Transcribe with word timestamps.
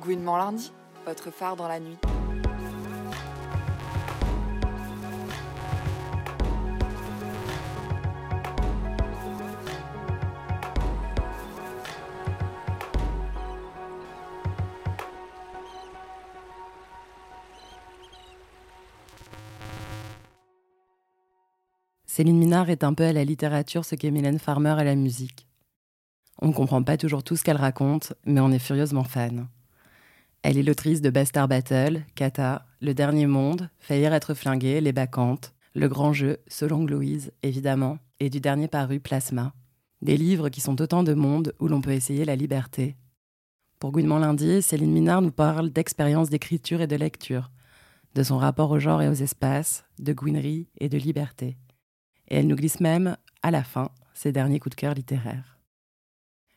Gouinement 0.00 0.36
lundi, 0.36 0.72
votre 1.04 1.30
phare 1.30 1.56
dans 1.56 1.68
la 1.68 1.80
nuit. 1.80 1.98
Céline 22.06 22.38
Minard 22.38 22.70
est 22.70 22.82
un 22.82 22.94
peu 22.94 23.04
à 23.04 23.12
la 23.12 23.24
littérature 23.24 23.84
ce 23.84 23.94
qu'est 23.94 24.10
Mylène 24.10 24.38
Farmer 24.38 24.70
à 24.70 24.84
la 24.84 24.94
musique. 24.94 25.46
On 26.40 26.48
ne 26.48 26.52
comprend 26.52 26.82
pas 26.82 26.96
toujours 26.96 27.22
tout 27.22 27.36
ce 27.36 27.44
qu'elle 27.44 27.56
raconte, 27.56 28.12
mais 28.24 28.40
on 28.40 28.50
est 28.50 28.58
furieusement 28.58 29.04
fan. 29.04 29.48
Elle 30.42 30.56
est 30.56 30.62
l'autrice 30.62 31.00
de 31.00 31.10
Bastard 31.10 31.48
Battle, 31.48 32.04
Kata, 32.14 32.64
Le 32.80 32.94
Dernier 32.94 33.26
Monde, 33.26 33.70
Faillir 33.80 34.14
être 34.14 34.34
flingué, 34.34 34.80
Les 34.80 34.92
Bacchantes, 34.92 35.52
Le 35.74 35.88
Grand 35.88 36.12
Jeu, 36.12 36.38
Solong 36.46 36.86
Louise, 36.86 37.32
évidemment, 37.42 37.98
et 38.20 38.30
du 38.30 38.40
dernier 38.40 38.68
paru 38.68 39.00
Plasma. 39.00 39.52
Des 40.00 40.16
livres 40.16 40.48
qui 40.48 40.60
sont 40.60 40.80
autant 40.80 41.02
de 41.02 41.12
mondes 41.12 41.54
où 41.58 41.66
l'on 41.66 41.80
peut 41.80 41.92
essayer 41.92 42.24
la 42.24 42.36
liberté. 42.36 42.96
Pour 43.80 43.90
Gouinement 43.90 44.18
Lundi, 44.18 44.62
Céline 44.62 44.92
Minard 44.92 45.22
nous 45.22 45.32
parle 45.32 45.70
d'expérience 45.70 46.30
d'écriture 46.30 46.80
et 46.80 46.86
de 46.86 46.96
lecture, 46.96 47.50
de 48.14 48.22
son 48.22 48.38
rapport 48.38 48.70
au 48.70 48.78
genre 48.78 49.02
et 49.02 49.08
aux 49.08 49.12
espaces, 49.12 49.84
de 49.98 50.12
gouinerie 50.12 50.68
et 50.78 50.88
de 50.88 50.98
liberté. 50.98 51.58
Et 52.28 52.36
elle 52.36 52.46
nous 52.46 52.56
glisse 52.56 52.80
même, 52.80 53.16
à 53.42 53.50
la 53.50 53.64
fin, 53.64 53.90
ses 54.14 54.30
derniers 54.30 54.60
coups 54.60 54.76
de 54.76 54.80
cœur 54.80 54.94
littéraires. 54.94 55.57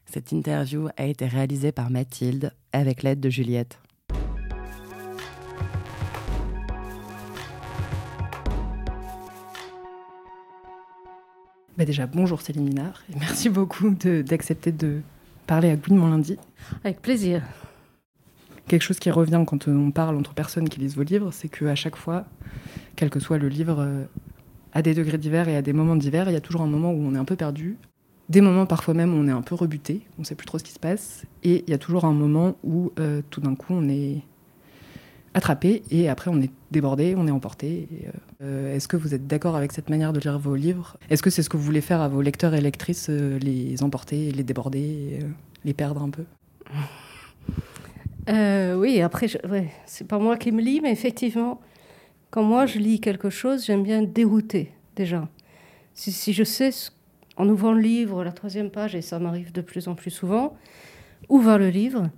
Cette 0.06 0.32
interview 0.32 0.88
a 0.98 1.06
été 1.06 1.26
réalisée 1.26 1.72
par 1.72 1.90
Mathilde 1.90 2.52
avec 2.74 3.04
l'aide 3.04 3.20
de 3.20 3.30
Juliette. 3.30 3.80
Bah 11.78 11.86
déjà, 11.86 12.06
bonjour 12.06 12.42
Céline 12.42 12.66
Minard, 12.66 13.02
et 13.12 13.18
merci 13.18 13.50
beaucoup 13.50 13.90
d'accepter 13.90 14.72
de, 14.72 15.02
parler 15.52 15.70
à 15.70 15.76
Gouinement 15.76 16.08
lundi. 16.08 16.38
Avec 16.86 17.02
plaisir. 17.02 17.44
Quelque 18.68 18.84
chose 18.84 19.00
qui 19.00 19.12
revient 19.12 19.44
quand 19.46 19.68
on 19.68 19.92
parle 19.92 20.16
entre 20.16 20.34
personnes 20.34 20.70
qui 20.70 20.80
lisent 20.80 20.96
vos 20.96 21.04
livres, 21.04 21.32
c'est 21.32 21.50
qu'à 21.50 21.76
chaque 21.76 21.98
fois, 21.98 22.26
quel 22.96 23.10
que 23.10 23.20
soit 23.20 23.38
le 23.38 23.50
livre, 23.50 23.82
euh, 23.82 24.06
à 24.72 24.82
des 24.82 24.94
degrés 24.94 25.18
divers 25.18 25.50
et 25.50 25.58
à 25.58 25.62
des 25.62 25.74
moments 25.74 25.98
divers, 25.98 26.30
il 26.30 26.34
y 26.34 26.38
a 26.38 26.40
toujours 26.40 26.62
un 26.62 26.68
moment 26.68 26.94
où 26.94 27.02
on 27.02 27.16
est 27.16 27.18
un 27.18 27.26
peu 27.26 27.36
perdu. 27.36 27.78
Des 28.32 28.40
moments 28.40 28.66
parfois 28.66 28.94
même 28.94 29.14
où 29.14 29.18
on 29.18 29.28
est 29.28 29.32
un 29.32 29.42
peu 29.42 29.56
rebuté, 29.56 30.00
on 30.18 30.22
ne 30.22 30.26
sait 30.26 30.36
plus 30.36 30.46
trop 30.48 30.58
ce 30.58 30.64
qui 30.64 30.72
se 30.72 30.80
passe. 30.80 31.26
Et 31.44 31.66
il 31.68 31.70
y 31.70 31.74
a 31.74 31.78
toujours 31.78 32.06
un 32.06 32.14
moment 32.14 32.56
où 32.64 32.94
euh, 32.98 33.22
tout 33.30 33.42
d'un 33.42 33.56
coup 33.56 33.74
on 33.74 33.90
est 33.90 34.22
attrapé 35.34 35.84
et 35.92 36.08
après 36.08 36.32
on 36.32 36.40
est 36.42 36.50
débordé, 36.72 37.14
on 37.18 37.28
est 37.28 37.32
emporté. 37.32 37.90
Euh, 38.42 38.74
est-ce 38.74 38.88
que 38.88 38.96
vous 38.96 39.14
êtes 39.14 39.28
d'accord 39.28 39.58
avec 39.58 39.74
cette 39.74 39.90
manière 39.90 40.14
de 40.14 40.22
lire 40.22 40.40
vos 40.40 40.56
livres? 40.56 40.96
Est-ce 41.10 41.22
que 41.22 41.30
c'est 41.30 41.44
ce 41.44 41.50
que 41.50 41.58
vous 41.58 41.64
voulez 41.64 41.82
faire 41.82 42.00
à 42.00 42.08
vos 42.08 42.22
lecteurs 42.22 42.54
et 42.54 42.62
lectrices, 42.62 43.08
euh, 43.10 43.38
les 43.40 43.84
emporter, 43.84 44.32
les 44.32 44.44
déborder, 44.44 45.20
les 45.66 45.74
perdre 45.74 46.02
un 46.02 46.10
peu? 46.10 46.24
Oui, 48.78 49.02
après, 49.02 49.28
ouais, 49.50 49.72
c'est 49.86 50.08
pas 50.08 50.20
moi 50.20 50.38
qui 50.38 50.54
me 50.54 50.62
lis, 50.62 50.80
mais 50.80 50.94
effectivement, 50.94 51.60
quand 52.30 52.44
moi 52.44 52.66
je 52.66 52.80
lis 52.80 53.02
quelque 53.02 53.30
chose, 53.30 53.66
j'aime 53.66 53.84
bien 53.84 54.02
dérouter 54.04 54.72
déjà. 54.96 55.28
Si, 55.94 56.32
je 56.32 56.46
sais, 56.46 56.72
en 57.42 57.50
ouvrant 57.50 57.74
le 57.74 57.82
livre, 57.82 58.24
la 58.24 58.32
troisième 58.32 58.70
page, 58.70 58.94
et 58.94 59.02
ça 59.02 59.18
m'arrive 59.18 59.52
de 59.52 59.62
plus 59.62 59.88
en 59.88 59.96
plus 59.96 60.12
souvent, 60.12 60.56
où 61.28 61.40
va 61.40 61.58
le 61.58 61.70
livre, 61.70 62.12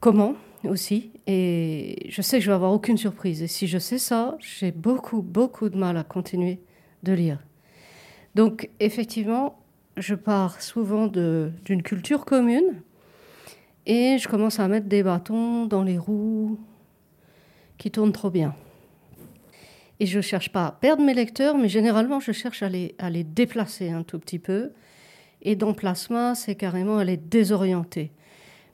comment 0.00 0.34
aussi, 0.64 1.12
et 1.28 2.08
je 2.08 2.20
sais 2.20 2.38
que 2.38 2.44
je 2.44 2.50
vais 2.50 2.54
avoir 2.56 2.72
aucune 2.72 2.96
surprise. 2.96 3.44
Et 3.44 3.46
si 3.46 3.68
je 3.68 3.78
sais 3.78 3.98
ça, 3.98 4.36
j'ai 4.40 4.72
beaucoup, 4.72 5.22
beaucoup 5.22 5.68
de 5.68 5.76
mal 5.76 5.96
à 5.96 6.02
continuer 6.02 6.58
de 7.04 7.12
lire. 7.12 7.38
Donc 8.34 8.70
effectivement, 8.80 9.56
je 9.96 10.16
pars 10.16 10.60
souvent 10.60 11.06
d'une 11.06 11.82
culture 11.84 12.24
commune 12.24 12.82
et 13.86 14.18
je 14.18 14.26
commence 14.26 14.58
à 14.58 14.66
mettre 14.66 14.88
des 14.88 15.04
bâtons 15.04 15.66
dans 15.66 15.84
les 15.84 15.96
roues 15.96 16.58
qui 17.78 17.92
tournent 17.92 18.12
trop 18.12 18.30
bien. 18.30 18.52
Et 19.98 20.06
je 20.06 20.18
ne 20.18 20.22
cherche 20.22 20.50
pas 20.50 20.66
à 20.66 20.72
perdre 20.72 21.02
mes 21.02 21.14
lecteurs, 21.14 21.56
mais 21.56 21.68
généralement, 21.68 22.20
je 22.20 22.32
cherche 22.32 22.62
à 22.62 22.68
les, 22.68 22.94
à 22.98 23.08
les 23.08 23.24
déplacer 23.24 23.90
un 23.90 24.02
tout 24.02 24.18
petit 24.18 24.38
peu. 24.38 24.72
Et 25.42 25.56
dans 25.56 25.74
Plasma, 25.74 26.34
c'est 26.34 26.54
carrément 26.54 26.98
à 26.98 27.04
les 27.04 27.16
désorienter. 27.16 28.12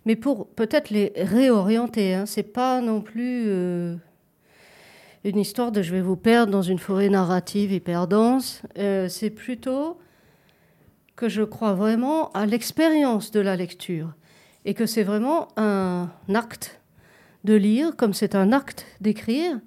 Mais 0.04 0.16
pour 0.16 0.48
peut-être 0.48 0.90
les 0.90 1.12
réorienter, 1.16 2.14
hein, 2.14 2.26
c'est 2.26 2.42
pas 2.42 2.80
non 2.80 3.00
plus 3.00 3.44
euh, 3.46 3.94
une 5.24 5.38
histoire 5.38 5.70
de 5.70 5.82
je 5.82 5.92
vais 5.92 6.00
vous 6.00 6.16
perdre 6.16 6.50
dans 6.50 6.62
une 6.62 6.78
forêt 6.78 7.08
narrative 7.08 7.72
hyper 7.72 8.08
dense. 8.08 8.62
Euh, 8.78 9.08
c'est 9.08 9.30
plutôt 9.30 9.98
que 11.14 11.28
je 11.28 11.42
crois 11.42 11.74
vraiment 11.74 12.32
à 12.32 12.46
l'expérience 12.46 13.30
de 13.30 13.40
la 13.40 13.54
lecture 13.54 14.14
et 14.64 14.74
que 14.74 14.86
c'est 14.86 15.04
vraiment 15.04 15.48
un 15.56 16.08
acte 16.34 16.80
de 17.44 17.54
lire 17.54 17.96
comme 17.96 18.12
c'est 18.12 18.34
un 18.34 18.52
acte 18.52 18.86
d'écrire 19.00 19.60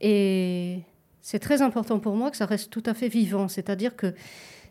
et 0.00 0.80
c'est 1.20 1.38
très 1.38 1.62
important 1.62 1.98
pour 1.98 2.14
moi 2.14 2.30
que 2.30 2.36
ça 2.36 2.46
reste 2.46 2.70
tout 2.70 2.82
à 2.86 2.94
fait 2.94 3.08
vivant. 3.08 3.48
C'est-à-dire 3.48 3.96
que 3.96 4.14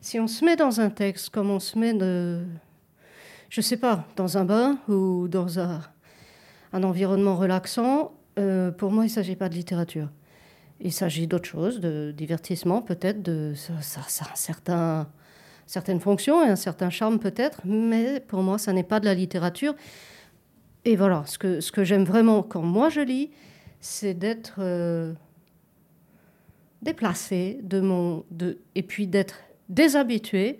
si 0.01 0.19
on 0.19 0.27
se 0.27 0.45
met 0.45 0.55
dans 0.55 0.79
un 0.79 0.89
texte 0.89 1.29
comme 1.29 1.49
on 1.49 1.59
se 1.59 1.77
met, 1.77 1.93
de, 1.93 2.43
je 3.49 3.59
ne 3.59 3.63
sais 3.63 3.77
pas, 3.77 4.05
dans 4.15 4.37
un 4.37 4.45
bain 4.45 4.77
ou 4.87 5.27
dans 5.27 5.59
un, 5.59 5.81
environnement 6.73 7.35
relaxant, 7.35 8.11
euh, 8.37 8.69
pour 8.69 8.91
moi, 8.91 9.03
il 9.05 9.07
ne 9.07 9.13
s'agit 9.13 9.35
pas 9.35 9.49
de 9.49 9.55
littérature. 9.55 10.09
Il 10.81 10.91
s'agit 10.91 11.25
d'autre 11.25 11.45
chose, 11.45 11.79
de 11.79 12.13
divertissement 12.15 12.81
peut-être, 12.81 13.21
de 13.21 13.53
ça, 13.55 14.01
ça, 14.07 15.07
certaines 15.65 15.99
fonctions 16.01 16.45
et 16.45 16.49
un 16.49 16.57
certain 16.57 16.89
charme 16.89 17.17
peut-être, 17.17 17.61
mais 17.63 18.19
pour 18.19 18.43
moi, 18.43 18.57
ça 18.57 18.73
n'est 18.73 18.83
pas 18.83 18.99
de 18.99 19.05
la 19.05 19.13
littérature. 19.13 19.73
Et 20.83 20.95
voilà, 20.95 21.23
ce 21.25 21.37
que, 21.37 21.61
ce 21.61 21.71
que 21.71 21.83
j'aime 21.83 22.03
vraiment 22.03 22.43
quand 22.43 22.61
moi 22.61 22.89
je 22.89 23.01
lis, 23.01 23.31
c'est 23.85 24.15
d'être 24.15 24.55
euh, 24.57 25.13
déplacé 26.81 27.59
de 27.61 27.79
mon, 27.79 28.25
de, 28.31 28.57
et 28.73 28.81
puis 28.81 29.05
d'être 29.05 29.35
déshabitué 29.69 30.59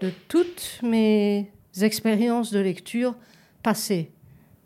de 0.00 0.10
toutes 0.28 0.80
mes 0.82 1.50
expériences 1.80 2.52
de 2.52 2.60
lecture 2.60 3.16
passées, 3.62 4.12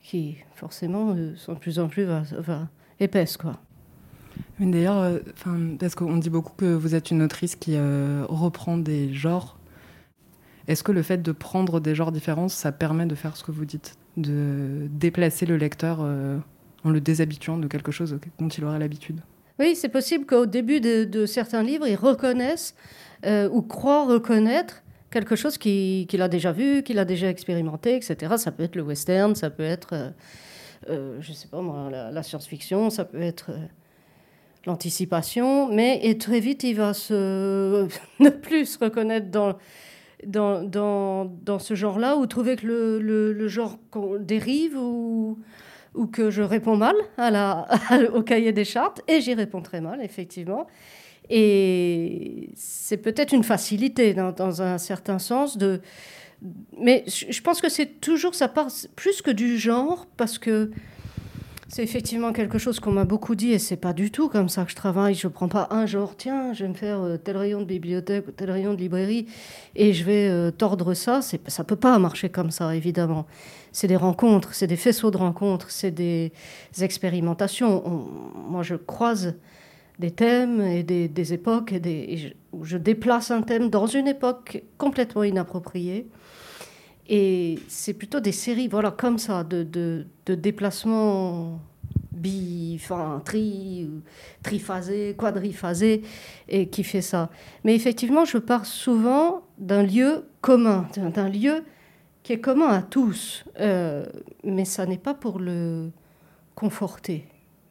qui 0.02 0.38
forcément 0.56 1.14
euh, 1.14 1.36
sont 1.36 1.54
de 1.54 1.60
plus 1.60 1.78
en 1.78 1.86
plus 1.86 2.08
épaisses. 2.98 3.36
Quoi. 3.36 3.60
D'ailleurs, 4.58 4.98
euh, 4.98 5.20
parce 5.78 5.94
qu'on 5.94 6.16
dit 6.16 6.30
beaucoup 6.30 6.54
que 6.56 6.74
vous 6.74 6.96
êtes 6.96 7.12
une 7.12 7.22
autrice 7.22 7.54
qui 7.54 7.78
reprend 7.78 8.76
des 8.76 9.14
genres. 9.14 9.56
Est-ce 10.66 10.82
que 10.82 10.90
le 10.90 11.02
fait 11.02 11.22
de 11.22 11.30
prendre 11.30 11.78
des 11.78 11.94
genres 11.94 12.10
différents, 12.10 12.48
ça 12.48 12.72
permet 12.72 13.06
de 13.06 13.14
faire 13.14 13.36
ce 13.36 13.44
que 13.44 13.52
vous 13.52 13.64
dites, 13.64 13.96
de 14.16 14.88
déplacer 14.90 15.46
le 15.46 15.56
lecteur 15.56 16.04
en 16.84 16.90
le 16.90 17.00
déshabituant 17.00 17.58
de 17.58 17.66
quelque 17.66 17.92
chose 17.92 18.18
dont 18.38 18.48
il 18.48 18.64
aurait 18.64 18.78
l'habitude. 18.78 19.20
Oui, 19.58 19.76
c'est 19.76 19.90
possible 19.90 20.24
qu'au 20.24 20.46
début 20.46 20.80
de, 20.80 21.26
certains 21.26 21.62
livres, 21.62 21.86
ils 21.86 21.94
reconnaissent 21.96 22.74
euh, 23.26 23.48
ou 23.50 23.60
croient 23.60 24.06
reconnaître 24.06 24.82
quelque 25.10 25.36
chose 25.36 25.58
qu'il 25.58 26.22
a 26.22 26.28
déjà 26.28 26.52
vu, 26.52 26.82
qu'il 26.82 26.98
a 26.98 27.04
déjà 27.04 27.28
expérimenté, 27.28 27.94
etc. 27.96 28.34
Ça 28.38 28.52
peut 28.52 28.62
être 28.62 28.76
le 28.76 28.82
western, 28.82 29.34
ça 29.34 29.50
peut 29.50 29.62
être, 29.62 29.92
euh, 29.92 30.10
euh, 30.88 31.18
je 31.20 31.34
sais 31.34 31.48
pas 31.48 31.60
moi, 31.60 31.90
la, 31.90 32.22
science-fiction, 32.22 32.88
ça 32.88 33.04
peut 33.04 33.20
être 33.20 33.50
l'anticipation, 34.64 35.70
mais 35.70 36.14
très 36.18 36.40
vite, 36.40 36.64
il 36.64 36.76
va 36.76 36.94
se 36.94 37.86
ne 38.18 38.30
plus 38.30 38.64
se 38.64 38.78
reconnaître 38.78 39.30
dans 39.30 39.58
dans, 40.26 40.62
dans, 40.62 41.24
dans 41.24 41.58
ce 41.58 41.74
genre-là, 41.74 42.16
ou 42.16 42.26
trouver 42.26 42.56
que 42.56 42.66
le, 42.66 43.00
le, 43.00 43.32
le 43.32 43.48
genre 43.48 43.78
dérive 44.20 44.76
ou 44.76 45.38
ou 45.94 46.06
que 46.06 46.30
je 46.30 46.42
réponds 46.42 46.76
mal 46.76 46.94
à 47.16 47.30
la, 47.30 47.68
au 48.14 48.22
cahier 48.22 48.52
des 48.52 48.64
chartes, 48.64 49.02
et 49.08 49.20
j'y 49.20 49.34
réponds 49.34 49.62
très 49.62 49.80
mal, 49.80 50.00
effectivement. 50.02 50.66
Et 51.28 52.50
c'est 52.54 52.96
peut-être 52.96 53.32
une 53.32 53.44
facilité 53.44 54.14
dans, 54.14 54.32
dans, 54.32 54.62
un 54.62 54.78
certain 54.78 55.18
sens 55.18 55.56
de... 55.56 55.80
Mais 56.78 57.04
je 57.06 57.40
pense 57.42 57.60
que 57.60 57.68
c'est 57.68 58.00
toujours, 58.00 58.34
ça 58.34 58.48
part 58.48 58.68
plus 58.96 59.20
que 59.20 59.30
du 59.30 59.58
genre, 59.58 60.06
parce 60.16 60.38
que 60.38 60.70
c'est 61.68 61.84
effectivement 61.84 62.32
quelque 62.32 62.58
chose 62.58 62.80
qu'on 62.80 62.90
m'a 62.90 63.04
beaucoup 63.04 63.36
dit, 63.36 63.52
et 63.52 63.58
c'est 63.58 63.76
pas 63.76 63.92
du 63.92 64.10
tout 64.10 64.28
comme 64.28 64.48
ça 64.48 64.64
que 64.64 64.70
je 64.72 64.76
travaille. 64.76 65.14
Je 65.14 65.28
prends 65.28 65.48
pas 65.48 65.68
un 65.70 65.86
genre, 65.86 66.16
tiens, 66.16 66.52
je 66.52 66.64
vais 66.64 66.68
me 66.68 66.74
faire 66.74 67.00
euh, 67.00 67.16
tel 67.16 67.36
rayon 67.36 67.60
de 67.60 67.66
bibliothèque 67.66 68.26
ou 68.26 68.32
tel 68.32 68.50
rayon 68.50 68.74
de 68.74 68.78
librairie, 68.78 69.26
et 69.76 69.92
je 69.92 70.02
vais 70.02 70.28
euh, 70.28 70.50
tordre 70.50 70.94
ça. 70.94 71.20
Ça 71.22 71.64
peut 71.64 71.76
pas 71.76 71.96
marcher 71.98 72.28
comme 72.28 72.50
ça, 72.50 72.74
évidemment 72.74 73.26
c'est 73.72 73.86
des 73.86 73.96
rencontres, 73.96 74.54
c'est 74.54 74.66
des 74.66 74.76
faisceaux 74.76 75.10
de 75.10 75.16
rencontres, 75.16 75.70
c'est 75.70 75.90
des 75.90 76.32
expérimentations. 76.80 77.82
moi, 78.48 78.62
je 78.62 78.74
croise 78.74 79.34
des 79.98 80.10
thèmes 80.10 80.60
et 80.60 80.82
des, 80.82 81.32
époques, 81.32 81.72
et, 81.72 82.34
je, 82.62 82.76
déplace 82.76 83.30
un 83.30 83.42
thème 83.42 83.68
dans 83.68 83.86
une 83.86 84.08
époque 84.08 84.62
complètement 84.78 85.24
inappropriée. 85.24 86.08
Et 87.08 87.58
c'est 87.68 87.94
plutôt 87.94 88.20
des 88.20 88.32
séries, 88.32 88.68
voilà, 88.68 88.90
comme 88.90 89.18
ça, 89.18 89.44
de 89.44 90.06
déplacements 90.26 91.60
bi, 92.20 92.78
enfin, 92.80 93.22
tri, 93.24 93.88
triphasé, 94.42 95.14
quadriphasé, 95.16 96.02
et 96.48 96.68
qui 96.68 96.84
fait 96.84 97.02
ça. 97.02 97.30
Mais 97.64 97.74
effectivement, 97.74 98.24
je 98.24 98.38
pars 98.38 98.66
souvent 98.66 99.42
d'un 99.58 99.82
lieu 99.82 100.26
commun, 100.40 100.86
d'un 100.96 101.28
lieu 101.28 101.64
qui 102.22 102.32
est 102.32 102.40
commun 102.40 102.68
à 102.68 102.82
tous, 102.82 103.44
euh, 103.58 104.04
mais 104.44 104.64
ça 104.64 104.86
n'est 104.86 104.98
pas 104.98 105.14
pour 105.14 105.38
le 105.38 105.90
conforter. 106.54 107.24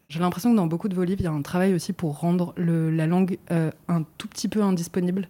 J'ai 0.10 0.20
l'impression 0.20 0.52
que 0.52 0.56
dans 0.56 0.66
beaucoup 0.66 0.90
de 0.90 0.96
vos 0.96 1.04
livres, 1.04 1.22
il 1.22 1.26
y 1.26 1.28
a 1.28 1.32
un 1.32 1.44
travail 1.44 1.74
aussi 1.76 1.94
pour 1.94 2.20
rendre 2.20 2.54
la 2.58 3.06
langue 3.06 3.38
euh, 3.52 3.70
un 3.88 4.04
tout 4.18 4.28
petit 4.28 4.48
peu 4.48 4.64
indisponible, 4.64 5.30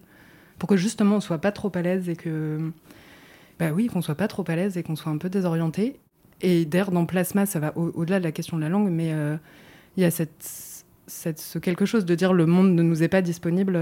pour 0.58 0.68
que 0.68 0.76
justement 0.76 1.16
on 1.16 1.20
soit 1.20 1.38
pas 1.38 1.52
trop 1.52 1.70
à 1.74 1.82
l'aise 1.82 2.08
et 2.08 2.16
que, 2.16 2.72
bah 3.58 3.72
oui, 3.72 3.88
qu'on 3.88 4.00
soit 4.00 4.14
pas 4.14 4.28
trop 4.28 4.44
à 4.48 4.56
l'aise 4.56 4.78
et 4.78 4.82
qu'on 4.82 4.96
soit 4.96 5.12
un 5.12 5.18
peu 5.18 5.28
désorienté. 5.28 6.00
Et 6.40 6.64
d'ailleurs, 6.64 6.90
dans 6.90 7.04
Plasma, 7.04 7.44
ça 7.44 7.60
va 7.60 7.76
au-delà 7.76 8.18
de 8.18 8.24
la 8.24 8.32
question 8.32 8.56
de 8.56 8.62
la 8.62 8.70
langue, 8.70 8.88
mais 8.90 9.12
euh, 9.12 9.36
il 9.98 10.02
y 10.02 10.06
a 10.06 10.10
cette, 10.10 10.80
ce 11.06 11.58
quelque 11.58 11.84
chose 11.84 12.06
de 12.06 12.14
dire 12.14 12.32
le 12.32 12.46
monde 12.46 12.74
ne 12.74 12.82
nous 12.82 13.02
est 13.02 13.08
pas 13.08 13.20
disponible. 13.20 13.78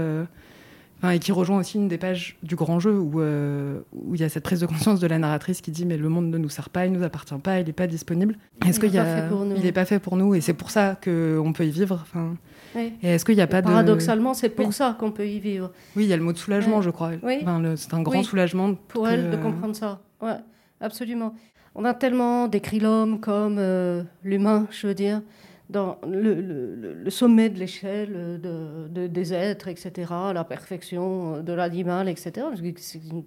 Et 1.11 1.19
qui 1.19 1.31
rejoint 1.31 1.59
aussi 1.59 1.77
une 1.77 1.87
des 1.87 1.97
pages 1.97 2.37
du 2.43 2.55
grand 2.57 2.79
jeu 2.81 2.99
où, 2.99 3.21
euh, 3.21 3.79
où 3.93 4.15
il 4.15 4.21
y 4.21 4.23
a 4.25 4.29
cette 4.29 4.43
prise 4.43 4.59
de 4.59 4.65
conscience 4.65 4.99
de 4.99 5.07
la 5.07 5.17
narratrice 5.17 5.61
qui 5.61 5.71
dit 5.71 5.85
mais 5.85 5.95
le 5.95 6.09
monde 6.09 6.29
ne 6.29 6.37
nous 6.37 6.49
sert 6.49 6.69
pas, 6.69 6.85
il 6.85 6.91
nous 6.91 7.03
appartient 7.03 7.33
pas, 7.41 7.59
il 7.61 7.67
n'est 7.67 7.71
pas 7.73 7.87
disponible. 7.87 8.35
Est-ce 8.67 8.81
qu'il 8.81 8.91
y 8.93 8.97
a, 8.97 9.29
il 9.55 9.63
n'est 9.63 9.71
pas 9.71 9.85
fait 9.85 9.99
pour 9.99 10.17
nous 10.17 10.35
et 10.35 10.41
c'est 10.41 10.53
pour 10.53 10.71
ça 10.71 10.97
qu'on 11.01 11.53
peut 11.53 11.65
y 11.65 11.69
vivre. 11.71 11.99
Enfin, 12.01 12.35
Oui. 12.75 12.91
et 13.01 13.11
est-ce 13.11 13.23
qu'il 13.23 13.35
n'y 13.35 13.41
a 13.41 13.47
pas 13.47 13.61
Paradoxalement, 13.61 14.33
c'est 14.33 14.49
pour 14.49 14.67
Oui. 14.67 14.73
ça 14.73 14.95
qu'on 14.99 15.11
peut 15.13 15.25
y 15.27 15.39
vivre. 15.39 15.71
oui, 15.95 16.03
il 16.03 16.09
y 16.09 16.13
a 16.13 16.17
le 16.17 16.23
mot 16.23 16.33
de 16.33 16.37
soulagement, 16.37 16.81
je 16.81 16.89
crois. 16.89 17.11
Oui. 17.23 17.37
Enfin, 17.43 17.59
le- 17.61 17.77
c'est 17.77 17.93
un 17.93 18.01
grand 18.01 18.21
soulagement 18.23 18.75
Pour 18.89 19.05
que- 19.05 19.09
elle 19.09 19.29
de 19.31 19.37
comprendre 19.37 19.75
ça. 19.77 20.01
Ouais, 20.21 20.35
absolument. 20.81 21.33
On 21.75 21.85
a 21.85 21.93
tellement 21.93 22.47
décrit 22.49 22.79
l'homme 22.81 23.21
comme 23.21 23.55
euh, 23.57 24.03
l'humain, 24.23 24.67
je 24.71 24.87
veux 24.87 24.93
dire, 24.95 25.21
dans 25.69 25.97
le, 26.07 27.09
sommet 27.09 27.49
de 27.49 27.59
l'échelle 27.59 28.39
de, 28.41 28.87
de- 28.89 29.07
des 29.07 29.33
êtres, 29.33 29.67
etc., 29.67 30.11
la 30.33 30.43
perfection 30.43 31.41
de 31.41 31.53
l'animal, 31.53 32.09
etc. 32.09 32.47
C'est 32.77 32.99
une, 33.11 33.23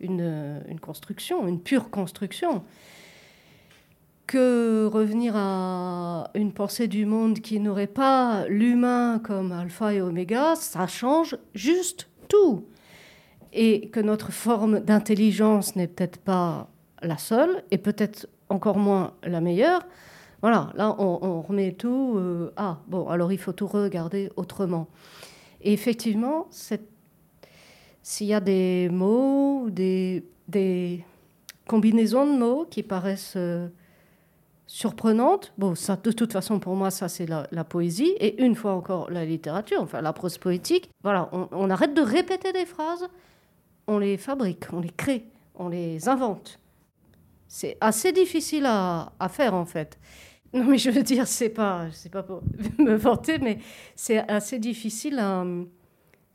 une, 0.00 0.62
une 0.68 0.80
construction, 0.80 1.46
une 1.46 1.60
pure 1.60 1.90
construction. 1.90 2.64
Que 4.26 4.86
revenir 4.92 5.34
à 5.36 6.30
une 6.34 6.52
pensée 6.52 6.86
du 6.86 7.06
monde 7.06 7.38
qui 7.40 7.60
n'aurait 7.60 7.86
pas 7.86 8.44
l'humain 8.48 9.20
comme 9.24 9.52
alpha 9.52 9.94
et 9.94 10.02
oméga, 10.02 10.54
ça 10.54 10.86
change 10.86 11.36
juste 11.54 12.08
tout 12.28 12.66
et 13.54 13.88
que 13.88 14.00
notre 14.00 14.30
forme 14.30 14.80
d'intelligence 14.80 15.74
n'est 15.76 15.86
peut-être 15.88 16.18
pas 16.18 16.68
la 17.00 17.16
seule, 17.16 17.62
et 17.70 17.78
peut-être 17.78 18.28
encore 18.50 18.76
moins 18.76 19.14
la 19.22 19.40
meilleure. 19.40 19.86
Voilà, 20.40 20.70
là, 20.74 20.94
on, 20.98 21.42
remet 21.42 21.72
tout. 21.72 22.14
euh, 22.16 22.52
ah, 22.56 22.78
bon, 22.86 23.08
alors 23.08 23.32
il 23.32 23.38
faut 23.38 23.52
tout 23.52 23.66
regarder 23.66 24.30
autrement. 24.36 24.88
Et 25.60 25.72
effectivement, 25.72 26.46
s'il 28.02 28.26
y 28.26 28.34
a 28.34 28.40
des 28.40 28.88
mots, 28.90 29.68
des, 29.70 31.04
combinaisons 31.66 32.32
de 32.32 32.38
mots 32.38 32.66
qui 32.70 32.84
paraissent 32.84 33.34
euh, 33.36 33.68
surprenantes, 34.68 35.52
bon, 35.58 35.74
ça, 35.74 35.96
de 35.96 36.12
toute 36.12 36.32
façon, 36.32 36.60
pour 36.60 36.76
moi, 36.76 36.92
ça, 36.92 37.08
c'est 37.08 37.26
la, 37.26 37.64
poésie, 37.64 38.14
et 38.20 38.40
une 38.42 38.54
fois 38.54 38.74
encore, 38.74 39.10
la 39.10 39.24
littérature, 39.24 39.82
enfin, 39.82 40.00
la 40.00 40.12
prose 40.12 40.38
poétique. 40.38 40.88
Voilà, 41.02 41.28
on, 41.32 41.68
arrête 41.68 41.94
de 41.94 42.02
répéter 42.02 42.52
des 42.52 42.64
phrases, 42.64 43.08
on 43.88 43.98
les 43.98 44.16
fabrique, 44.16 44.72
on 44.72 44.80
les 44.80 44.90
crée, 44.90 45.24
on 45.56 45.68
les 45.68 46.08
invente. 46.08 46.60
C'est 47.48 47.76
assez 47.80 48.12
difficile 48.12 48.66
à 48.66 49.28
faire 49.30 49.54
en 49.54 49.64
fait. 49.64 49.98
Non 50.54 50.64
mais 50.64 50.78
je 50.78 50.90
veux 50.90 51.02
dire, 51.02 51.26
c'est 51.26 51.50
pas, 51.50 51.86
c'est 51.92 52.10
pas 52.10 52.22
pour 52.22 52.42
me 52.78 52.94
vanter, 52.94 53.38
mais 53.38 53.58
c'est 53.94 54.18
assez 54.30 54.58
difficile. 54.58 55.18
à- 55.18 55.44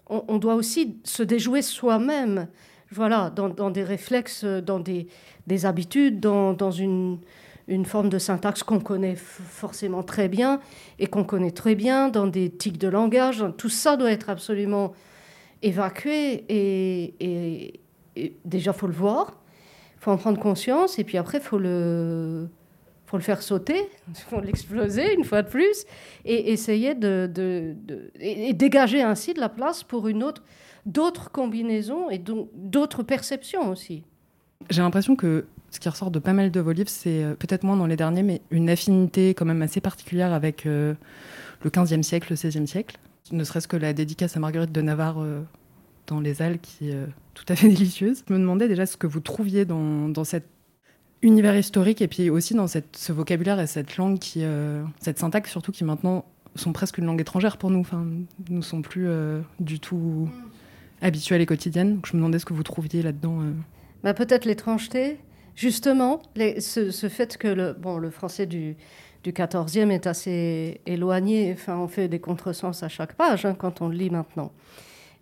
on, 0.07 0.38
doit 0.38 0.56
aussi 0.56 1.00
se 1.04 1.24
déjouer 1.24 1.62
soi-même, 1.62 2.48
voilà, 2.92 3.31
dans, 3.31 3.71
des 3.71 3.83
réflexes, 3.83 4.44
dans 4.44 4.80
des, 4.80 5.07
des 5.48 5.65
habitudes, 5.65 6.19
dans, 6.19 6.54
dans 6.54 6.71
une, 6.71 7.19
une 7.68 7.86
forme 7.86 8.10
de 8.10 8.19
syntaxe 8.19 8.63
qu'on 8.63 8.80
connaît 8.80 9.15
forcément 9.15 10.04
très 10.04 10.27
bien 10.27 10.60
et 11.00 11.07
qu'on 11.07 11.24
connaît 11.24 11.51
très 11.51 11.74
bien, 11.75 12.10
dans 12.10 12.27
des 12.27 12.51
tics 12.51 12.77
de 12.77 12.88
langage. 12.89 13.44
Tout 13.57 13.69
ça 13.69 13.98
doit 13.98 14.12
être 14.12 14.30
absolument 14.30 14.94
évacué 15.62 16.44
et, 16.50 17.15
et, 17.19 17.80
et 18.15 18.38
déjà 18.45 18.74
faut 18.74 18.88
le 18.88 18.94
voir, 18.94 19.39
faut 20.00 20.12
en 20.12 20.18
prendre 20.18 20.39
conscience 20.39 21.00
et 21.00 21.04
puis 21.04 21.18
après 21.18 21.39
faut 21.39 21.57
le 21.57 22.50
faut 23.13 23.18
le 23.18 23.24
faire 23.24 23.44
sauter, 23.44 23.88
faut 24.27 24.42
l'exploser 24.42 25.13
une 25.13 25.24
fois 25.24 25.44
de 25.44 25.48
plus 25.48 25.86
et 26.25 26.51
essayer 26.51 26.95
de, 26.95 27.30
dégager 28.54 29.04
ainsi 29.04 29.36
de 29.36 29.39
la 29.39 29.50
place 29.50 29.83
pour 29.83 30.07
une 30.07 30.24
autre 30.24 30.42
d'autres 30.88 31.30
combinaisons 31.31 32.10
et 32.10 32.18
donc 32.18 32.50
d'autres 32.56 33.04
perceptions 33.04 33.69
aussi. 33.69 34.04
J'ai 34.71 34.81
l'impression 34.81 35.15
que 35.15 35.45
ce 35.69 35.80
qui 35.80 35.88
ressort 35.88 36.10
de 36.10 36.18
pas 36.18 36.33
mal 36.33 36.50
de 36.50 36.60
vos 36.60 36.71
livres, 36.71 36.89
c'est 36.89 37.24
euh, 37.24 37.36
peut-être 37.36 37.63
moins 37.63 37.77
dans 37.77 37.86
les 37.86 37.95
derniers, 37.95 38.24
mais 38.24 38.42
une 38.50 38.69
affinité 38.69 39.36
quand 39.36 39.45
même 39.45 39.62
assez 39.62 39.80
particulière 39.80 40.33
avec 40.33 40.65
euh, 40.65 40.95
le 41.62 41.69
15e 41.69 42.01
siècle, 42.01 42.27
le 42.31 42.36
16e 42.36 42.65
siècle. 42.65 42.98
Ne 43.31 43.44
serait-ce 43.44 43.68
que 43.68 43.77
la 43.77 43.94
dédicace 43.94 44.36
à 44.36 44.39
Marguerite 44.39 44.71
de 44.71 44.81
Navarre 44.81 45.21
euh, 45.21 45.42
dans 46.07 46.19
Les 46.19 46.42
Halles, 46.42 46.60
qui 46.60 46.89
est 46.89 47.06
tout 47.36 47.45
à 47.48 47.56
fait 47.56 47.69
délicieuse. 47.69 48.24
Je 48.27 48.33
me 48.33 48.39
demandais 48.39 48.68
déjà 48.68 48.88
ce 48.88 48.98
que 48.98 49.07
vous 49.07 49.19
trouviez 49.19 49.65
dans, 49.65 50.10
dans 50.10 50.24
cet 50.24 50.45
univers 51.24 51.58
historique 51.58 52.02
et 52.02 52.08
puis 52.08 52.30
aussi 52.30 52.54
dans 52.54 52.68
ce 52.68 53.12
vocabulaire 53.12 53.60
et 53.60 53.66
cette 53.66 53.98
langue, 53.98 54.20
qui, 54.20 54.42
euh, 54.44 54.84
cette 55.00 55.18
syntaxe 55.18 55.50
surtout, 55.50 55.72
qui 55.72 55.84
maintenant 55.84 56.25
sont 56.56 56.74
presque 56.74 57.00
une 57.00 57.06
langue 57.06 57.22
étrangère 57.22 57.58
pour 57.58 57.72
nous. 57.72 57.80
Enfin, 57.80 58.06
nous 58.50 58.62
sont 58.62 58.81
plus 58.84 59.08
euh, 59.08 59.42
du 59.60 59.80
tout 59.80 60.30
habituelles 61.02 61.42
et 61.42 61.46
quotidiennes. 61.48 62.00
Je 62.06 62.12
me 62.14 62.20
demandais 62.20 62.38
ce 62.40 62.46
que 62.46 62.54
vous 62.54 62.64
trouviez 62.64 63.02
là-dedans. 63.02 63.42
euh. 63.42 63.52
Bah, 64.04 64.14
Peut-être 64.14 64.46
l'étrangeté, 64.46 65.18
justement, 65.56 66.22
ce 66.36 67.08
fait 67.10 67.38
que 67.38 67.48
le, 67.48 67.74
bon, 67.74 67.98
le 67.98 68.10
français 68.10 68.46
du, 68.46 68.75
du 69.24 69.31
14e 69.31 69.90
est 69.90 70.06
assez 70.06 70.81
éloigné, 70.86 71.54
enfin, 71.54 71.78
on 71.78 71.88
fait 71.88 72.08
des 72.08 72.20
contresens 72.20 72.84
à 72.84 72.90
chaque 72.90 73.14
page 73.14 73.46
hein, 73.46 73.56
quand 73.58 73.81
on 73.81 73.88
le 73.88 73.96
lit 73.96 74.10
maintenant. 74.10 74.52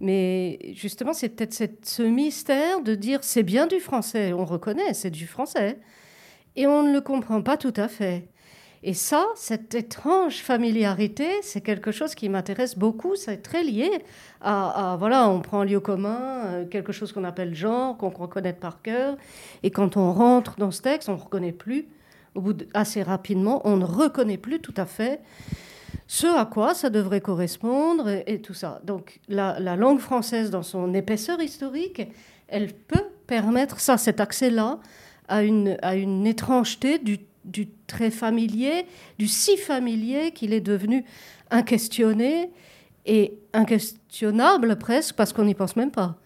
Mais 0.02 0.58
justement, 0.74 1.14
c'est 1.14 1.30
peut-être 1.30 1.86
ce 1.86 2.02
mystère 2.02 2.82
de 2.82 2.96
dire 2.96 3.20
c'est 3.24 3.44
bien 3.44 3.68
du 3.68 3.80
français, 3.80 4.34
on 4.34 4.46
reconnaît, 4.46 4.96
c'est 4.96 5.12
du 5.12 5.28
français, 5.28 5.78
et 6.56 6.66
on 6.66 6.82
ne 6.82 6.92
le 6.92 7.02
comprend 7.02 7.42
pas 7.44 7.56
tout 7.56 7.74
à 7.76 7.88
fait. 7.88 8.28
Et 8.84 8.96
ça, 8.96 9.28
cette 9.36 9.76
étrange 9.76 10.38
familiarité, 10.38 11.28
c'est 11.44 11.62
quelque 11.62 11.92
chose 11.92 12.16
qui 12.16 12.30
m'intéresse 12.30 12.76
beaucoup. 12.76 13.16
C'est 13.16 13.44
très 13.44 13.64
lié 13.64 13.92
à, 14.42 14.96
voilà, 14.98 15.30
on 15.30 15.40
prend 15.40 15.62
un 15.62 15.66
lieu 15.66 15.80
commun, 15.80 16.46
euh, 16.46 16.66
quelque 16.66 16.92
chose 16.92 17.12
qu'on 17.12 17.24
appelle 17.24 17.54
genre, 17.54 17.96
qu'on 17.96 18.10
reconnaît 18.10 18.54
par 18.54 18.82
cœur, 18.82 19.18
et 19.62 19.70
quand 19.70 19.98
on 19.98 20.12
rentre 20.12 20.56
dans 20.58 20.72
ce 20.72 20.82
texte, 20.82 21.10
on 21.10 21.16
ne 21.16 21.22
reconnaît 21.22 21.52
plus. 21.52 21.88
Au 22.34 22.42
bout 22.42 22.64
assez 22.74 23.04
rapidement, 23.04 23.62
on 23.66 23.78
ne 23.78 23.86
reconnaît 23.86 24.38
plus 24.38 24.62
tout 24.62 24.74
à 24.78 24.88
fait 24.88 25.20
ce 26.14 26.28
à 26.28 26.44
quoi 26.44 26.74
ça 26.74 26.90
devrait 26.90 27.22
correspondre 27.22 28.10
et, 28.10 28.42
tout 28.42 28.54
ça. 28.54 28.82
Donc 28.84 29.22
la, 29.30 29.58
la 29.62 29.78
langue 29.78 30.00
française, 30.00 30.52
dans 30.52 30.62
son 30.62 30.94
épaisseur 30.94 31.42
historique, 31.42 32.02
elle 32.50 32.74
peut 32.74 33.06
permettre 33.28 33.80
ça, 33.80 33.98
cet 33.98 34.20
accès-là, 34.20 34.80
à 35.30 35.42
une, 35.42 35.78
à 35.82 35.96
une 35.96 36.28
étrangeté 36.28 37.00
du, 37.00 37.20
du 37.46 37.70
très 37.88 38.12
familier, 38.12 38.88
du 39.20 39.28
si 39.30 39.56
familier 39.56 40.32
qu'il 40.32 40.52
est 40.52 40.60
devenu 40.60 41.06
inquestionné 41.50 42.52
et 43.06 43.40
inquestionnable 43.54 44.78
presque 44.78 45.16
parce 45.16 45.32
qu'on 45.32 45.46
n'y 45.46 45.56
pense 45.56 45.78
même 45.78 45.92
pas. 45.92 46.18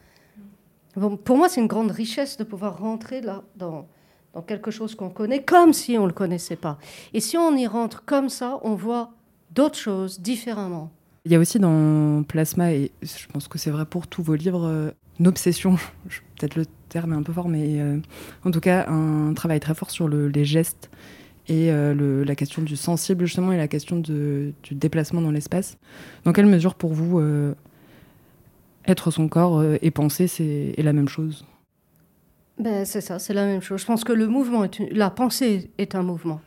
Bon, 0.96 1.16
pour 1.16 1.38
moi, 1.38 1.48
c'est 1.48 1.62
une 1.62 1.68
grande 1.68 1.92
richesse 1.92 2.38
de 2.38 2.44
pouvoir 2.44 2.80
rentrer 2.80 3.22
là 3.22 3.44
dans, 3.56 3.88
dans 4.34 4.42
quelque 4.42 4.72
chose 4.72 4.96
qu'on 4.96 5.12
connaît 5.12 5.44
comme 5.44 5.74
si 5.74 5.96
on 5.96 6.04
ne 6.04 6.08
le 6.08 6.14
connaissait 6.14 6.56
pas. 6.56 6.80
Et 7.14 7.20
si 7.20 7.38
on 7.38 7.56
y 7.56 7.68
rentre 7.68 8.04
comme 8.04 8.30
ça, 8.30 8.60
on 8.64 8.74
voit 8.74 9.12
d'autres 9.56 9.78
choses 9.78 10.20
différemment. 10.20 10.92
Il 11.26 11.32
y 11.32 11.36
a 11.36 11.40
aussi 11.40 11.58
dans 11.58 12.22
Plasma, 12.24 12.72
et 12.74 12.92
je 13.02 13.26
pense 13.34 13.48
que 13.48 13.58
c'est 13.58 13.72
vrai 13.72 13.86
pour 13.86 14.06
tous 14.08 14.22
vos 14.22 14.36
livres, 14.36 14.66
euh, 14.68 14.92
une 15.20 15.28
obsession, 15.28 15.76
peut-être 16.38 16.56
le 16.56 16.66
terme 16.90 17.14
est 17.14 17.16
un 17.16 17.24
peu 17.24 17.34
fort, 17.34 17.48
mais 17.50 17.82
euh, 17.82 17.98
en 18.44 18.52
tout 18.52 18.60
cas 18.60 18.86
un 18.90 19.34
travail 19.34 19.60
très 19.60 19.74
fort 19.74 19.90
sur 19.90 20.08
le- 20.08 20.28
les 20.28 20.46
gestes 20.46 20.90
et 21.48 21.72
euh, 21.72 21.94
le- 21.96 22.24
la 22.24 22.36
question 22.36 22.62
du 22.62 22.76
sensible 22.76 23.26
justement 23.26 23.52
et 23.52 23.58
la 23.58 23.68
question 23.68 23.98
de- 24.00 24.54
du 24.64 24.76
déplacement 24.76 25.22
dans 25.22 25.32
l'espace. 25.32 25.78
Dans 26.26 26.34
quelle 26.34 26.46
mesure 26.46 26.76
pour 26.76 26.94
vous 26.94 27.20
euh, 27.20 27.56
être 28.88 29.10
son 29.10 29.28
corps 29.28 29.64
et 29.82 29.92
penser 29.92 30.28
c'est 30.28 30.74
est 30.78 30.84
la 30.84 30.94
même 30.94 31.08
chose? 31.10 31.46
Ben, 32.60 32.86
c'est 32.86 33.02
ça, 33.02 33.20
c'est 33.20 33.34
la 33.34 33.46
même 33.46 33.62
chose. 33.62 33.82
Je 33.82 33.86
pense 33.86 34.04
que 34.04 34.14
le 34.14 34.28
mouvement, 34.28 34.64
est 34.64 34.80
une- 34.80 34.90
la 34.92 35.10
pensée 35.10 35.72
est 35.78 35.94
un 35.96 36.04
mouvement. 36.04 36.40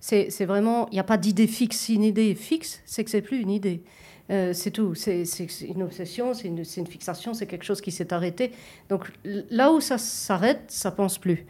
C'est 0.00 0.44
vraiment, 0.44 0.88
il 0.90 0.94
n'y 0.94 1.00
a 1.00 1.04
pas 1.04 1.16
d'idée 1.16 1.46
fixe. 1.46 1.88
Une 1.88 2.04
idée 2.04 2.30
est 2.30 2.34
fixe, 2.34 2.80
c'est 2.84 3.04
que 3.04 3.10
c'est 3.10 3.22
plus 3.22 3.40
une 3.40 3.50
idée. 3.50 3.82
Euh, 4.30 4.52
c'est 4.52 4.70
tout. 4.70 4.94
C'est 4.94 5.24
une 5.62 5.82
obsession, 5.82 6.34
c'est 6.34 6.48
une, 6.48 6.62
une, 6.76 6.86
fixation, 6.86 7.34
c'est 7.34 7.46
quelque 7.46 7.64
chose 7.64 7.80
qui 7.80 7.90
s'est 7.90 8.12
arrêté. 8.12 8.52
Donc 8.88 9.10
là 9.24 9.72
où 9.72 9.80
ça 9.80 9.98
s'arrête, 9.98 10.64
ça 10.68 10.90
pense 10.90 11.18
plus. 11.18 11.46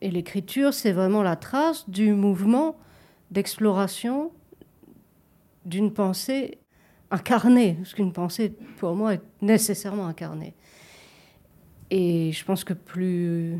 Et 0.00 0.10
l'écriture, 0.10 0.72
c'est 0.72 0.92
vraiment 0.92 1.22
la 1.22 1.36
trace 1.36 1.88
du 1.88 2.12
mouvement 2.12 2.76
d'exploration 3.30 4.30
d'une 5.64 5.92
pensée 5.92 6.58
incarnée, 7.10 7.74
parce 7.74 7.94
qu'une 7.94 8.12
pensée, 8.12 8.54
pour 8.78 8.94
moi, 8.94 9.14
est 9.14 9.22
nécessairement 9.40 10.06
incarnée. 10.06 10.54
Et 11.90 12.32
je 12.32 12.44
pense 12.44 12.64
que 12.64 12.74
plus 12.74 13.58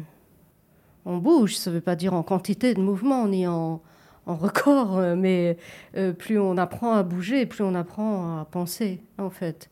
on 1.07 1.19
bouge, 1.19 1.57
ça 1.57 1.71
ne 1.71 1.77
veut 1.77 1.81
pas 1.81 1.97
dire 1.97 2.15
en 2.15 2.23
quantité 2.23 2.75
de 2.75 2.81
mouvement 2.81 3.29
ni 3.29 3.47
en, 3.47 3.83
en 4.27 4.37
record, 4.37 5.01
mais 5.17 5.57
euh, 5.97 6.13
plus 6.13 6.39
on 6.39 6.57
apprend 6.57 6.95
à 6.95 7.03
bouger, 7.03 7.47
plus 7.47 7.63
on 7.63 7.75
apprend 7.75 8.41
à 8.41 8.45
penser, 8.45 9.01
en 9.19 9.31
fait. 9.31 9.71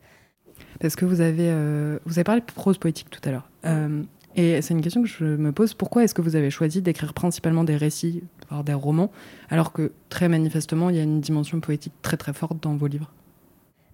Parce 0.79 0.95
que 0.95 1.05
vous 1.05 1.21
avez, 1.21 1.49
euh, 1.49 1.99
vous 2.05 2.13
avez 2.13 2.23
parlé 2.23 2.41
de 2.41 2.45
prose 2.45 2.77
poétique 2.77 3.09
tout 3.09 3.21
à 3.23 3.31
l'heure. 3.31 3.49
Euh, 3.65 4.03
et 4.35 4.61
c'est 4.61 4.73
une 4.73 4.81
question 4.81 5.03
que 5.03 5.07
je 5.07 5.25
me 5.25 5.51
pose. 5.51 5.73
Pourquoi 5.73 6.03
est-ce 6.03 6.13
que 6.13 6.21
vous 6.21 6.35
avez 6.35 6.49
choisi 6.49 6.81
d'écrire 6.81 7.13
principalement 7.13 7.63
des 7.63 7.75
récits, 7.75 8.23
voire 8.49 8.63
des 8.63 8.73
romans, 8.73 9.11
alors 9.49 9.71
que 9.73 9.91
très 10.09 10.27
manifestement, 10.27 10.89
il 10.89 10.95
y 10.95 10.99
a 10.99 11.03
une 11.03 11.21
dimension 11.21 11.59
poétique 11.59 11.93
très 12.01 12.17
très 12.17 12.33
forte 12.33 12.61
dans 12.61 12.75
vos 12.75 12.87
livres? 12.87 13.11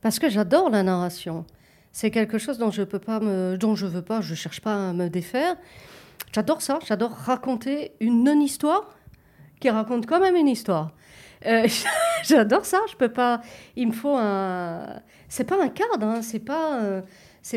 Parce 0.01 0.17
que 0.17 0.29
j'adore 0.29 0.69
la 0.69 0.83
narration. 0.83 1.45
C'est 1.91 2.11
quelque 2.11 2.37
chose 2.37 2.57
dont 2.57 2.71
je 2.71 2.83
peux 2.83 2.99
pas 2.99 3.19
me, 3.19 3.57
dont 3.57 3.75
je 3.75 3.85
veux 3.85 4.01
pas, 4.01 4.21
je 4.21 4.35
cherche 4.35 4.61
pas 4.61 4.89
à 4.89 4.93
me 4.93 5.09
défaire. 5.09 5.55
J'adore 6.33 6.61
ça. 6.61 6.79
J'adore 6.85 7.11
raconter 7.11 7.93
une 7.99 8.23
non-histoire 8.23 8.95
qui 9.59 9.69
raconte 9.69 10.05
quand 10.05 10.19
même 10.19 10.35
une 10.35 10.47
histoire. 10.47 10.91
Euh, 11.45 11.67
j'adore 12.23 12.65
ça. 12.65 12.81
Je 12.89 12.95
peux 12.95 13.11
pas. 13.11 13.41
Il 13.75 13.87
me 13.87 13.93
faut 13.93 14.15
un. 14.15 15.01
C'est 15.27 15.45
pas 15.45 15.61
un 15.61 15.69
cadre. 15.69 16.05
Hein, 16.05 16.21
c'est 16.21 16.39
pas. 16.39 16.81
Euh, 16.81 17.01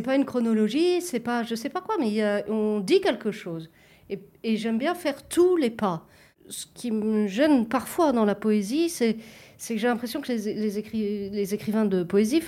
pas 0.05 0.17
une 0.17 0.25
chronologie, 0.25 1.03
c'est 1.03 1.21
pas 1.21 1.43
je 1.43 1.55
sais 1.55 1.69
pas 1.69 1.83
quoi, 1.83 1.97
mais 1.99 2.45
on 2.49 2.81
dit 2.81 3.01
quelque 3.01 3.31
chose. 3.31 3.69
Et, 4.09 4.57
j'aime 4.57 4.79
bien 4.79 4.95
faire 4.95 5.27
tous 5.27 5.57
les 5.57 5.71
pas. 5.71 6.07
Ce 6.49 6.67
qui 6.75 6.91
me 6.91 7.27
gêne 7.27 7.67
parfois 7.67 8.13
dans 8.13 8.25
la 8.25 8.35
poésie, 8.35 8.89
c'est 8.89 9.15
que 9.15 9.77
j'ai 9.77 9.87
l'impression 9.87 10.21
que 10.21 10.33
les, 10.33 11.55
écrivains 11.55 11.85
de 11.85 12.03
poésie 12.03 12.43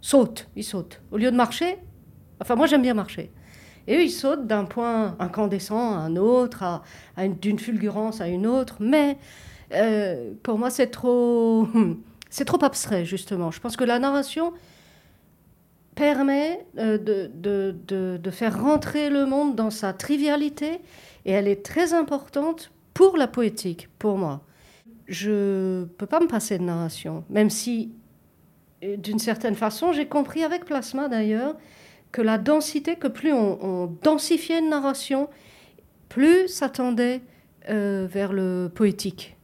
sautent, 0.00 0.48
ils 0.56 0.64
sautent. 0.64 1.00
Au 1.10 1.16
lieu 1.16 1.30
de 1.30 1.36
marcher, 1.36 1.78
enfin 2.40 2.56
moi 2.56 2.66
j'aime 2.66 2.82
bien 2.82 2.94
marcher. 2.94 3.30
Et 3.86 3.96
eux, 3.96 4.02
ils 4.02 4.10
sautent 4.10 4.46
d'un 4.46 4.64
point 4.64 5.16
incandescent 5.18 5.94
à 5.94 5.98
un 5.98 6.16
autre, 6.16 6.82
d'une 7.40 7.58
fulgurance 7.58 8.20
à 8.20 8.28
une 8.28 8.46
autre. 8.46 8.76
Mais 8.80 9.18
euh, 9.74 10.32
pour 10.42 10.58
moi, 10.58 10.70
c'est 10.70 10.88
trop, 10.88 11.66
c'est 12.30 12.44
trop 12.44 12.62
abstrait, 12.64 13.04
justement. 13.04 13.50
Je 13.50 13.60
pense 13.60 13.76
que 13.76 13.84
la 13.84 13.98
narration, 13.98 14.52
permet 15.94 16.64
euh, 16.78 16.98
de, 16.98 17.30
de, 17.34 18.18
de, 18.18 18.30
faire 18.30 18.62
rentrer 18.62 19.10
le 19.10 19.26
monde 19.26 19.54
dans 19.54 19.70
sa 19.70 19.92
trivialité 19.92 20.80
et 21.24 21.32
elle 21.32 21.48
est 21.48 21.64
très 21.64 21.92
importante 21.92 22.72
pour 22.94 23.16
la 23.16 23.28
poétique, 23.28 23.88
pour 23.98 24.16
moi. 24.16 24.42
Je 25.06 25.80
ne 25.80 25.84
peux 25.84 26.06
pas 26.06 26.20
me 26.20 26.26
passer 26.26 26.58
de 26.58 26.64
narration, 26.64 27.24
même 27.28 27.50
si, 27.50 27.92
euh, 28.82 28.96
d'une 28.96 29.18
certaine 29.18 29.54
façon, 29.54 29.92
j'ai 29.92 30.06
compris 30.06 30.42
avec 30.42 30.64
Plasma 30.64 31.08
d'ailleurs 31.08 31.56
que 32.12 32.22
la 32.22 32.38
densité, 32.38 32.96
que 32.96 33.08
plus 33.08 33.32
on, 33.32 33.86
densifiait 34.02 34.60
une 34.60 34.68
narration, 34.68 35.28
plus 36.08 36.46
ça 36.46 36.68
tendait 36.68 37.22
euh, 37.70 38.06
vers 38.08 38.32
le 38.32 38.70
poétique. 38.72 39.36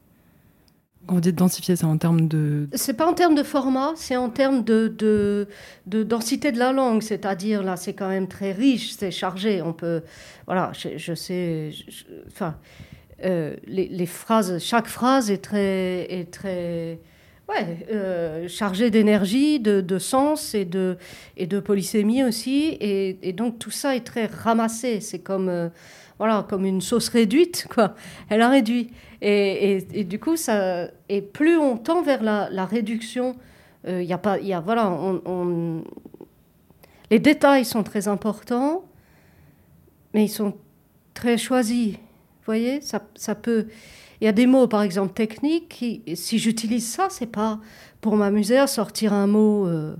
Quand 1.07 1.15
vous 1.15 1.21
dites 1.23 1.37
densifier, 1.37 1.75
c'est 1.75 1.87
en 1.87 1.97
termes 1.97 2.29
de... 2.29 2.69
C'est 2.75 2.93
pas 2.93 3.07
en 3.07 3.15
termes 3.15 3.35
de 3.35 3.43
format, 3.43 3.93
c'est 3.97 4.19
en 4.19 4.29
termes 4.29 4.63
de, 4.63 4.89
de, 4.89 5.49
de, 5.87 6.03
densité 6.03 6.53
de 6.53 6.59
la 6.59 6.71
langue. 6.73 7.01
C'est-à-dire, 7.01 7.63
là, 7.63 7.79
c'est 7.79 7.95
quand 7.95 8.11
même 8.11 8.29
très 8.29 8.53
riche, 8.53 8.91
c'est 8.91 9.11
chargé. 9.11 9.63
On 9.63 9.73
peut... 9.73 10.03
Voilà, 10.45 10.71
je, 10.75 11.15
sais... 11.15 11.71
enfin, 12.27 12.57
euh, 13.25 13.57
les, 13.67 13.89
les, 13.89 14.05
phrases... 14.05 14.59
Chaque 14.59 14.87
phrase 14.87 15.31
est 15.31 15.43
très... 15.43 16.13
Est 16.13 16.31
très 16.31 17.01
ouais, 17.49 17.87
euh, 17.91 18.49
chargée 18.49 18.91
d'énergie, 18.91 19.61
de, 19.61 19.99
sens 19.99 20.55
et 20.55 20.65
de, 20.65 20.97
et 21.37 21.47
de 21.47 21.61
polysémie 21.61 22.25
aussi. 22.25 22.77
Et, 22.81 23.19
et, 23.23 23.33
donc, 23.33 23.59
tout 23.59 23.71
ça 23.71 23.97
est 23.97 24.05
très 24.05 24.27
ramassé. 24.27 25.01
C'est 25.01 25.21
comme... 25.21 25.49
Euh, 25.49 25.69
voilà, 26.19 26.45
comme 26.49 26.65
une 26.65 26.81
sauce 26.81 27.09
réduite, 27.09 27.69
quoi. 27.73 27.95
Elle 28.29 28.43
a 28.43 28.49
réduit. 28.49 28.91
Et, 29.23 29.79
et, 29.93 30.05
du 30.05 30.19
coup, 30.19 30.37
ça, 30.37 30.89
et 31.09 31.23
plus 31.23 31.57
on 31.57 31.77
tend 31.77 32.03
vers 32.03 32.23
la, 32.23 32.49
la 32.51 32.67
réduction, 32.67 33.37
il 33.85 33.91
euh, 33.91 34.03
y 34.03 34.13
a 34.13 34.19
pas, 34.19 34.39
y 34.39 34.53
a, 34.53 34.61
voilà, 34.61 34.91
on, 34.91 35.85
les 37.11 37.19
détails 37.19 37.65
sont 37.65 37.83
très 37.83 38.09
importants, 38.09 38.85
mais 40.13 40.25
ils 40.25 40.29
sont 40.29 40.55
très 41.15 41.39
choisis. 41.39 41.95
Vous 41.95 42.45
voyez, 42.47 42.81
ça, 42.81 43.03
ça 43.15 43.35
peut. 43.35 43.69
Il 44.21 44.25
y 44.25 44.29
a 44.29 44.33
des 44.33 44.47
mots, 44.47 44.67
par 44.67 44.83
exemple, 44.83 45.13
techniques, 45.13 45.69
qui, 45.69 46.03
si 46.15 46.39
j'utilise 46.39 46.87
ça, 46.89 47.09
c'est 47.11 47.27
pas 47.27 47.61
pour 48.01 48.17
m'amuser 48.17 48.59
à 48.59 48.67
sortir 48.67 49.13
un 49.13 49.27
mot 49.27 49.67
euh, 49.67 49.95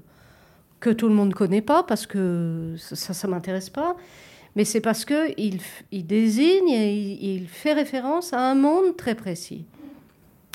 que 0.81 0.91
tout 0.91 1.09
le 1.09 1.15
monde 1.15 1.29
ne 1.29 1.35
connaît 1.35 1.63
pas, 1.63 1.83
parce 1.83 2.07
que 2.07 2.75
ça, 2.79 3.15
ça 3.15 3.29
m'intéresse 3.29 3.71
pas 3.71 3.97
mais 4.59 4.65
c'est 4.65 4.81
parce 4.81 5.05
qu'il 5.05 5.61
il 5.93 6.07
désigne 6.07 6.69
et 6.69 7.35
il, 7.35 7.47
fait 7.47 7.75
référence 7.75 8.33
à 8.33 8.41
un 8.41 8.57
monde 8.57 8.97
très 8.97 9.15
précis. 9.15 9.65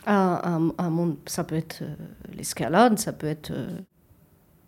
À, 0.05 0.57
un, 0.77 0.89
monde, 0.89 1.15
ça 1.25 1.45
peut 1.45 1.55
être 1.55 1.83
euh, 1.83 1.95
l'escalade, 2.35 2.99
ça 2.99 3.13
peut 3.13 3.27
être 3.27 3.51
euh, 3.51 3.79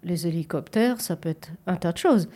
les 0.03 0.25
hélicoptères, 0.25 1.01
ça 1.01 1.17
peut 1.17 1.27
être 1.27 1.49
un 1.67 1.75
tas 1.75 1.91
de 1.91 1.97
choses. 1.97 2.29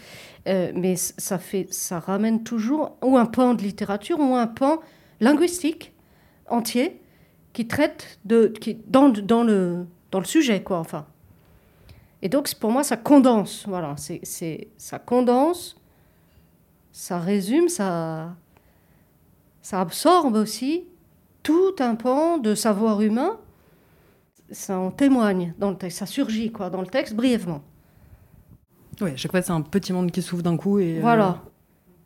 Mais 0.45 0.97
ça, 0.97 1.37
fait, 1.37 1.71
ça 1.71 2.01
ramène 2.01 2.43
toujours 2.43 2.97
ou 3.01 3.15
un 3.15 3.27
pan 3.27 3.53
de 3.53 3.61
littérature 3.61 4.19
ou 4.19 4.35
un 4.35 4.47
pan 4.47 4.79
linguistique 5.21 5.93
entier 6.51 7.01
qui 7.53 7.67
traite 7.67 8.19
de, 8.25 8.47
qui, 8.47 8.77
dans, 8.87 9.09
dans, 9.09 9.43
le, 9.43 9.85
dans 10.11 10.19
le 10.19 10.25
sujet, 10.25 10.61
quoi, 10.63 10.79
enfin. 10.79 11.05
Et 12.21 12.29
donc, 12.29 12.53
pour 12.55 12.71
moi, 12.71 12.83
ça 12.83 12.97
condense, 12.97 13.65
voilà, 13.67 13.95
c'est, 13.97 14.67
ça 14.77 14.99
condense 14.99 15.79
ça 16.91 17.17
résume, 17.19 17.69
ça, 17.69 18.35
ça 19.61 19.79
absorbe 19.79 20.35
aussi 20.35 20.83
tout 21.43 21.75
un 21.79 21.95
pan 21.95 22.37
de 22.37 22.55
savoir 22.55 23.01
humain. 23.01 23.37
Ça 24.51 24.77
en 24.77 24.91
témoigne 24.91 25.53
dans 25.59 25.69
le 25.69 25.77
texte, 25.77 25.99
ça 25.99 26.05
surgit 26.05 26.51
quoi 26.51 26.69
dans 26.69 26.81
le 26.81 26.87
texte 26.87 27.13
brièvement. 27.13 27.61
Oui, 28.99 29.11
chaque 29.15 29.31
fois 29.31 29.41
c'est 29.41 29.51
un 29.51 29.61
petit 29.61 29.93
monde 29.93 30.11
qui 30.11 30.21
s'ouvre 30.21 30.43
d'un 30.43 30.57
coup 30.57 30.79
et. 30.79 30.97
Euh, 30.97 31.01
voilà. 31.01 31.41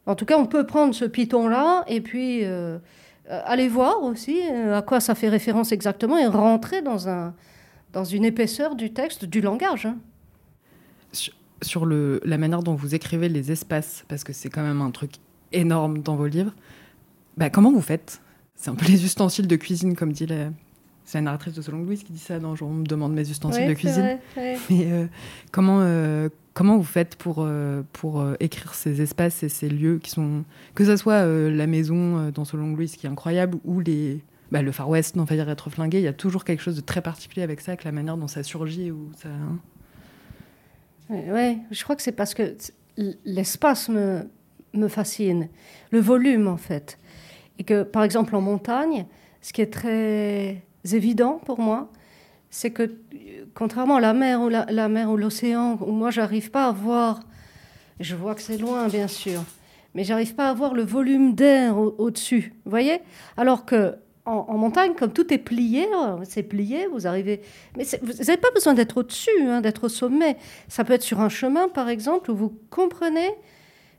En 0.05 0.15
tout 0.15 0.25
cas, 0.25 0.37
on 0.37 0.45
peut 0.45 0.65
prendre 0.65 0.93
ce 0.93 1.05
piton-là 1.05 1.85
et 1.87 2.01
puis 2.01 2.43
euh, 2.43 2.47
euh, 2.49 2.79
aller 3.29 3.67
voir 3.67 4.03
aussi 4.03 4.41
à 4.43 4.81
quoi 4.81 4.99
ça 4.99 5.15
fait 5.15 5.29
référence 5.29 5.71
exactement 5.71 6.17
et 6.17 6.25
rentrer 6.25 6.81
dans, 6.81 7.07
un, 7.07 7.33
dans 7.93 8.03
une 8.03 8.25
épaisseur 8.25 8.75
du 8.75 8.93
texte, 8.93 9.25
du 9.25 9.41
langage. 9.41 9.85
Hein 9.85 9.97
sur 11.63 11.85
le, 11.85 12.19
la 12.23 12.37
manière 12.37 12.61
dont 12.61 12.75
vous 12.75 12.93
écrivez 12.95 13.29
les 13.29 13.51
espaces, 13.51 14.05
parce 14.07 14.23
que 14.23 14.33
c'est 14.33 14.49
quand 14.49 14.63
même 14.63 14.81
un 14.81 14.91
truc 14.91 15.13
énorme 15.51 15.99
dans 15.99 16.15
vos 16.15 16.27
livres. 16.27 16.53
Bah, 17.37 17.49
comment 17.49 17.71
vous 17.71 17.81
faites? 17.81 18.21
C'est 18.55 18.69
un 18.69 18.75
peu 18.75 18.85
les 18.85 19.03
ustensiles 19.03 19.47
de 19.47 19.55
cuisine, 19.55 19.95
comme 19.95 20.11
dit 20.11 20.25
la, 20.25 20.49
c'est 21.05 21.17
la 21.17 21.23
narratrice 21.23 21.53
de 21.53 21.61
Solon 21.61 21.83
Louise 21.83 22.03
qui 22.03 22.13
dit 22.13 22.19
ça 22.19 22.39
dans 22.39 22.55
Je 22.55 22.63
me 22.63 22.85
demande 22.85 23.13
mes 23.13 23.29
ustensiles 23.29 23.67
de 23.67 23.73
cuisine. 23.73 24.19
Mais 24.37 24.91
euh, 24.91 25.05
comment, 25.51 25.79
euh, 25.81 26.29
comment 26.53 26.77
vous 26.77 26.83
faites 26.83 27.15
pour, 27.15 27.37
euh, 27.39 27.83
pour 27.93 28.25
écrire 28.39 28.73
ces 28.73 29.01
espaces 29.01 29.43
et 29.43 29.49
ces 29.49 29.69
lieux 29.69 29.99
qui 30.01 30.11
sont. 30.11 30.43
Que 30.75 30.85
ce 30.85 30.95
soit 30.95 31.25
la 31.25 31.67
maison 31.67 32.29
dans 32.29 32.45
Solon 32.45 32.75
Louise 32.75 32.95
qui 32.95 33.05
est 33.05 33.09
incroyable 33.09 33.57
ou 33.65 33.79
les. 33.79 34.21
Bah, 34.51 34.61
le 34.61 34.71
Far 34.71 34.87
West 34.87 35.15
dans 35.15 35.25
Faillir 35.25 35.49
être 35.49 35.71
flingué, 35.71 35.97
il 35.97 36.03
y 36.03 36.07
a 36.07 36.13
toujours 36.13 36.43
quelque 36.43 36.61
chose 36.61 36.75
de 36.75 36.81
très 36.81 37.01
particulier 37.01 37.41
avec 37.41 37.59
ça, 37.59 37.71
avec 37.71 37.83
la 37.83 37.91
manière 37.91 38.17
dont 38.17 38.27
ça 38.27 38.43
surgit. 38.43 38.91
Ou 38.91 39.09
ça, 39.17 39.29
hein. 39.29 39.57
Oui, 41.09 41.57
je 41.71 41.83
crois 41.83 41.95
que 41.95 42.03
c'est 42.03 42.11
parce 42.11 42.35
que 42.35 42.55
l'espace 43.25 43.89
me, 43.89 44.29
me 44.73 44.87
fascine, 44.87 45.49
le 45.91 45.99
volume 45.99 46.47
en 46.47 46.57
fait. 46.57 46.99
Et 47.57 47.63
que 47.63 47.81
par 47.81 48.03
exemple 48.03 48.35
en 48.35 48.41
montagne, 48.41 49.05
ce 49.41 49.53
qui 49.53 49.61
est 49.61 49.73
très 49.73 50.63
évident 50.91 51.39
pour 51.45 51.59
moi, 51.59 51.89
c'est 52.49 52.71
que 52.71 52.95
contrairement 53.53 53.97
à 53.97 54.01
la 54.01 54.13
mer 54.13 54.41
ou 54.41 54.49
la, 54.49 54.89
mer 54.89 55.09
ou 55.09 55.17
l'océan, 55.17 55.77
où 55.81 55.91
moi 55.91 56.11
j'arrive 56.11 56.51
pas 56.51 56.67
à 56.67 56.71
voir, 56.71 57.21
je 57.99 58.15
vois 58.15 58.35
que 58.35 58.41
c'est 58.41 58.57
loin 58.57 58.87
bien 58.87 59.07
sûr, 59.07 59.41
mais 59.93 60.03
j'arrive 60.03 60.35
pas 60.35 60.49
à 60.49 60.53
voir 60.53 60.73
le 60.73 60.83
volume 60.83 61.35
d'air 61.35 61.77
au-dessus, 61.77 62.53
vous 62.65 62.71
voyez? 62.71 62.99
Alors 63.37 63.65
que 63.65 63.95
en, 64.25 64.57
montagne, 64.57 64.93
comme 64.93 65.11
tout 65.11 65.33
est 65.33 65.37
plié, 65.37 65.85
c'est 66.23 66.43
plié, 66.43 66.87
vous 66.87 67.07
arrivez. 67.07 67.41
Mais 67.75 67.83
vous 68.01 68.13
n'avez 68.13 68.37
pas 68.37 68.51
besoin 68.51 68.73
d'être 68.73 68.97
au-dessus, 68.97 69.29
hein, 69.41 69.59
d'être 69.59 69.85
au 69.85 69.89
sommet. 69.89 70.37
Ça 70.69 70.85
peut 70.85 70.93
être 70.93 71.03
sur 71.03 71.19
un 71.19 71.27
chemin, 71.27 71.67
par 71.67 71.89
exemple, 71.89 72.31
où 72.31 72.35
vous 72.35 72.57
comprenez 72.69 73.31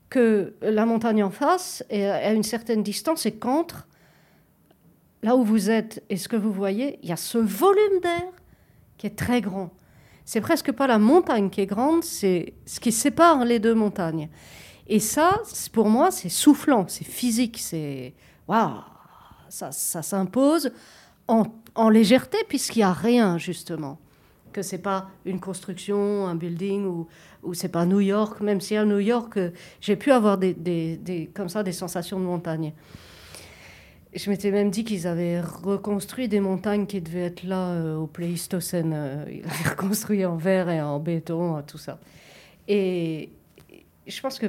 que 0.08 0.54
la 0.62 0.86
montagne 0.86 1.22
en 1.22 1.30
face 1.30 1.84
est 1.90 2.06
à 2.06 2.32
une 2.32 2.42
certaine 2.42 2.82
distance 2.82 3.26
et 3.26 3.32
qu'entre 3.32 3.86
là 5.24 5.36
où 5.36 5.42
vous 5.42 5.70
êtes 5.70 6.04
et 6.10 6.18
ce 6.18 6.28
que 6.28 6.36
vous 6.36 6.52
voyez, 6.52 6.98
il 7.02 7.08
y 7.08 7.12
a 7.12 7.16
ce 7.16 7.38
volume 7.38 8.00
d'air 8.02 8.30
qui 8.98 9.06
est 9.06 9.16
très 9.16 9.40
grand. 9.40 9.70
C'est 10.26 10.42
presque 10.42 10.70
pas 10.70 10.86
la 10.86 10.98
montagne 10.98 11.48
qui 11.48 11.62
est 11.62 11.66
grande, 11.66 12.04
c'est 12.04 12.52
ce 12.66 12.78
qui 12.78 12.92
sépare 12.92 13.42
les 13.46 13.58
deux 13.58 13.74
montagnes. 13.74 14.28
Et 14.86 15.00
ça, 15.00 15.40
pour 15.72 15.88
moi, 15.88 16.10
c'est 16.10 16.28
soufflant, 16.28 16.84
c'est 16.88 17.06
physique, 17.06 17.56
c'est 17.58 18.12
waouh, 18.48 18.82
ça, 19.48 19.72
ça 19.72 20.02
s'impose 20.02 20.72
en, 21.26 21.46
légèreté 21.88 22.36
puisqu'il 22.46 22.80
n'y 22.80 22.84
a 22.84 22.92
rien 22.92 23.38
justement. 23.38 23.98
Que 24.52 24.60
c'est 24.60 24.78
pas 24.78 25.08
une 25.24 25.40
construction, 25.40 26.26
un 26.26 26.34
building 26.34 26.84
ou, 26.84 27.08
ou 27.42 27.54
c'est 27.54 27.70
pas 27.70 27.86
New 27.86 28.00
York, 28.00 28.42
même 28.42 28.60
si 28.60 28.76
à 28.76 28.84
New 28.84 29.00
York, 29.00 29.38
euh, 29.38 29.50
j'ai 29.80 29.96
pu 29.96 30.12
avoir 30.12 30.36
des, 30.36 31.30
comme 31.34 31.48
ça 31.48 31.62
des 31.62 31.72
sensations 31.72 32.20
de 32.20 32.24
montagne. 32.26 32.74
Je 34.14 34.30
m'étais 34.30 34.50
même 34.50 34.70
dit 34.70 34.84
qu'ils 34.84 35.06
avaient 35.06 35.40
reconstruit 35.40 36.28
des 36.28 36.40
montagnes 36.40 36.86
qui 36.86 37.00
devaient 37.00 37.24
être 37.24 37.42
là 37.42 37.70
euh, 37.70 37.96
au 37.96 38.06
Pléistocène. 38.06 38.92
Euh, 38.94 39.24
ils 39.28 39.44
avaient 39.44 39.70
reconstruit 39.70 40.24
en 40.24 40.36
verre 40.36 40.70
et 40.70 40.80
en 40.80 41.00
béton, 41.00 41.60
tout 41.62 41.78
ça. 41.78 41.98
Et 42.68 43.30
je 44.06 44.20
pense 44.20 44.38
que 44.38 44.46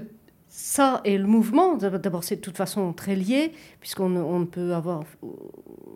ça 0.48 1.02
et 1.04 1.18
le 1.18 1.28
mouvement, 1.28 1.76
d'abord 1.76 2.24
c'est 2.24 2.38
de 2.38 2.42
toute 2.42 2.56
façon 2.56 2.94
très 2.94 3.16
lié, 3.16 3.52
puisqu'on 3.82 4.16
on 4.16 4.40
ne 4.40 4.46
peut 4.46 4.74
avoir, 4.74 5.04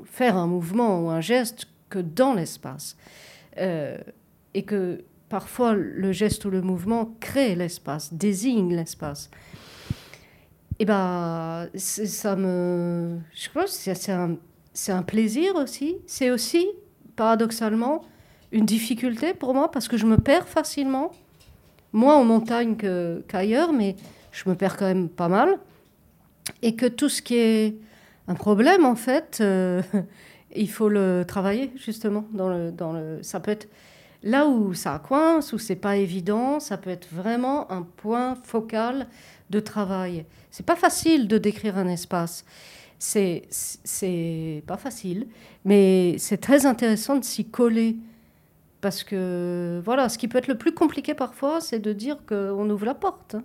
faire 0.03 0.35
un 0.35 0.47
mouvement 0.47 1.05
ou 1.05 1.09
un 1.09 1.21
geste 1.21 1.67
que 1.89 1.99
dans 1.99 2.33
l'espace. 2.33 2.97
Euh, 3.57 3.97
et 4.53 4.63
que 4.63 5.03
parfois 5.29 5.73
le 5.73 6.11
geste 6.11 6.43
ou 6.45 6.49
le 6.49 6.61
mouvement 6.61 7.15
crée 7.19 7.55
l'espace, 7.55 8.13
désigne 8.13 8.75
l'espace. 8.75 9.29
Et 10.79 10.85
ben, 10.85 11.67
ça 11.75 12.35
me. 12.37 13.19
Je 13.35 13.49
crois 13.49 13.65
que 13.65 13.69
c'est 13.69 14.11
un, 14.11 14.37
un 14.87 15.03
plaisir 15.03 15.55
aussi. 15.55 15.97
C'est 16.07 16.31
aussi, 16.31 16.67
paradoxalement, 17.17 18.05
une 18.53 18.65
difficulté 18.65 19.33
pour 19.33 19.53
moi 19.53 19.69
parce 19.69 19.89
que 19.89 19.97
je 19.97 20.05
me 20.05 20.17
perds 20.17 20.47
facilement, 20.47 21.11
moins 21.91 22.15
en 22.15 22.23
montagne 22.23 22.77
qu'ailleurs, 23.27 23.73
mais 23.73 23.97
je 24.31 24.49
me 24.49 24.55
perds 24.55 24.77
quand 24.77 24.85
même 24.85 25.09
pas 25.09 25.27
mal. 25.27 25.59
Et 26.61 26.75
que 26.75 26.85
tout 26.85 27.09
ce 27.09 27.21
qui 27.21 27.35
est 27.35 27.75
un 28.29 28.35
problème, 28.35 28.85
en 28.85 28.95
fait, 28.95 29.39
euh, 29.41 29.81
il 30.55 30.69
faut 30.69 30.87
le 30.87 31.25
travailler, 31.27 31.71
justement. 31.75 32.23
Dans 32.31 32.47
le, 32.47 32.71
dans 32.71 32.93
le, 32.93 33.19
ça 33.21 33.41
peut 33.41 33.51
être 33.51 33.67
là 34.23 34.47
où 34.47 34.73
ça 34.73 35.01
coince, 35.05 35.51
où 35.51 35.57
c'est 35.57 35.75
pas 35.75 35.97
évident, 35.97 36.59
ça 36.61 36.77
peut 36.77 36.89
être 36.89 37.07
vraiment 37.11 37.69
un 37.71 37.83
point 37.83 38.35
focal 38.43 39.07
de 39.49 39.59
travail. 39.59 40.25
C'est 40.51 40.65
pas 40.65 40.75
facile 40.75 41.27
de 41.27 41.37
décrire 41.37 41.77
un 41.77 41.87
espace. 41.87 42.45
C'est, 42.97 43.43
c'est 43.49 44.63
pas 44.67 44.77
facile, 44.77 45.27
mais 45.63 46.17
c'est 46.17 46.37
très 46.37 46.65
intéressant 46.65 47.15
de 47.17 47.23
s'y 47.23 47.45
coller. 47.45 47.97
Parce 48.81 49.03
que, 49.03 49.81
voilà, 49.83 50.09
ce 50.09 50.17
qui 50.17 50.27
peut 50.27 50.37
être 50.37 50.47
le 50.47 50.57
plus 50.57 50.73
compliqué 50.73 51.13
parfois, 51.13 51.59
c'est 51.61 51.79
de 51.79 51.91
dire 51.93 52.17
qu'on 52.27 52.69
ouvre 52.69 52.85
la 52.85 52.95
porte. 52.95 53.35
Hein 53.35 53.43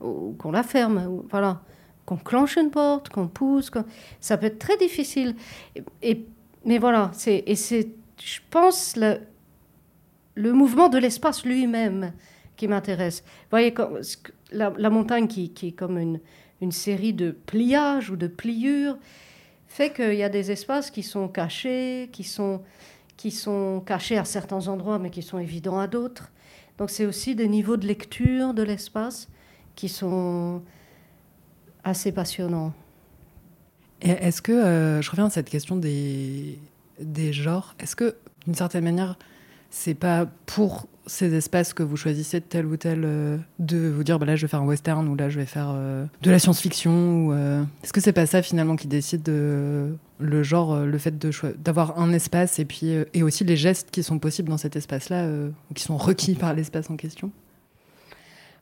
ou 0.00 0.34
qu'on 0.38 0.50
la 0.50 0.62
ferme, 0.62 1.22
voilà, 1.30 1.60
qu'on 2.06 2.16
clenche 2.16 2.56
une 2.56 2.70
porte, 2.70 3.08
qu'on 3.10 3.28
pousse, 3.28 3.70
ça 4.20 4.36
peut 4.36 4.46
être 4.46 4.58
très 4.58 4.76
difficile. 4.76 5.36
Et, 6.02 6.26
mais 6.64 6.78
voilà, 6.78 7.10
c'est 7.14 7.42
et 7.46 7.56
c'est, 7.56 7.90
je 8.22 8.40
pense 8.50 8.96
le, 8.96 9.18
le 10.34 10.52
mouvement 10.52 10.88
de 10.88 10.98
l'espace 10.98 11.44
lui-même 11.44 12.12
qui 12.60 12.68
m'intéresse. 12.68 13.22
Vous 13.24 13.56
voyez, 13.56 13.74
la, 14.52 14.90
montagne 14.90 15.26
qui, 15.28 15.50
est 15.62 15.72
comme 15.72 15.96
une, 15.96 16.20
une 16.60 16.72
série 16.72 17.14
de 17.14 17.30
pliages 17.30 18.10
ou 18.10 18.16
de 18.16 18.26
pliures 18.26 18.98
fait 19.66 19.94
qu'il 19.94 20.14
y 20.14 20.22
a 20.22 20.28
des 20.28 20.50
espaces 20.50 20.90
qui 20.90 21.02
sont 21.02 21.26
cachés, 21.26 22.10
qui 22.12 22.22
sont, 22.22 22.60
qui 23.16 23.30
sont 23.30 23.82
cachés 23.86 24.18
à 24.18 24.26
certains 24.26 24.68
endroits, 24.68 24.98
mais 24.98 25.08
qui 25.08 25.22
sont 25.22 25.38
évidents 25.38 25.78
à 25.78 25.86
d'autres. 25.86 26.30
Donc 26.76 26.90
c'est 26.90 27.06
aussi 27.06 27.34
des 27.34 27.48
niveaux 27.48 27.78
de 27.78 27.86
lecture 27.86 28.52
de 28.52 28.62
l'espace 28.62 29.30
qui 29.74 29.88
sont 29.88 30.60
assez 31.82 32.12
passionnants. 32.12 32.74
Est-ce 34.02 34.42
que, 34.42 34.52
euh, 34.52 35.00
je 35.00 35.10
reviens 35.10 35.26
à 35.26 35.30
cette 35.30 35.48
question 35.48 35.76
des, 35.76 36.58
des 37.00 37.32
genres, 37.32 37.74
est-ce 37.78 37.96
que 37.96 38.16
d'une 38.44 38.54
certaine 38.54 38.84
manière, 38.84 39.16
c'est 39.70 39.94
pas 39.94 40.26
pour 40.46 40.86
ces 41.06 41.34
espaces 41.34 41.74
que 41.74 41.82
vous 41.82 41.96
choisissez 41.96 42.40
tel 42.40 42.66
ou 42.66 42.76
tel 42.76 43.02
euh, 43.04 43.38
de 43.58 43.88
vous 43.88 44.04
dire 44.04 44.18
bah 44.18 44.26
là 44.26 44.36
je 44.36 44.42
vais 44.42 44.48
faire 44.48 44.60
un 44.60 44.66
western 44.66 45.08
ou 45.08 45.16
là 45.16 45.28
je 45.28 45.40
vais 45.40 45.46
faire 45.46 45.72
euh, 45.74 46.04
de 46.22 46.30
la 46.30 46.38
science-fiction 46.38 47.26
ou 47.26 47.34
est-ce 47.82 47.92
que 47.92 48.00
c'est 48.00 48.12
pas 48.12 48.26
ça 48.26 48.42
finalement 48.42 48.76
qui 48.76 48.86
décide 48.86 49.22
de, 49.22 49.96
le 50.18 50.42
genre 50.42 50.76
le 50.80 50.98
fait 50.98 51.18
de 51.18 51.30
d'avoir 51.58 51.98
un 51.98 52.12
espace 52.12 52.58
et 52.58 52.64
puis 52.64 52.92
et 53.14 53.22
aussi 53.22 53.44
les 53.44 53.56
gestes 53.56 53.90
qui 53.90 54.02
sont 54.02 54.18
possibles 54.18 54.50
dans 54.50 54.58
cet 54.58 54.76
espace 54.76 55.08
là 55.08 55.26
ou 55.26 55.74
qui 55.74 55.82
sont 55.82 55.96
requis 55.96 56.34
par 56.34 56.54
l'espace 56.54 56.90
en 56.90 56.96
question? 56.96 57.32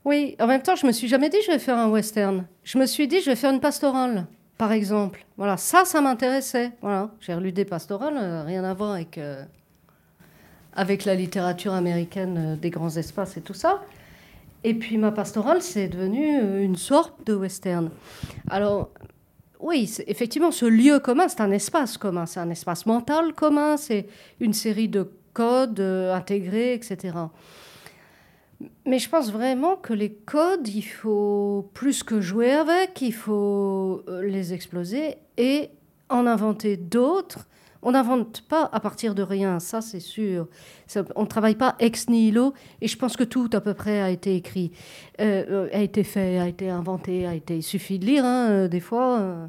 Oui, 0.09 0.37
en 0.41 0.47
même 0.47 0.63
temps, 0.63 0.75
je 0.75 0.87
me 0.87 0.93
suis 0.93 1.07
jamais 1.07 1.29
dit 1.29 1.37
je 1.45 1.53
vais 1.53 1.59
faire 1.59 1.77
un 1.77 1.89
western. 1.89 2.47
Je 2.65 2.79
me 2.79 2.87
suis 2.87 3.09
dit 3.09 3.21
je 3.21 3.31
vais 3.31 3.37
faire 3.37 3.53
une 3.53 3.61
pastorale, 3.61 4.27
par 4.57 4.73
exemple. 4.73 5.27
Voilà, 5.37 5.59
ça, 5.59 5.85
ça 5.85 6.01
m'intéressait. 6.01 6.73
Voilà, 6.81 7.11
j'ai 7.21 7.35
relu 7.35 7.53
des 7.53 7.67
pastorales, 7.67 8.17
euh, 8.17 8.43
rien 8.43 8.65
à 8.65 8.73
voir 8.73 8.93
avec 8.93 9.19
euh, 9.19 9.45
avec 10.79 11.05
la 11.05 11.15
littérature 11.15 11.73
américaine 11.73 12.37
euh, 12.39 12.57
des 12.57 12.71
grands 12.71 12.97
espaces 12.97 13.37
et 13.37 13.41
tout 13.41 13.55
ça. 13.55 13.83
Et 14.65 14.75
puis 14.75 14.97
ma 14.97 15.13
pastorale, 15.13 15.61
c'est 15.61 15.89
devenu 15.89 16.63
une 16.63 16.77
sorte 16.77 17.27
de 17.27 17.35
western. 17.35 17.91
Alors, 18.51 18.91
oui, 19.61 19.93
effectivement, 20.07 20.51
ce 20.51 20.67
lieu 20.67 20.99
commun, 20.99 21.29
c'est 21.29 21.41
un 21.41 21.51
espace 21.51 21.97
commun, 21.97 22.27
c'est 22.27 22.41
un 22.41 22.51
espace 22.51 22.87
mental 22.87 23.35
commun, 23.35 23.77
c'est 23.77 24.07
une 24.41 24.53
série 24.53 24.89
de 24.89 25.11
codes 25.33 25.81
intégrés, 25.81 26.75
etc. 26.75 27.13
Mais 28.87 28.99
je 28.99 29.09
pense 29.09 29.31
vraiment 29.31 29.77
que 29.77 29.93
les 29.93 30.13
codes, 30.13 30.69
il 30.69 30.83
faut 30.83 31.71
plus 31.75 32.03
que 32.03 32.21
jouer 32.21 32.53
avec, 32.53 33.01
il 33.03 33.15
faut 33.15 34.03
euh, 34.09 34.23
les 34.23 34.53
exploser 34.53 35.17
et 35.37 35.71
en 36.09 36.27
inventer 36.27 36.77
d'autres. 36.77 37.47
On 37.83 37.93
n'invente 37.93 38.43
pas 38.43 38.69
à 38.73 38.81
partir 38.81 39.15
de 39.15 39.23
rien, 39.23 39.61
ça 39.61 39.81
c'est 39.81 40.01
sûr. 40.01 40.49
on 41.15 41.23
ne 41.23 41.27
travaille 41.27 41.55
pas 41.55 41.77
ex 41.79 42.09
nihilo 42.09 42.53
et 42.81 42.89
je 42.89 42.99
pense 42.99 43.17
que 43.17 43.25
tout 43.25 43.49
à 43.53 43.61
peu 43.61 43.75
près 43.75 44.01
a 44.01 44.11
été 44.11 44.35
écrit, 44.35 44.73
euh, 45.21 45.45
euh, 45.49 45.69
a 45.73 45.81
été 45.81 46.03
fait, 46.03 46.39
a 46.39 46.49
été 46.49 46.71
inventé, 46.71 47.27
a 47.27 47.35
été. 47.35 47.59
Il 47.59 47.63
suffit 47.63 47.99
de 47.99 48.07
lire 48.07 48.25
hein, 48.25 48.67
des 48.67 48.81
fois. 48.81 49.49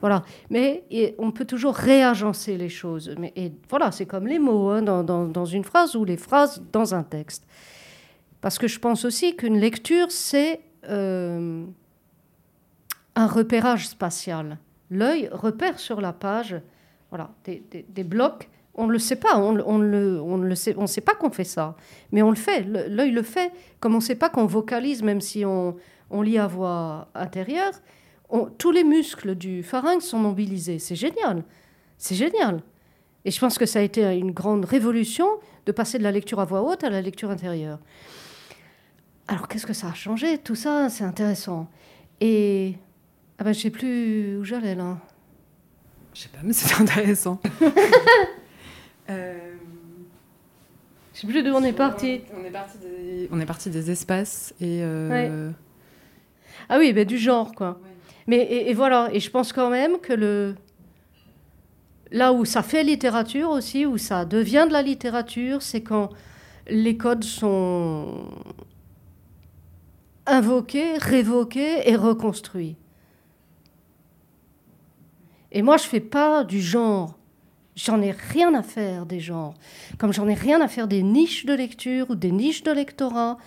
voilà. 0.00 0.22
Mais 0.50 0.84
on 1.18 1.30
peut 1.30 1.46
toujours 1.46 1.74
réagencer 1.74 2.58
les 2.58 2.68
choses. 2.68 3.14
Et 3.36 3.52
voilà, 3.70 3.90
c'est 3.90 4.06
comme 4.06 4.26
les 4.26 4.38
mots 4.38 4.68
hein, 4.68 4.82
dans, 4.82 5.44
une 5.46 5.64
phrase 5.64 5.96
ou 5.96 6.04
les 6.04 6.18
phrases 6.18 6.62
dans 6.72 6.94
un 6.94 7.02
texte. 7.02 7.46
Parce 8.42 8.58
que 8.58 8.66
je 8.66 8.78
pense 8.80 9.06
aussi 9.06 9.34
qu'une 9.36 9.58
lecture, 9.58 10.10
c'est 10.10 10.60
euh, 10.88 11.64
un 13.14 13.26
repérage 13.26 13.88
spatial. 13.88 14.58
L'œil 14.90 15.28
repère 15.32 15.78
sur 15.78 16.00
la 16.00 16.12
page 16.12 16.56
voilà, 17.12 17.30
des, 17.44 18.04
blocs. 18.04 18.48
On 18.74 18.86
ne 18.86 18.92
le 18.92 18.98
sait 18.98 19.16
pas, 19.16 19.36
on, 19.36 19.60
on, 19.66 19.76
le, 19.76 20.18
on 20.22 20.38
ne 20.38 20.54
sait, 20.54 20.74
on 20.78 20.86
sait 20.86 21.02
pas 21.02 21.14
qu'on 21.14 21.30
fait 21.30 21.44
ça, 21.44 21.76
mais 22.10 22.22
on 22.22 22.30
le 22.30 22.36
fait. 22.36 22.62
L'œil 22.62 23.10
le 23.10 23.22
fait, 23.22 23.52
comme 23.80 23.92
on 23.92 23.98
ne 23.98 24.02
sait 24.02 24.14
pas 24.14 24.30
qu'on 24.30 24.46
vocalise, 24.46 25.02
même 25.02 25.20
si 25.20 25.44
on, 25.44 25.76
on 26.10 26.22
lit 26.22 26.38
à 26.38 26.46
voix 26.46 27.08
intérieure. 27.14 27.74
tous 28.56 28.70
les 28.70 28.82
muscles 28.82 29.34
du 29.34 29.62
pharynx 29.62 30.06
sont 30.06 30.18
mobilisés. 30.18 30.78
C'est 30.78 30.94
génial, 30.94 31.44
c'est 31.98 32.14
génial. 32.14 32.62
Et 33.26 33.30
je 33.30 33.38
pense 33.38 33.58
que 33.58 33.66
ça 33.66 33.80
a 33.80 33.82
été 33.82 34.02
une 34.16 34.32
grande 34.32 34.64
révolution 34.64 35.26
de 35.66 35.72
passer 35.72 35.98
de 35.98 36.02
la 36.02 36.12
lecture 36.12 36.40
à 36.40 36.46
voix 36.46 36.62
haute 36.62 36.82
à 36.82 36.88
la 36.88 37.02
lecture 37.02 37.28
intérieure. 37.28 37.78
Alors 39.28 39.48
qu'est-ce 39.48 39.66
que 39.66 39.74
ça 39.74 39.88
a 39.88 39.94
changé 39.94 40.38
Tout 40.38 40.54
ça, 40.54 40.88
c'est 40.88 41.04
intéressant. 41.04 41.68
Et 42.22 42.78
ah 43.38 43.44
ben, 43.44 43.52
je 43.52 43.60
sais 43.60 43.70
plus 43.70 44.38
où 44.38 44.44
j'allais 44.44 44.74
là. 44.74 44.96
Je 46.14 46.20
sais 46.20 46.28
pas, 46.28 46.38
mais 46.42 46.52
c'est 46.52 46.74
intéressant. 46.80 47.40
euh... 49.10 49.38
Je 51.14 51.20
sais 51.20 51.26
plus 51.26 51.42
d'où 51.42 51.50
on 51.50 51.62
est 51.62 51.72
parti. 51.72 52.22
On 52.34 52.44
est 52.44 52.50
parti 52.50 52.78
des, 52.78 53.28
on 53.30 53.40
est 53.40 53.46
parti 53.46 53.70
des 53.70 53.90
espaces 53.90 54.54
et. 54.60 54.80
Euh... 54.82 55.50
Ah 56.68 56.78
oui, 56.78 56.92
ben, 56.92 57.04
du 57.06 57.18
genre 57.18 57.54
quoi. 57.54 57.80
Mais 58.26 58.38
et, 58.38 58.70
et, 58.70 58.74
voilà, 58.74 59.10
et 59.12 59.20
je 59.20 59.30
pense 59.30 59.52
quand 59.52 59.68
même 59.68 59.98
que 59.98 60.12
le 60.12 60.54
là 62.12 62.32
où 62.32 62.44
ça 62.44 62.62
fait 62.62 62.84
littérature 62.84 63.50
aussi, 63.50 63.86
où 63.86 63.98
ça 63.98 64.24
devient 64.24 64.66
de 64.68 64.72
la 64.72 64.82
littérature, 64.82 65.62
c'est 65.62 65.82
quand 65.82 66.10
les 66.68 66.96
codes 66.96 67.24
sont 67.24 68.28
invoqué, 70.26 70.96
révoqué 70.98 71.88
et 71.90 71.96
reconstruit. 71.96 72.76
Et 75.52 75.62
moi, 75.62 75.76
je 75.76 75.84
fais 75.84 76.00
pas 76.00 76.44
du 76.44 76.60
genre. 76.60 77.18
J'en 77.76 78.02
ai 78.02 78.10
rien 78.10 78.54
à 78.54 78.62
faire 78.62 79.06
des 79.06 79.20
genres. 79.20 79.54
Comme 79.98 80.12
j'en 80.12 80.28
ai 80.28 80.34
rien 80.34 80.60
à 80.60 80.68
faire 80.68 80.88
des 80.88 81.02
niches 81.02 81.46
de 81.46 81.54
lecture 81.54 82.10
ou 82.10 82.14
des 82.14 82.32
niches 82.32 82.64
de 82.64 82.72
lectorat. 82.72 83.38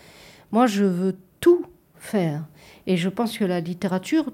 Moi, 0.52 0.68
je 0.68 0.86
veux 0.86 1.18
tout 1.42 1.66
faire. 1.96 2.46
Et 2.88 2.98
je 2.98 3.10
pense 3.10 3.38
que 3.38 3.46
la 3.46 3.60
littérature 3.60 4.32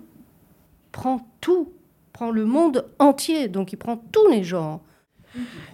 prend 0.91 1.25
tout, 1.39 1.71
prend 2.13 2.31
le 2.31 2.45
monde 2.45 2.85
entier. 2.99 3.47
Donc, 3.47 3.73
il 3.73 3.77
prend 3.77 3.97
tous 3.97 4.27
les 4.29 4.43
genres. 4.43 4.81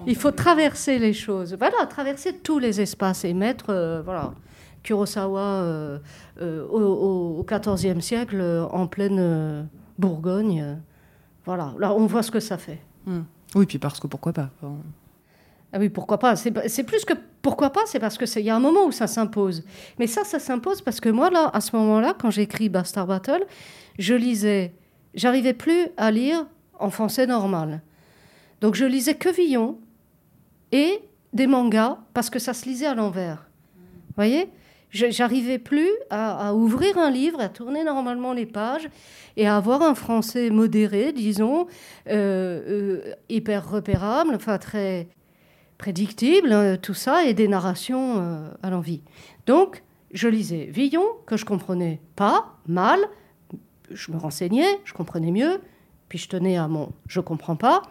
Il 0.05 0.15
faut 0.15 0.31
traverser 0.31 0.99
les 0.99 1.13
choses. 1.13 1.55
Voilà, 1.57 1.85
traverser 1.87 2.37
tous 2.37 2.59
les 2.59 2.79
espaces 2.79 3.25
et 3.25 3.33
mettre, 3.33 3.69
euh, 3.69 4.01
voilà, 4.03 4.33
Kurosawa 4.83 5.39
euh, 5.39 5.99
euh, 6.41 6.65
au 6.67 7.43
XIVe 7.43 7.99
siècle 7.99 8.67
en 8.71 8.87
pleine 8.87 9.67
Bourgogne. 9.97 10.77
Voilà, 11.47 11.73
là 11.79 11.93
on 11.93 12.05
voit 12.05 12.21
ce 12.21 12.29
que 12.29 12.41
ça 12.41 12.57
fait. 12.57 12.79
Hmm. 13.05 13.21
Oui, 13.55 13.65
puis 13.65 13.79
parce 13.79 13.99
que 13.99 14.07
pourquoi 14.07 14.33
pas. 14.33 14.49
Ah 15.71 15.79
oui, 15.79 15.87
pourquoi 15.87 16.19
pas 16.19 16.35
C'est 16.35 16.83
plus 16.83 17.05
que 17.05 17.13
pourquoi 17.41 17.71
pas, 17.71 17.81
c'est 17.85 17.99
parce 17.99 18.17
qu'il 18.17 18.43
y 18.43 18.49
a 18.49 18.55
un 18.55 18.59
moment 18.59 18.85
où 18.85 18.91
ça 18.91 19.07
s'impose. 19.07 19.63
Mais 19.97 20.07
ça, 20.07 20.25
ça 20.25 20.39
s'impose 20.39 20.81
parce 20.81 20.99
que 20.99 21.07
moi, 21.07 21.29
là, 21.29 21.49
à 21.53 21.61
ce 21.61 21.73
moment-là, 21.77 22.13
quand 22.19 22.29
j'écris 22.29 22.67
Bastard 22.67 23.07
Battle, 23.07 23.45
je 23.97 24.13
lisais, 24.13 24.73
j'arrivais 25.13 25.53
plus 25.53 25.87
à 25.95 26.11
lire 26.11 26.45
en 26.79 26.89
français 26.89 27.25
normal. 27.25 27.81
Donc 28.59 28.75
je 28.75 28.83
lisais 28.83 29.15
que 29.15 29.29
Villon 29.29 29.79
et 30.73 30.99
des 31.31 31.47
mangas 31.47 31.97
parce 32.13 32.29
que 32.29 32.39
ça 32.39 32.53
se 32.53 32.65
lisait 32.65 32.87
à 32.87 32.95
l'envers. 32.95 33.49
Vous 33.77 34.15
voyez? 34.17 34.49
J'arrivais 34.91 35.59
plus 35.59 35.89
à, 36.09 36.53
ouvrir 36.55 36.97
un 36.97 37.11
livre, 37.11 37.41
à 37.41 37.49
tourner 37.49 37.83
normalement 37.83 38.31
les 38.31 38.45
pages 38.45 38.89
et 39.35 39.45
à 39.45 39.57
avoir 39.57 39.81
un 39.81 39.95
français 39.95 40.49
modéré, 40.49 41.11
disons, 41.11 41.67
euh, 42.07 42.61
euh, 42.67 43.13
hyper 43.29 43.69
repérable, 43.69 44.33
enfin 44.33 44.57
très 44.57 45.09
prédictible, 45.77 46.51
hein, 46.53 46.77
tout 46.77 46.93
ça, 46.93 47.25
et 47.25 47.33
des 47.33 47.47
narrations 47.47 48.15
euh, 48.17 48.49
à 48.63 48.69
l'envie. 48.69 49.01
Donc, 49.45 49.83
je 50.13 50.27
lisais 50.27 50.65
Villon, 50.71 51.05
que 51.25 51.37
je 51.37 51.45
comprenais 51.45 52.01
pas, 52.15 52.57
mal, 52.65 52.99
je 53.91 54.11
me 54.11 54.17
renseignais, 54.17 54.79
je 54.85 54.93
comprenais 54.93 55.31
mieux, 55.31 55.61
puis 56.09 56.17
je 56.17 56.29
tenais 56.29 56.57
à 56.57 56.67
mon 56.67 56.93
je 57.07 57.19
comprends 57.19 57.57
pas, 57.57 57.81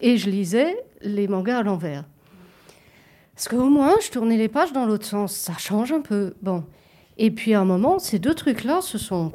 et 0.00 0.18
je 0.18 0.28
lisais 0.28 0.76
les 1.00 1.26
mangas 1.26 1.58
à 1.58 1.62
l'envers. 1.62 2.04
Parce 3.34 3.48
qu'au 3.48 3.68
moins, 3.68 3.94
je 4.04 4.10
tournais 4.10 4.36
les 4.36 4.48
pages 4.48 4.72
dans 4.72 4.86
l'autre 4.86 5.06
sens. 5.06 5.34
Ça 5.34 5.54
change 5.58 5.92
un 5.92 6.00
peu. 6.00 6.34
Bon. 6.42 6.64
Et 7.18 7.30
puis 7.30 7.54
à 7.54 7.60
un 7.60 7.64
moment, 7.64 7.98
ces 7.98 8.18
deux 8.18 8.34
trucs-là 8.34 8.80
se 8.80 8.98
sont 8.98 9.32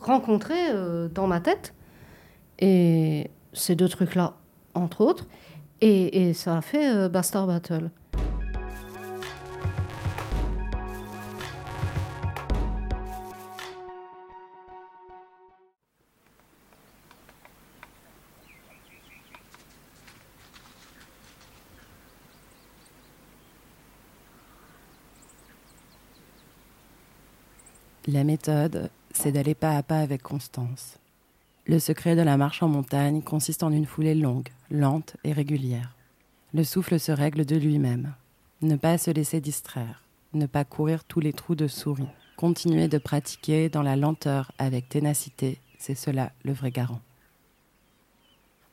rencontrés 0.00 0.70
euh, 0.70 1.08
dans 1.08 1.26
ma 1.26 1.40
tête. 1.40 1.74
Et 2.58 3.30
ces 3.52 3.74
deux 3.74 3.88
trucs-là, 3.88 4.34
entre 4.74 5.02
autres. 5.02 5.26
Et, 5.82 6.32
ça 6.32 6.56
a 6.56 6.60
fait 6.62 6.94
euh, 6.94 7.08
Bastard 7.08 7.46
Battle. 7.46 7.90
La 28.08 28.22
méthode, 28.22 28.88
c'est 29.10 29.32
d'aller 29.32 29.56
pas 29.56 29.76
à 29.76 29.82
pas 29.82 29.98
avec 29.98 30.22
constance. 30.22 31.00
Le 31.66 31.80
secret 31.80 32.14
de 32.14 32.22
la 32.22 32.36
marche 32.36 32.62
en 32.62 32.68
montagne 32.68 33.20
consiste 33.20 33.64
en 33.64 33.72
une 33.72 33.84
foulée 33.84 34.14
longue, 34.14 34.48
lente 34.70 35.16
et 35.24 35.32
régulière. 35.32 35.92
Le 36.54 36.62
souffle 36.62 37.00
se 37.00 37.10
règle 37.10 37.44
de 37.44 37.56
lui-même. 37.56 38.14
Ne 38.62 38.76
pas 38.76 38.96
se 38.96 39.10
laisser 39.10 39.40
distraire, 39.40 40.04
ne 40.34 40.46
pas 40.46 40.64
courir 40.64 41.02
tous 41.02 41.18
les 41.18 41.32
trous 41.32 41.56
de 41.56 41.66
souris. 41.66 42.06
Continuer 42.36 42.86
de 42.86 42.98
pratiquer 42.98 43.68
dans 43.68 43.82
la 43.82 43.96
lenteur 43.96 44.52
avec 44.56 44.88
ténacité, 44.88 45.58
c'est 45.76 45.96
cela 45.96 46.30
le 46.44 46.52
vrai 46.52 46.70
garant. 46.70 47.00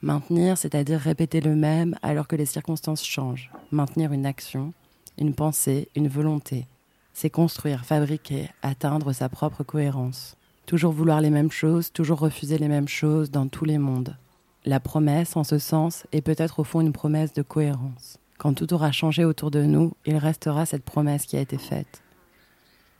Maintenir, 0.03 0.59
c'est-à-dire 0.59 0.99
répéter 0.99 1.41
le 1.41 1.55
même 1.55 1.97
alors 2.03 2.27
que 2.27 2.35
les 2.35 2.45
circonstances 2.45 3.03
changent. 3.03 3.49
Maintenir 3.71 4.13
une 4.13 4.27
action, 4.27 4.73
une 5.17 5.33
pensée, 5.33 5.87
une 5.95 6.07
volonté, 6.07 6.67
c'est 7.13 7.29
construire, 7.29 7.85
fabriquer, 7.85 8.49
atteindre 8.61 9.13
sa 9.13 9.29
propre 9.29 9.63
cohérence. 9.63 10.35
Toujours 10.65 10.93
vouloir 10.93 11.21
les 11.21 11.29
mêmes 11.29 11.51
choses, 11.51 11.91
toujours 11.91 12.19
refuser 12.19 12.57
les 12.57 12.67
mêmes 12.67 12.87
choses 12.87 13.31
dans 13.31 13.47
tous 13.47 13.65
les 13.65 13.77
mondes. 13.77 14.17
La 14.65 14.79
promesse, 14.79 15.35
en 15.35 15.43
ce 15.43 15.59
sens, 15.59 16.05
est 16.11 16.21
peut-être 16.21 16.59
au 16.59 16.63
fond 16.63 16.81
une 16.81 16.93
promesse 16.93 17.33
de 17.33 17.41
cohérence. 17.41 18.17
Quand 18.37 18.53
tout 18.53 18.73
aura 18.73 18.91
changé 18.91 19.25
autour 19.25 19.51
de 19.51 19.61
nous, 19.63 19.93
il 20.05 20.17
restera 20.17 20.65
cette 20.65 20.83
promesse 20.83 21.25
qui 21.25 21.37
a 21.37 21.41
été 21.41 21.57
faite. 21.57 22.01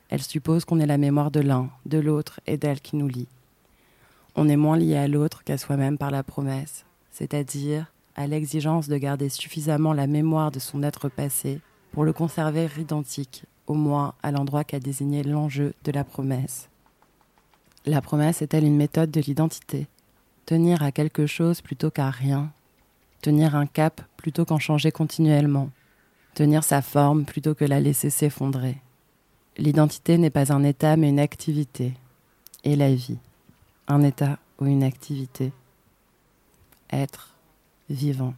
Elle 0.10 0.22
suppose 0.22 0.66
qu'on 0.66 0.80
ait 0.80 0.86
la 0.86 0.98
mémoire 0.98 1.32
de 1.32 1.40
l'un, 1.40 1.70
de 1.86 1.98
l'autre 1.98 2.40
et 2.46 2.58
d'elle 2.58 2.82
qui 2.82 2.98
nous 2.98 3.08
lie. 3.08 3.28
On 4.36 4.50
est 4.50 4.58
moins 4.58 4.78
lié 4.78 4.98
à 4.98 5.08
l'autre 5.08 5.44
qu'à 5.44 5.58
soi-même 5.58 5.98
par 5.98 6.12
la 6.12 6.24
promesse, 6.24 6.86
c'est-à-dire 7.12 7.92
à 8.16 8.28
l'exigence 8.28 8.88
de 8.88 8.98
garder 8.98 9.30
suffisamment 9.30 9.94
la 9.94 10.06
mémoire 10.06 10.52
de 10.52 10.60
son 10.60 10.84
être 10.84 11.10
passé 11.10 11.62
pour 11.94 12.04
le 12.04 12.12
conserver 12.12 12.68
identique 12.78 13.46
au 13.68 13.76
moins 13.76 14.16
à 14.24 14.32
l'endroit 14.32 14.64
qu'a 14.64 14.80
désigné 14.80 15.24
l'enjeu 15.24 15.74
de 15.86 15.92
la 15.92 16.04
promesse. 16.04 16.68
La 17.86 18.02
promesse 18.02 18.42
est-elle 18.42 18.66
une 18.66 18.76
méthode 18.76 19.12
de 19.12 19.22
l'identité? 19.22 19.88
Tenir 20.46 20.84
à 20.84 20.92
quelque 20.92 21.28
chose 21.28 21.62
plutôt 21.62 21.92
qu'à 21.92 22.10
rien? 22.10 22.52
Tenir 23.22 23.56
un 23.56 23.68
cap 23.68 24.02
plutôt 24.18 24.44
qu'en 24.44 24.60
changer 24.60 24.92
continuellement? 24.92 25.70
Tenir 26.34 26.64
sa 26.64 26.82
forme 26.82 27.26
plutôt 27.26 27.54
que 27.54 27.64
la 27.64 27.80
laisser 27.80 28.10
s'effondrer? 28.10 28.82
L'identité 29.58 30.18
n'est 30.18 30.32
pas 30.32 30.52
un 30.52 30.64
état 30.64 30.98
mais 30.98 31.10
une 31.10 31.20
activité. 31.20 31.94
Et 32.64 32.76
la 32.76 32.94
vie? 32.94 33.20
Un 33.88 34.02
état 34.02 34.40
ou 34.60 34.66
une 34.66 34.84
activité? 34.84 35.54
Être 36.92 37.36
vivant. 37.90 38.34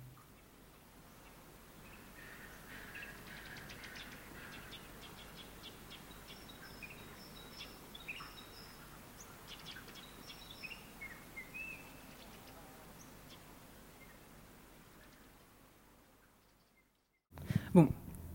Bon, 17.75 17.89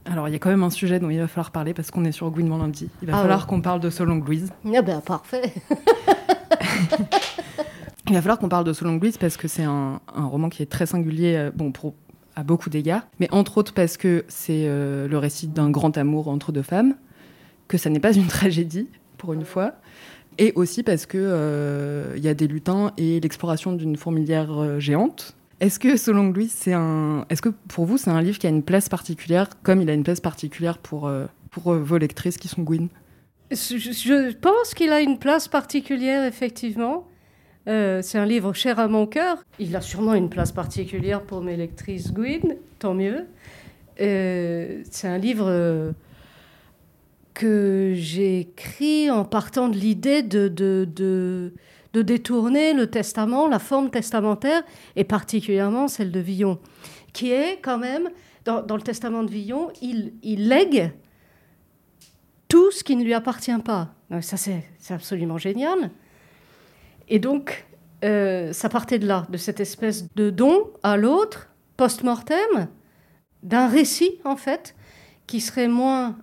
alors 0.05 0.29
il 0.29 0.33
y 0.33 0.35
a 0.35 0.39
quand 0.39 0.51
même 0.51 0.63
un 0.63 0.69
sujet 0.69 1.01
dont 1.01 1.09
il 1.09 1.19
va 1.19 1.27
falloir 1.27 1.51
parler 1.51 1.73
parce 1.73 1.91
qu'on 1.91 2.05
est 2.05 2.13
sur 2.13 2.31
Gouinement 2.31 2.59
lundi. 2.59 2.91
Il 3.01 3.09
va 3.09 3.17
ah 3.17 3.23
falloir 3.23 3.47
qu'on 3.47 3.63
parle 3.63 3.81
de 3.81 3.89
Solong 3.89 4.23
Louise. 4.23 4.53
Ah 4.67 4.83
ben 4.83 5.01
parfait. 5.01 5.55
il 8.07 8.13
va 8.13 8.21
falloir 8.21 8.39
qu'on 8.39 8.51
parle 8.51 8.65
de 8.65 8.75
Solong 8.75 9.01
Louise 9.01 9.17
parce 9.17 9.39
que 9.39 9.49
c'est 9.49 9.65
un, 9.65 9.99
roman 10.15 10.51
qui 10.51 10.63
est 10.63 10.67
très 10.67 10.85
singulier, 10.85 11.37
euh, 11.37 11.51
bon 11.55 11.73
pour 11.73 11.95
à 12.37 12.43
beaucoup 12.43 12.69
d'égards, 12.69 13.07
mais 13.19 13.33
entre 13.33 13.57
autres 13.57 13.73
parce 13.73 13.97
que 13.97 14.27
c'est 14.29 14.67
euh, 14.67 15.09
le 15.09 15.17
récit 15.17 15.49
d'un 15.49 15.71
grand 15.71 15.97
amour 15.97 16.29
entre 16.29 16.53
deux 16.53 16.61
femmes, 16.61 16.95
que 17.67 17.79
ça 17.79 17.89
n'est 17.89 17.99
pas 17.99 18.13
une 18.13 18.27
tragédie 18.29 18.89
pour 19.17 19.33
une 19.33 19.47
fois, 19.47 19.73
et 20.37 20.53
aussi 20.55 20.83
parce 20.83 21.07
que 21.07 21.17
euh, 21.19 22.13
il 22.19 22.23
y 22.23 22.29
a 22.29 22.35
des 22.35 22.47
lutins 22.47 22.93
et 22.99 23.21
l'exploration 23.21 23.73
d'une 23.73 23.97
fourmilière 23.97 24.79
géante 24.79 25.35
est-ce 25.61 25.79
que 25.79 25.97
selon 25.97 26.31
lui, 26.31 26.49
c'est 26.49 26.73
un, 26.73 27.27
est-ce 27.29 27.43
que 27.43 27.51
pour 27.69 27.85
vous 27.85 27.99
c'est 27.99 28.11
un 28.11 28.23
livre 28.23 28.39
qui 28.39 28.47
a 28.47 28.51
une 28.51 28.63
place 28.63 28.89
particulière, 28.89 29.49
comme 29.63 29.83
il 29.83 29.91
a 29.91 29.95
une 29.95 30.03
place 30.03 30.21
particulière 30.21 30.79
pour 30.79 31.07
euh, 31.07 31.27
pour 31.51 31.73
euh, 31.73 31.79
vos 31.79 31.99
lectrices 31.99 32.39
qui 32.39 32.49
sont 32.49 32.63
Gwyn? 32.63 32.89
Je, 33.51 34.33
pense 34.33 34.75
qu'il 34.75 34.91
a 34.91 35.01
une 35.01 35.19
place 35.19 35.49
particulière 35.49 36.25
effectivement. 36.25 37.07
Euh, 37.69 38.01
c'est 38.01 38.17
un 38.17 38.25
livre 38.25 38.55
cher 38.55 38.79
à 38.79 38.89
mon 38.89 39.07
cœur. 39.07 39.45
Il 39.59 39.77
a 39.77 39.83
sûrement 39.83 40.15
une 40.15 40.31
place 40.31 40.51
particulière 40.51 41.23
pour 41.23 41.43
mes 41.43 41.57
lectrices 41.57 42.13
Gwyn, 42.13 42.57
tant 42.79 42.95
mieux. 42.95 43.27
c'est 43.99 45.09
un 45.09 45.19
livre 45.19 45.93
que 47.35 47.93
j'ai 47.97 48.41
écrit 48.41 49.11
en 49.11 49.25
partant 49.25 49.69
de 49.69 49.77
l'idée 49.77 50.23
de, 50.23 50.49
de, 50.49 50.89
de 50.91 51.53
de 51.93 52.03
détourner 52.03 52.73
le 52.73 52.89
testament, 52.89 53.49
la 53.49 53.59
forme 53.59 53.91
testamentaire, 53.91 54.63
et 54.97 55.05
particulièrement 55.05 55.89
celle 55.89 56.13
de 56.13 56.21
Villon, 56.21 56.59
qui 57.13 57.33
est 57.33 57.61
quand 57.61 57.79
même, 57.79 58.11
dans, 58.45 58.77
le 58.77 58.83
testament 58.83 59.23
de 59.23 59.31
Villon, 59.31 59.71
il, 59.83 60.15
il, 60.23 60.49
lègue 60.49 60.93
tout 62.49 62.71
ce 62.71 62.83
qui 62.83 62.97
ne 62.97 63.05
lui 63.05 63.15
appartient 63.15 63.59
pas. 63.65 63.95
ça, 64.21 64.37
c'est 64.37 64.65
absolument 64.91 65.39
génial. 65.39 65.91
Et 67.09 67.19
donc, 67.19 67.67
euh, 68.05 68.53
ça 68.53 68.69
partait 68.69 68.99
de 68.99 69.07
là, 69.07 69.27
de 69.29 69.37
cette 69.37 69.61
espèce 69.61 70.13
de 70.15 70.31
don 70.31 70.71
à 70.83 70.97
l'autre, 70.97 71.49
post-mortem, 71.77 72.69
d'un 73.43 73.69
récit, 73.69 74.21
en 74.25 74.37
fait, 74.37 74.75
qui 75.27 75.41
serait 75.41 75.69
moins 75.69 76.17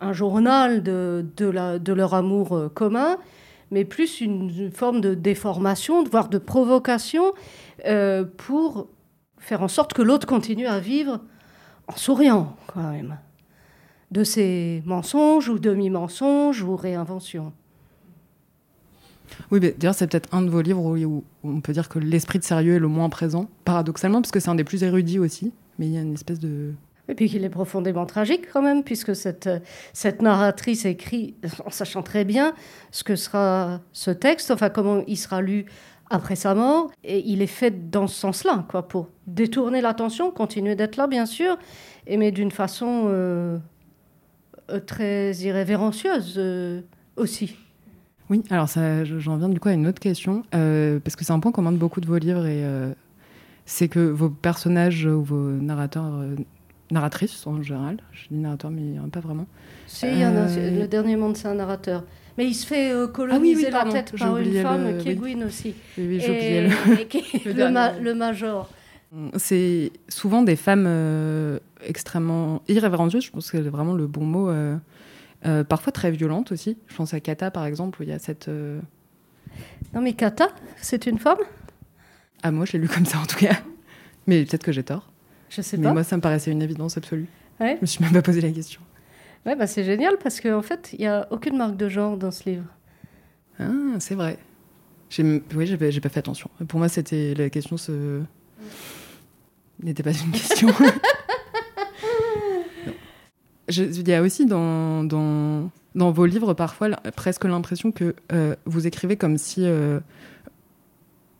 un 0.00 0.12
journal 0.12 0.82
de, 0.82 1.92
leur 1.92 2.14
amour 2.14 2.56
euh, 2.56 2.68
commun, 2.68 3.18
mais 3.74 3.84
plus 3.84 4.20
une, 4.20 4.70
forme 4.70 5.00
de 5.00 5.14
déformation, 5.14 6.04
voire 6.04 6.28
de 6.28 6.38
provocation, 6.38 7.32
euh, 7.86 8.24
pour 8.24 8.86
faire 9.38 9.62
en 9.62 9.68
sorte 9.68 9.92
que 9.92 10.00
l'autre 10.00 10.28
continue 10.28 10.66
à 10.66 10.78
vivre 10.78 11.20
en 11.88 11.96
souriant, 11.96 12.56
quand 12.68 12.92
même, 12.92 13.18
de 14.12 14.22
ses 14.22 14.80
mensonges 14.86 15.48
ou 15.48 15.58
demi-mensonges 15.58 16.62
ou 16.62 16.76
réinventions. 16.76 17.52
Oui, 19.50 19.58
d'ailleurs, 19.58 19.96
c'est 19.96 20.06
peut-être 20.06 20.32
un 20.32 20.42
de 20.42 20.50
vos 20.50 20.62
livres 20.62 20.96
où, 20.96 21.24
on 21.42 21.60
peut 21.60 21.72
dire 21.72 21.88
que 21.88 21.98
l'esprit 21.98 22.38
de 22.38 22.44
sérieux 22.44 22.76
est 22.76 22.78
le 22.78 22.86
moins 22.86 23.08
présent, 23.08 23.48
paradoxalement, 23.64 24.22
parce 24.22 24.30
que 24.30 24.38
c'est 24.38 24.50
un 24.50 24.54
des 24.54 24.62
plus 24.62 24.84
érudits 24.84 25.18
aussi. 25.18 25.52
Mais 25.80 25.86
il 25.86 25.92
y 25.92 25.98
a 25.98 26.00
une 26.00 26.14
espèce 26.14 26.38
de. 26.38 26.74
Et 27.08 27.14
puis 27.14 27.28
qu'il 27.28 27.44
est 27.44 27.50
profondément 27.50 28.06
tragique 28.06 28.48
quand 28.52 28.62
même, 28.62 28.82
puisque 28.82 29.14
cette, 29.14 29.50
cette 29.92 30.22
narratrice 30.22 30.86
écrit 30.86 31.34
en 31.64 31.70
sachant 31.70 32.02
très 32.02 32.24
bien 32.24 32.54
ce 32.92 33.04
que 33.04 33.14
sera 33.14 33.80
ce 33.92 34.10
texte, 34.10 34.50
enfin 34.50 34.70
comment 34.70 35.02
il 35.06 35.18
sera 35.18 35.42
lu 35.42 35.66
après 36.10 36.36
sa 36.36 36.54
mort, 36.54 36.90
et 37.02 37.22
il 37.26 37.42
est 37.42 37.46
fait 37.46 37.90
dans 37.90 38.06
ce 38.06 38.14
sens-là, 38.14 38.66
quoi, 38.68 38.86
pour 38.86 39.08
détourner 39.26 39.80
l'attention, 39.80 40.30
continuer 40.30 40.76
d'être 40.76 40.96
là, 40.96 41.06
bien 41.06 41.26
sûr, 41.26 41.58
mais 42.08 42.30
d'une 42.30 42.50
façon 42.50 43.04
euh, 43.06 43.58
euh, 44.70 44.80
très 44.80 45.32
irrévérencieuse 45.36 46.34
euh, 46.36 46.82
aussi. 47.16 47.56
Oui, 48.30 48.42
alors 48.50 48.68
j'en 48.68 49.36
viens 49.36 49.48
du 49.48 49.60
coup 49.60 49.68
à 49.68 49.72
une 49.72 49.86
autre 49.86 50.00
question, 50.00 50.44
parce 50.50 51.16
que 51.16 51.24
c'est 51.24 51.32
un 51.32 51.40
point 51.40 51.52
commun 51.52 51.72
de 51.72 51.76
beaucoup 51.76 52.00
de 52.00 52.06
vos 52.06 52.16
livres, 52.16 52.46
et 52.46 52.64
c'est 53.66 53.88
que 53.88 54.00
vos 54.00 54.30
personnages 54.30 55.04
ou 55.04 55.22
vos 55.22 55.50
narrateurs 55.50 56.10
narratrice 56.90 57.46
en 57.46 57.62
général. 57.62 57.98
Je 58.12 58.28
dis 58.28 58.36
narrateur, 58.36 58.70
mais 58.70 58.98
pas 59.10 59.20
vraiment. 59.20 59.46
Si, 59.86 60.06
y 60.06 60.24
en 60.24 60.36
a, 60.36 60.48
euh, 60.48 60.80
le 60.80 60.88
dernier 60.88 61.16
monde, 61.16 61.36
c'est 61.36 61.48
un 61.48 61.54
narrateur. 61.54 62.04
Mais 62.36 62.46
il 62.46 62.54
se 62.54 62.66
fait 62.66 62.92
euh, 62.92 63.06
coloniser 63.06 63.68
ah 63.72 63.84
la 63.84 63.92
tête 63.92 64.16
par 64.18 64.36
une 64.38 64.60
femme 64.60 64.98
qui 64.98 65.10
est 65.10 65.44
aussi. 65.44 65.74
Oui, 65.96 66.06
oui 66.08 66.20
j'oubliais 66.20 66.68
le... 67.44 67.52
le, 67.52 68.02
le, 68.02 68.14
major. 68.14 68.68
C'est 69.36 69.92
souvent 70.08 70.42
des 70.42 70.56
femmes 70.56 70.86
euh, 70.88 71.58
extrêmement 71.84 72.62
irrévérencieuses, 72.66 73.24
je 73.24 73.30
pense 73.30 73.50
que 73.50 73.62
c'est 73.62 73.68
vraiment 73.68 73.94
le 73.94 74.06
bon 74.06 74.24
mot. 74.24 74.50
parfois 75.68 75.92
très 75.92 76.10
violentes 76.10 76.50
aussi. 76.50 76.76
Je 76.88 76.96
pense 76.96 77.14
à 77.14 77.20
Kata, 77.20 77.50
par 77.50 77.66
exemple, 77.66 78.00
où 78.00 78.02
il 78.02 78.08
y 78.08 78.12
a 78.12 78.18
cette... 78.18 78.48
Non, 79.94 80.00
mais 80.00 80.14
Kata, 80.14 80.48
c'est 80.80 81.06
une 81.06 81.18
femme? 81.18 81.38
Ah, 82.42 82.50
moi, 82.50 82.66
je 82.66 82.72
l'ai 82.72 82.80
lu 82.80 82.88
comme 82.88 83.06
ça, 83.06 83.18
en 83.18 83.26
tout 83.26 83.38
cas. 83.38 83.56
Mais 84.26 84.44
peut-être 84.44 84.64
que 84.64 84.72
j'ai 84.72 84.82
tort. 84.82 85.13
Je 85.54 85.62
sais 85.62 85.76
Mais 85.76 85.84
pas. 85.84 85.92
moi, 85.92 86.04
ça 86.04 86.16
me 86.16 86.20
paraissait 86.20 86.50
une 86.50 86.62
évidence 86.62 86.96
absolue. 86.96 87.26
Ouais. 87.60 87.76
Je 87.76 87.80
me 87.82 87.86
suis 87.86 88.02
même 88.02 88.12
pas 88.12 88.22
posé 88.22 88.40
la 88.40 88.50
question. 88.50 88.80
Ouais, 89.46 89.54
bah 89.56 89.66
c'est 89.66 89.84
génial 89.84 90.16
parce 90.22 90.40
qu'en 90.40 90.58
en 90.58 90.62
fait, 90.62 90.90
il 90.94 91.00
n'y 91.00 91.06
a 91.06 91.28
aucune 91.30 91.56
marque 91.56 91.76
de 91.76 91.88
genre 91.88 92.16
dans 92.16 92.30
ce 92.30 92.48
livre. 92.48 92.64
Ah, 93.60 93.70
c'est 93.98 94.14
vrai. 94.14 94.38
Oui, 95.18 95.66
j'ai 95.66 95.76
pas, 95.76 95.86
pas 95.86 96.08
fait 96.08 96.18
attention. 96.18 96.50
Pour 96.66 96.78
moi, 96.78 96.88
c'était 96.88 97.34
la 97.34 97.50
question 97.50 97.76
ce 97.76 98.22
n'était 99.82 100.02
pas 100.02 100.12
une 100.12 100.30
question. 100.32 100.68
Il 103.68 104.08
y 104.08 104.12
a 104.12 104.22
aussi 104.22 104.44
dans, 104.46 105.04
dans, 105.04 105.70
dans, 105.94 106.10
vos 106.10 106.26
livres 106.26 106.52
parfois 106.52 106.90
presque 107.16 107.44
l'impression 107.44 107.92
que 107.92 108.14
euh, 108.32 108.54
vous 108.66 108.86
écrivez 108.86 109.16
comme 109.16 109.38
si 109.38 109.64
euh, 109.64 110.00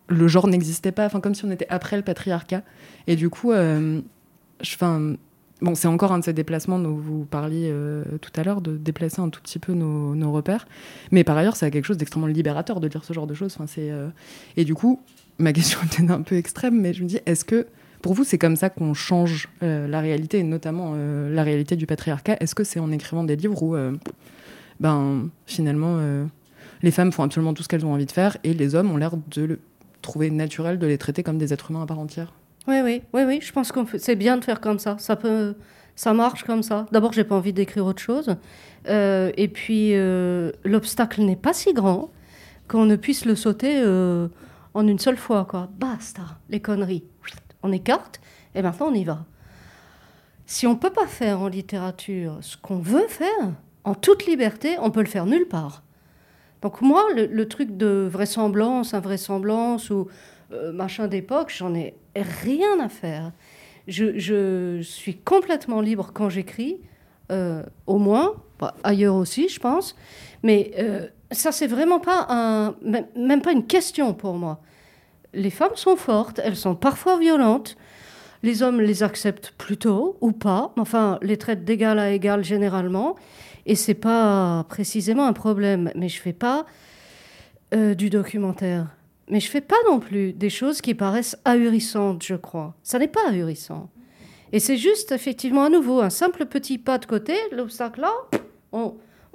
le 0.08 0.28
genre 0.28 0.46
n'existait 0.46 0.92
pas, 0.92 1.06
enfin 1.06 1.20
comme 1.20 1.34
si 1.34 1.44
on 1.44 1.50
était 1.50 1.66
après 1.70 1.96
le 1.96 2.02
patriarcat. 2.02 2.62
Et 3.06 3.16
du 3.16 3.30
coup, 3.30 3.52
euh, 3.52 4.00
bon, 5.62 5.74
c'est 5.74 5.88
encore 5.88 6.12
un 6.12 6.18
de 6.18 6.24
ces 6.24 6.32
déplacements 6.32 6.78
dont 6.78 6.94
vous 6.94 7.24
parliez 7.24 7.68
euh, 7.70 8.04
tout 8.20 8.32
à 8.36 8.44
l'heure, 8.44 8.60
de 8.60 8.76
déplacer 8.76 9.20
un 9.20 9.30
tout 9.30 9.40
petit 9.40 9.58
peu 9.58 9.72
nos, 9.72 10.32
repères. 10.32 10.66
Mais 11.10 11.24
par 11.24 11.36
ailleurs, 11.36 11.56
c'est 11.56 11.70
quelque 11.70 11.86
chose 11.86 11.96
d'extrêmement 11.96 12.26
libérateur 12.26 12.80
de 12.80 12.88
dire 12.88 13.04
ce 13.04 13.12
genre 13.12 13.26
de 13.26 13.34
choses. 13.34 13.54
Enfin, 13.56 13.66
c'est, 13.66 13.90
euh, 13.90 14.08
Et 14.56 14.64
du 14.64 14.74
coup, 14.74 15.00
ma 15.38 15.52
question 15.52 15.78
est 15.82 15.96
peut-être 15.96 16.10
un 16.10 16.22
peu 16.22 16.36
extrême, 16.36 16.80
mais 16.80 16.92
je 16.92 17.02
me 17.02 17.08
dis, 17.08 17.20
est-ce 17.26 17.44
que 17.44 17.66
pour 18.02 18.12
vous, 18.12 18.24
c'est 18.24 18.38
comme 18.38 18.56
ça 18.56 18.68
qu'on 18.68 18.92
change 18.92 19.48
la 19.62 20.00
réalité, 20.00 20.40
et 20.40 20.42
notamment 20.42 20.94
la 20.94 21.42
réalité 21.42 21.74
du 21.74 21.86
patriarcat? 21.86 22.36
Est-ce 22.38 22.54
que 22.54 22.62
c'est 22.62 22.78
en 22.78 22.92
écrivant 22.92 23.24
des 23.24 23.34
livres 23.34 23.62
où, 23.62 23.74
ben, 24.78 25.30
finalement, 25.46 25.98
les 26.82 26.90
femmes 26.90 27.12
font 27.12 27.22
absolument 27.22 27.54
tout 27.54 27.62
ce 27.62 27.68
qu'elles 27.68 27.86
ont 27.86 27.94
envie 27.94 28.04
de 28.04 28.12
faire 28.12 28.36
et 28.44 28.52
les 28.52 28.74
hommes 28.74 28.90
ont 28.90 28.98
l'air 28.98 29.12
de 29.34 29.58
le 30.04 30.10
trouver 30.10 30.30
naturel 30.30 30.78
de 30.78 30.86
les 30.86 30.98
traiter 30.98 31.22
comme 31.22 31.38
des 31.38 31.52
êtres 31.52 31.70
humains 31.70 31.82
à 31.82 31.86
part 31.86 31.98
entière. 31.98 32.32
Oui, 32.68 32.80
oui, 32.82 33.02
oui, 33.12 33.22
oui. 33.26 33.38
Je 33.42 33.52
pense 33.52 33.72
que 33.72 33.98
c'est 33.98 34.16
bien 34.16 34.36
de 34.36 34.44
faire 34.44 34.60
comme 34.60 34.78
ça. 34.78 34.96
Ça 34.98 35.16
peut, 35.16 35.54
ça 35.96 36.12
marche 36.12 36.44
comme 36.44 36.62
ça. 36.62 36.86
D'abord, 36.92 37.12
j'ai 37.12 37.24
pas 37.24 37.34
envie 37.34 37.52
d'écrire 37.52 37.84
autre 37.86 38.02
chose. 38.02 38.36
Euh, 38.88 39.32
et 39.36 39.48
puis, 39.48 39.94
euh, 39.94 40.52
l'obstacle 40.64 41.22
n'est 41.22 41.36
pas 41.36 41.52
si 41.52 41.72
grand 41.72 42.10
qu'on 42.68 42.86
ne 42.86 42.96
puisse 42.96 43.24
le 43.24 43.34
sauter 43.34 43.80
euh, 43.82 44.28
en 44.74 44.86
une 44.86 44.98
seule 44.98 45.16
fois. 45.16 45.46
Quoi. 45.48 45.68
Basta, 45.78 46.22
les 46.48 46.60
conneries. 46.60 47.04
On 47.62 47.72
écarte 47.72 48.20
et 48.54 48.60
maintenant 48.60 48.88
on 48.90 48.94
y 48.94 49.04
va. 49.04 49.24
Si 50.46 50.66
on 50.66 50.76
peut 50.76 50.92
pas 50.92 51.06
faire 51.06 51.40
en 51.40 51.48
littérature 51.48 52.36
ce 52.42 52.58
qu'on 52.58 52.78
veut 52.78 53.08
faire, 53.08 53.52
en 53.84 53.94
toute 53.94 54.26
liberté, 54.26 54.76
on 54.80 54.90
peut 54.90 55.00
le 55.00 55.06
faire 55.06 55.24
nulle 55.24 55.48
part. 55.48 55.83
Donc 56.64 56.80
moi, 56.80 57.04
le, 57.14 57.46
truc 57.46 57.76
de 57.76 58.08
vraisemblance, 58.10 58.94
invraisemblance 58.94 59.90
ou 59.90 60.08
euh, 60.50 60.72
machin 60.72 61.08
d'époque, 61.08 61.52
j'en 61.54 61.74
ai 61.74 61.94
rien 62.16 62.80
à 62.80 62.88
faire. 62.88 63.32
Je, 63.86 64.80
suis 64.82 65.14
complètement 65.14 65.82
libre 65.82 66.10
quand 66.14 66.30
j'écris, 66.30 66.78
euh, 67.30 67.62
au 67.86 67.98
moins, 67.98 68.32
ailleurs 68.82 69.14
aussi, 69.14 69.50
je 69.50 69.60
pense. 69.60 69.94
Mais 70.42 70.70
euh, 70.78 71.06
ça, 71.30 71.52
c'est 71.52 71.66
vraiment 71.66 72.00
pas 72.00 72.28
un, 72.30 72.74
même 73.14 73.42
pas 73.42 73.52
une 73.52 73.66
question 73.66 74.14
pour 74.14 74.32
moi. 74.32 74.58
Les 75.34 75.50
femmes 75.50 75.76
sont 75.76 75.96
fortes, 75.96 76.40
elles 76.42 76.56
sont 76.56 76.74
parfois 76.74 77.18
violentes. 77.18 77.76
Les 78.44 78.62
hommes 78.62 78.80
les 78.80 79.02
acceptent 79.02 79.54
plutôt 79.58 80.18
ou 80.20 80.30
pas, 80.30 80.72
enfin, 80.78 81.18
les 81.22 81.38
traitent 81.38 81.64
d'égal 81.64 81.98
à 81.98 82.12
égal 82.12 82.44
généralement. 82.44 83.16
Et 83.66 83.74
c'est 83.74 83.94
pas 83.94 84.66
précisément 84.68 85.26
un 85.26 85.32
problème. 85.32 85.90
Mais 85.96 86.08
je 86.08 86.20
fais 86.20 86.34
pas 86.34 86.66
euh, 87.74 87.94
du 87.94 88.10
documentaire. 88.10 88.94
Mais 89.30 89.40
je 89.40 89.48
fais 89.48 89.62
pas 89.62 89.76
non 89.88 89.98
plus 89.98 90.34
des 90.34 90.50
choses 90.50 90.82
qui 90.82 90.94
paraissent 90.94 91.38
ahurissantes, 91.46 92.22
je 92.22 92.34
crois. 92.34 92.74
Ça 92.82 92.98
n'est 92.98 93.08
pas 93.08 93.26
ahurissant. 93.30 93.88
Et 94.52 94.60
c'est 94.60 94.76
juste, 94.76 95.10
effectivement, 95.12 95.64
à 95.64 95.70
nouveau, 95.70 96.00
un 96.00 96.10
simple 96.10 96.44
petit 96.44 96.76
pas 96.78 96.98
de 96.98 97.06
côté. 97.06 97.34
L'obstacle 97.50 98.02
là, 98.02 98.12
on, 98.72 98.94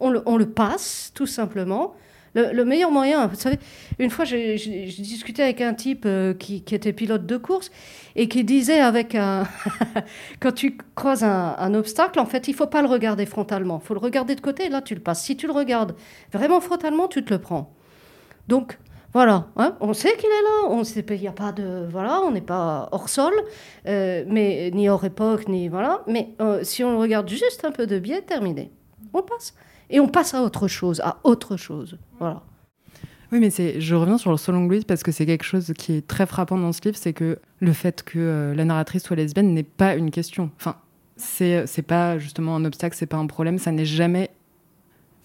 le, 0.10 0.46
passe, 0.46 1.12
tout 1.16 1.26
simplement. 1.26 1.96
Le, 2.36 2.64
meilleur 2.64 2.92
moyen, 2.92 3.28
vous 3.28 3.36
savez, 3.36 3.58
une 3.98 4.10
fois 4.10 4.26
j'ai 4.26 4.56
discuté 4.56 5.42
avec 5.42 5.62
un 5.62 5.74
type 5.74 6.04
euh, 6.06 6.34
qui, 6.34 6.64
était 6.72 6.94
pilote 6.94 7.26
de 7.26 7.38
course 7.38 7.72
et 8.16 8.28
qui 8.28 8.44
disait 8.44 8.80
avec 8.80 9.16
un. 9.16 9.48
quand 10.40 10.52
tu 10.52 10.78
croises 10.96 11.24
un, 11.24 11.74
obstacle, 11.74 12.20
en 12.20 12.26
fait, 12.26 12.48
il 12.48 12.54
faut 12.54 12.68
pas 12.68 12.82
le 12.82 12.88
regarder 12.88 13.26
frontalement. 13.26 13.80
Il 13.84 13.88
faut 13.88 13.94
le 13.94 14.00
regarder 14.00 14.36
de 14.36 14.42
côté 14.42 14.66
et 14.66 14.70
là, 14.70 14.82
tu 14.82 14.94
le 14.96 15.02
passes. 15.02 15.24
Si 15.24 15.38
tu 15.38 15.48
le 15.48 15.54
regardes 15.54 15.96
vraiment 16.32 16.62
frontalement, 16.62 17.08
tu 17.08 17.24
te 17.24 17.34
le 17.34 17.40
prends. 17.40 17.74
Donc, 18.48 18.78
voilà, 19.12 19.48
hein, 19.58 19.76
on 19.80 19.94
sait 19.94 20.16
qu'il 20.18 20.30
est 20.30 20.44
là, 20.44 20.70
on 20.70 20.84
n'y 20.84 21.28
a 21.28 21.32
pas 21.32 21.52
de 21.52 21.88
voilà, 21.90 22.22
on 22.22 22.32
n'est 22.32 22.42
pas 22.42 22.90
hors 22.92 23.10
sol, 23.10 23.34
euh, 23.88 24.24
mais 24.28 24.70
ni 24.72 24.88
hors 24.88 25.04
époque, 25.04 25.48
ni 25.48 25.68
voilà. 25.68 26.04
Mais 26.06 26.30
euh, 26.42 26.60
si 26.64 26.84
on 26.84 26.92
le 26.92 26.98
regarde 26.98 27.28
juste 27.28 27.66
un 27.66 27.72
peu 27.72 27.88
de 27.88 27.98
biais, 27.98 28.22
terminé, 28.22 28.72
on 29.14 29.24
passe 29.24 29.56
et 29.90 30.00
on 30.00 30.08
passe 30.08 30.34
à 30.34 30.44
autre 30.44 30.68
chose, 30.68 31.02
à 31.02 31.18
autre 31.24 31.58
chose, 31.58 31.98
voilà. 32.20 32.44
Oui, 33.32 33.40
mais 33.40 33.52
c'est, 33.52 33.80
je 33.80 33.94
reviens 33.94 34.18
sur 34.18 34.32
le 34.32 34.38
Solong 34.38 34.68
Louise 34.68 34.86
parce 34.86 35.04
que 35.04 35.12
c'est 35.12 35.26
quelque 35.26 35.44
chose 35.44 35.72
qui 35.78 35.94
est 35.94 36.08
très 36.08 36.26
frappant 36.26 36.58
dans 36.58 36.72
ce 36.72 36.82
livre, 36.82 36.98
c'est 36.98 37.14
que 37.14 37.38
le 37.60 37.74
fait 37.74 38.02
que 38.04 38.18
euh, 38.18 38.56
la 38.56 38.66
narratrice 38.66 39.04
soit 39.04 39.16
lesbienne 39.16 39.54
n'est 39.54 39.64
pas 39.64 39.96
une 39.96 40.10
question. 40.10 40.50
Enfin, 40.58 40.78
c'est, 41.16 41.68
c'est 41.68 41.84
pas 41.84 42.18
justement 42.18 42.56
un 42.56 42.66
obstacle, 42.66 42.96
c'est 42.98 43.06
pas 43.06 43.18
un 43.18 43.28
problème, 43.28 43.60
ça 43.60 43.72
n'est 43.72 43.86
jamais 43.86 44.32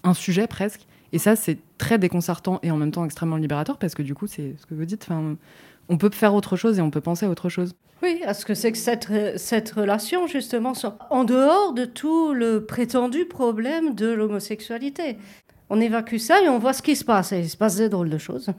un 0.03 0.13
sujet 0.13 0.45
presque. 0.45 0.85
Et 1.13 1.17
ça, 1.17 1.35
c'est 1.35 1.57
très 1.77 1.97
déconcertant 1.97 2.59
et 2.61 2.71
en 2.71 2.77
même 2.77 2.91
temps 2.91 3.05
extrêmement 3.05 3.37
libérateur 3.37 3.77
parce 3.77 3.95
que 3.95 4.03
du 4.03 4.13
coup, 4.13 4.27
c'est 4.27 4.55
ce 4.59 4.65
que 4.65 4.75
vous 4.75 4.85
dites. 4.85 5.03
Enfin, 5.09 5.35
on 5.89 5.97
peut 5.97 6.09
faire 6.11 6.35
autre 6.35 6.57
chose 6.57 6.77
et 6.77 6.81
on 6.81 6.91
peut 6.91 7.01
penser 7.01 7.25
à 7.25 7.29
autre 7.29 7.49
chose. 7.49 7.73
Oui, 8.03 8.21
à 8.25 8.33
ce 8.33 8.45
que 8.45 8.53
c'est 8.53 8.71
que 8.71 8.77
cette, 8.77 9.09
cette 9.37 9.71
relation, 9.71 10.27
justement, 10.27 10.73
en 11.09 11.23
dehors 11.23 11.73
de 11.73 11.85
tout 11.85 12.33
le 12.33 12.65
prétendu 12.65 13.25
problème 13.25 13.95
de 13.95 14.07
l'homosexualité. 14.07 15.17
On 15.69 15.79
évacue 15.79 16.17
ça 16.17 16.41
et 16.43 16.49
on 16.49 16.59
voit 16.59 16.73
ce 16.73 16.81
qui 16.81 16.95
se 16.95 17.05
passe. 17.05 17.31
Et 17.31 17.39
il 17.39 17.49
se 17.49 17.57
passe 17.57 17.77
des 17.77 17.89
drôles 17.89 18.09
de 18.09 18.17
choses. 18.17 18.49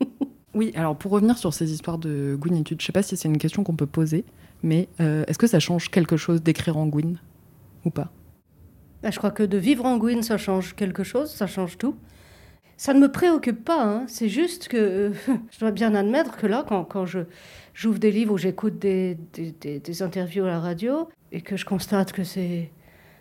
oui, 0.54 0.72
alors 0.76 0.96
pour 0.96 1.10
revenir 1.12 1.38
sur 1.38 1.52
ces 1.52 1.72
histoires 1.72 1.98
de 1.98 2.36
Gwynitude, 2.38 2.80
je 2.80 2.84
ne 2.84 2.86
sais 2.86 2.92
pas 2.92 3.02
si 3.02 3.16
c'est 3.16 3.28
une 3.28 3.38
question 3.38 3.64
qu'on 3.64 3.76
peut 3.76 3.86
poser, 3.86 4.24
mais 4.62 4.88
euh, 5.00 5.24
est-ce 5.26 5.38
que 5.38 5.46
ça 5.46 5.58
change 5.58 5.90
quelque 5.90 6.16
chose 6.16 6.42
d'écrire 6.42 6.76
en 6.76 6.86
Gwyn 6.86 7.18
ou 7.84 7.90
pas? 7.90 8.10
Bah, 9.02 9.10
Je 9.10 9.18
crois 9.18 9.30
que 9.30 9.42
de 9.42 9.58
vivre 9.58 9.84
en 9.84 9.96
Gwyn, 9.96 10.22
ça 10.22 10.38
change 10.38 10.74
quelque 10.74 11.02
chose, 11.02 11.30
ça 11.30 11.46
change 11.46 11.78
tout. 11.78 11.96
Ça 12.76 12.92
ne 12.92 13.00
me 13.00 13.10
préoccupe 13.10 13.64
pas, 13.64 13.82
hein. 13.82 14.04
c'est 14.06 14.28
juste 14.28 14.68
que 14.68 14.76
euh, 14.76 15.12
je 15.50 15.58
dois 15.60 15.70
bien 15.70 15.94
admettre 15.94 16.36
que 16.36 16.46
là, 16.46 16.64
quand, 16.68 17.06
je, 17.06 17.20
j'ouvre 17.72 17.98
des 17.98 18.10
livres 18.10 18.34
ou 18.34 18.38
j'écoute 18.38 18.78
des, 18.78 19.16
des, 19.32 19.80
des, 19.80 20.02
interviews 20.02 20.44
à 20.44 20.48
la 20.48 20.60
radio 20.60 21.08
et 21.32 21.40
que 21.40 21.56
je 21.56 21.64
constate 21.64 22.12
que 22.12 22.22
c'est 22.22 22.70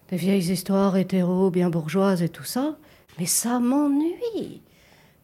des 0.10 0.18
vieilles 0.18 0.52
histoires 0.52 0.98
hétéro, 0.98 1.52
bien 1.52 1.70
bourgeoises 1.70 2.22
et 2.22 2.30
tout 2.30 2.44
ça, 2.44 2.78
mais 3.18 3.26
ça 3.26 3.60
m'ennuie 3.60 4.62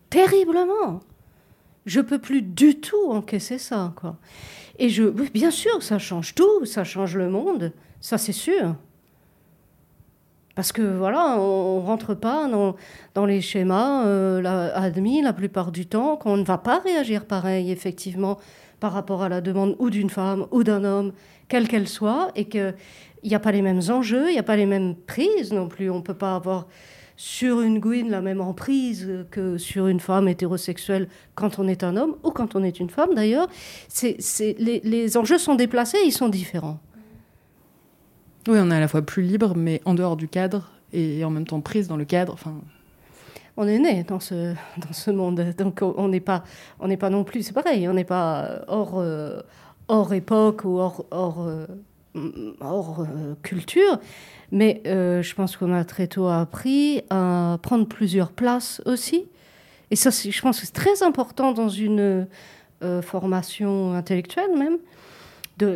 terriblement. 0.09 1.01
Je 1.85 1.99
peux 1.99 2.19
plus 2.19 2.41
du 2.41 2.79
tout 2.79 3.11
encaisser 3.11 3.57
ça, 3.57 3.93
quoi. 3.95 4.17
Et 4.79 4.89
je, 4.89 5.03
bien 5.03 5.51
sûr, 5.51 5.83
ça 5.83 5.99
change 5.99 6.35
tout, 6.35 6.65
ça 6.65 6.83
change 6.83 7.17
le 7.17 7.29
monde, 7.29 7.73
ça 7.99 8.17
c'est 8.17 8.31
sûr. 8.31 8.75
Parce 10.61 10.73
que 10.73 10.83
voilà, 10.83 11.37
on 11.39 11.81
ne 11.81 11.85
rentre 11.87 12.13
pas 12.13 12.47
dans, 13.15 13.25
les 13.25 13.41
schémas 13.41 14.05
euh, 14.05 14.43
la- 14.43 14.71
admis 14.77 15.23
la 15.23 15.33
plupart 15.33 15.71
du 15.71 15.87
temps, 15.87 16.17
qu'on 16.17 16.37
ne 16.37 16.43
va 16.43 16.59
pas 16.59 16.77
réagir 16.77 17.25
pareil, 17.25 17.71
effectivement, 17.71 18.37
par 18.79 18.93
rapport 18.93 19.23
à 19.23 19.27
la 19.27 19.41
demande 19.41 19.75
ou 19.79 19.89
d'une 19.89 20.11
femme 20.11 20.45
ou 20.51 20.63
d'un 20.63 20.83
homme, 20.83 21.13
quelle 21.47 21.67
qu'elle 21.67 21.87
soit, 21.87 22.29
et 22.35 22.45
qu'il 22.45 22.75
n'y 23.23 23.33
a 23.33 23.39
pas 23.39 23.51
les 23.51 23.63
mêmes 23.63 23.81
enjeux, 23.89 24.29
il 24.29 24.33
n'y 24.33 24.37
a 24.39 24.43
pas 24.43 24.55
les 24.55 24.67
mêmes 24.67 24.93
prises 24.93 25.51
non 25.51 25.67
plus. 25.67 25.89
On 25.89 25.95
ne 25.97 26.03
peut 26.03 26.13
pas 26.13 26.35
avoir 26.35 26.67
sur 27.17 27.61
une 27.61 27.79
Gwyn 27.79 28.11
la 28.11 28.21
même 28.21 28.39
emprise 28.39 29.25
que 29.31 29.57
sur 29.57 29.87
une 29.87 29.99
femme 29.99 30.27
hétérosexuelle 30.27 31.07
quand 31.33 31.57
on 31.57 31.67
est 31.67 31.83
un 31.83 31.97
homme 31.97 32.17
ou 32.23 32.29
quand 32.29 32.53
on 32.55 32.63
est 32.63 32.79
une 32.79 32.91
femme 32.91 33.15
d'ailleurs. 33.15 33.47
Les, 34.03 34.81
les 34.83 35.17
enjeux 35.17 35.39
sont 35.39 35.55
déplacés, 35.55 35.97
ils 36.05 36.11
sont 36.11 36.29
différents. 36.29 36.77
Oui, 38.47 38.57
on 38.59 38.71
est 38.71 38.75
à 38.75 38.79
la 38.79 38.87
fois 38.87 39.03
plus 39.03 39.21
libre, 39.21 39.53
mais 39.55 39.81
en 39.85 39.93
dehors 39.93 40.17
du 40.17 40.27
cadre, 40.27 40.71
et 40.93 41.23
en 41.23 41.29
même 41.29 41.45
temps 41.45 41.61
prise 41.61 41.87
dans 41.87 41.97
le 41.97 42.05
cadre. 42.05 42.33
Enfin, 42.33 42.55
On 43.55 43.67
est 43.67 43.77
né 43.77 44.03
dans 44.03 44.19
ce, 44.19 44.53
dans 44.77 44.93
ce 44.93 45.11
monde, 45.11 45.53
donc 45.57 45.81
on 45.81 46.07
n'est 46.07 46.19
pas, 46.19 46.43
on 46.79 46.87
n'est 46.87 46.97
pas 46.97 47.11
non 47.11 47.23
plus, 47.23 47.43
c'est 47.43 47.53
pareil, 47.53 47.87
on 47.87 47.93
n'est 47.93 48.03
pas 48.03 48.63
hors, 48.67 48.99
euh, 48.99 49.41
hors 49.87 50.13
époque 50.13 50.63
ou 50.65 50.79
hors, 50.79 51.05
hors, 51.11 51.45
euh, 51.47 51.67
hors 52.61 53.01
euh, 53.01 53.35
culture, 53.43 53.99
mais 54.51 54.81
je 54.85 55.33
pense 55.35 55.55
qu'on 55.55 55.73
a 55.73 55.83
très 55.85 56.07
tôt 56.07 56.27
appris 56.27 57.03
à 57.09 57.59
prendre 57.61 57.85
plusieurs 57.87 58.31
places 58.31 58.81
aussi. 58.85 59.25
Et 59.91 59.95
ça, 59.95 60.09
je 60.09 60.41
pense 60.41 60.59
que 60.59 60.65
c'est 60.65 60.73
très 60.73 61.03
important 61.03 61.51
dans 61.51 61.69
une 61.69 62.27
formation 63.01 63.93
intellectuelle 63.93 64.57
même, 64.57 64.77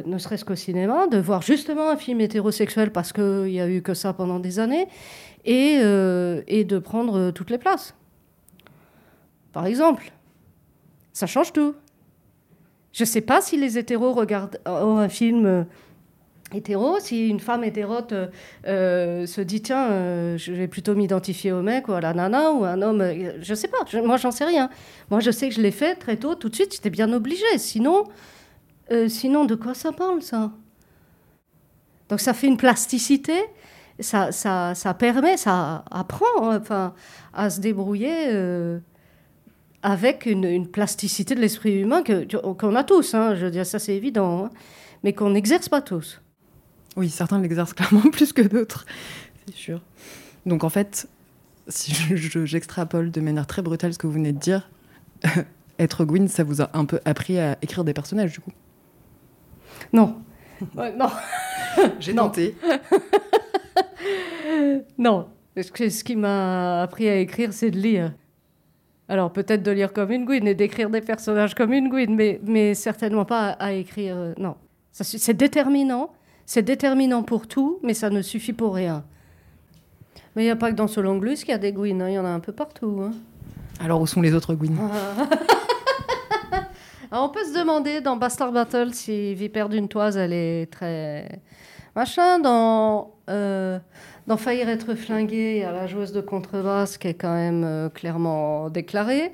ne 0.05 0.17
serait-ce 0.17 0.45
qu'au 0.45 0.55
cinéma, 0.55 1.07
de 1.07 1.17
voir 1.17 1.41
justement 1.41 1.89
un 1.89 1.97
film 1.97 2.21
hétérosexuel 2.21 2.91
parce 2.91 3.13
qu'il 3.13 3.43
n'y 3.43 3.61
a 3.61 3.67
eu 3.67 3.81
que 3.81 3.93
ça 3.93 4.13
pendant 4.13 4.39
des 4.39 4.59
années, 4.59 4.87
et, 5.45 5.77
euh, 5.81 6.41
de 6.49 6.79
prendre 6.79 7.17
euh, 7.19 7.31
toutes 7.31 7.49
les 7.51 7.57
places. 7.57 7.93
Par 9.53 9.65
exemple, 9.65 10.11
ça 11.13 11.27
change 11.27 11.53
tout. 11.53 11.75
Je 12.91 13.03
ne 13.03 13.07
sais 13.07 13.21
pas 13.21 13.41
si 13.41 13.57
les 13.57 13.77
hétéros 13.77 14.13
regardent 14.13 14.59
oh, 14.65 14.97
un 14.97 15.09
film 15.09 15.45
euh, 15.45 15.63
hétéro, 16.53 16.99
si 16.99 17.27
une 17.29 17.39
femme 17.39 17.63
hétérote 17.63 18.11
euh, 18.13 18.27
euh, 18.67 19.25
se 19.25 19.41
dit 19.41 19.61
tiens, 19.61 19.89
euh, 19.91 20.37
je 20.37 20.53
vais 20.53 20.67
plutôt 20.67 20.95
m'identifier 20.95 21.51
au 21.51 21.61
mec 21.61 21.87
ou 21.87 21.93
à 21.93 22.01
la 22.01 22.13
nana 22.13 22.51
ou 22.51 22.63
à 22.63 22.69
un 22.69 22.81
homme, 22.81 23.01
euh, 23.01 23.33
je 23.41 23.51
ne 23.51 23.55
sais 23.55 23.67
pas, 23.67 23.77
je- 23.87 23.97
moi 23.99 24.17
j'en 24.17 24.31
sais 24.31 24.45
rien. 24.45 24.69
Moi 25.11 25.19
je 25.19 25.31
sais 25.31 25.49
que 25.49 25.55
je 25.55 25.61
l'ai 25.61 25.71
fait 25.71 25.95
très 25.95 26.15
tôt, 26.17 26.35
tout 26.35 26.49
de 26.49 26.55
suite, 26.55 26.73
j'étais 26.73 26.89
bien 26.89 27.11
obligée. 27.11 27.57
Sinon, 27.57 28.05
euh, 28.91 29.07
sinon 29.09 29.45
de 29.45 29.55
quoi 29.55 29.73
ça 29.73 29.91
parle 29.91 30.21
ça? 30.21 30.51
Donc 32.09 32.19
ça 32.19 32.33
fait 32.33 32.47
une 32.47 32.57
plasticité 32.57 33.33
ça, 33.99 34.31
ça, 34.33 34.75
ça 34.75 34.93
permet, 34.93 35.37
ça 35.37 35.85
apprend 35.89 36.25
enfin, 36.55 36.93
à 37.33 37.49
se 37.49 37.61
débrouiller 37.61 38.27
euh, 38.27 38.77
avec 39.83 40.25
une, 40.25 40.67
plasticité 40.67 41.33
de 41.33 41.39
l'esprit 41.39 41.79
humain 41.81 42.03
que- 42.03 42.25
qu'on 42.53 42.75
a 42.75 42.83
tous. 42.83 43.13
hein, 43.13 43.35
je 43.35 43.45
veux 43.45 43.51
dire, 43.51 43.65
ça 43.65 43.79
c'est 43.79 43.95
évident, 43.95 44.45
hein, 44.45 44.49
mais 45.03 45.13
qu'on 45.13 45.29
n'exerce 45.29 45.69
pas 45.69 45.81
tous. 45.81 46.21
oui, 46.97 47.09
certains 47.09 47.39
l'exercent 47.39 47.73
clairement 47.75 48.09
plus 48.11 48.33
que 48.33 48.41
d'autres, 48.41 48.85
c'est 49.47 49.55
sûr. 49.55 49.81
Donc 50.45 50.65
en 50.65 50.69
fait, 50.69 51.07
si 51.69 51.93
je- 51.95 52.17
je- 52.17 52.45
j'extrapole 52.45 53.11
de 53.11 53.21
manière 53.21 53.47
très 53.47 53.61
brutale 53.61 53.93
ce 53.93 53.97
que 53.97 54.07
vous 54.07 54.13
venez 54.13 54.33
de 54.33 54.39
dire, 54.39 54.69
être 55.79 56.03
Gwyn, 56.03 56.27
ça 56.27 56.43
vous 56.43 56.61
a 56.61 56.69
un 56.73 56.83
peu 56.83 56.99
appris 57.05 57.39
à 57.39 57.57
écrire 57.61 57.85
des 57.85 57.93
personnages, 57.93 58.33
du 58.33 58.41
coup. 58.41 58.51
Non. 59.93 60.17
Ouais, 60.77 60.93
non. 60.95 61.07
J'ai 61.99 62.15
tenté. 62.15 62.55
Non. 64.97 65.27
Ce 65.57 65.89
ce 65.89 66.03
qui 66.03 66.15
m'a 66.15 66.81
appris 66.81 67.07
à 67.09 67.17
écrire, 67.17 67.53
c'est 67.53 67.71
de 67.71 67.77
lire. 67.77 68.13
Alors 69.07 69.31
peut-être 69.31 69.63
de 69.63 69.71
lire 69.71 69.93
comme 69.93 70.11
une 70.11 70.25
Gwyn 70.25 70.45
et 70.47 70.55
d'écrire 70.55 70.89
des 70.89 71.01
personnages 71.01 71.53
comme 71.55 71.73
une 71.73 71.89
Gwyn, 71.89 72.15
mais, 72.15 72.39
mais 72.43 72.73
certainement 72.73 73.25
pas 73.25 73.49
à, 73.49 73.65
à 73.67 73.71
écrire. 73.73 74.15
euh, 74.17 74.33
non. 74.37 74.55
C'est 74.91 75.33
déterminant. 75.35 76.11
C'est 76.45 76.61
déterminant 76.61 77.23
pour 77.23 77.47
tout, 77.47 77.79
mais 77.83 77.93
ça 77.93 78.09
ne 78.09 78.21
suffit 78.21 78.53
pour 78.53 78.75
rien. 78.75 79.03
Mais 80.35 80.43
il 80.43 80.45
n'y 80.45 80.51
a 80.51 80.55
pas 80.55 80.71
que 80.71 80.75
dans 80.75 80.87
Solonglus 80.87 81.37
qu'il 81.37 81.49
y 81.49 81.53
a 81.53 81.57
des 81.57 81.71
Gwyn, 81.73 82.01
hein, 82.01 82.09
il 82.09 82.13
y 82.15 82.19
en 82.19 82.25
a 82.25 82.29
un 82.29 82.39
peu 82.39 82.51
partout. 82.51 83.01
hein. 83.03 83.11
Alors 83.79 83.99
où 84.01 84.07
sont 84.07 84.21
les 84.21 84.33
autres 84.33 84.53
Gwyn 84.55 84.75
Alors, 87.15 87.29
on 87.29 87.31
peut 87.31 87.45
se 87.45 87.57
demander 87.57 88.01
dans 88.01 88.17
Bastard 88.17 88.51
Battle 88.51 88.93
si 88.93 89.35
Vipère 89.35 89.69
d'une 89.69 89.87
toise, 89.87 90.17
elle 90.17 90.33
est 90.33 90.69
très. 90.69 91.39
Machin. 91.95 92.39
Dans, 92.39 93.13
euh, 93.29 93.79
dans 94.27 94.35
Faillir 94.35 94.67
être 94.67 94.95
flingué, 94.95 95.55
il 95.55 95.59
y 95.59 95.63
a 95.63 95.71
la 95.71 95.87
joueuse 95.87 96.11
de 96.11 96.19
contrebasse 96.19 96.97
qui 96.97 97.07
est 97.07 97.13
quand 97.13 97.33
même 97.33 97.63
euh, 97.63 97.87
clairement 97.87 98.69
déclarée. 98.69 99.31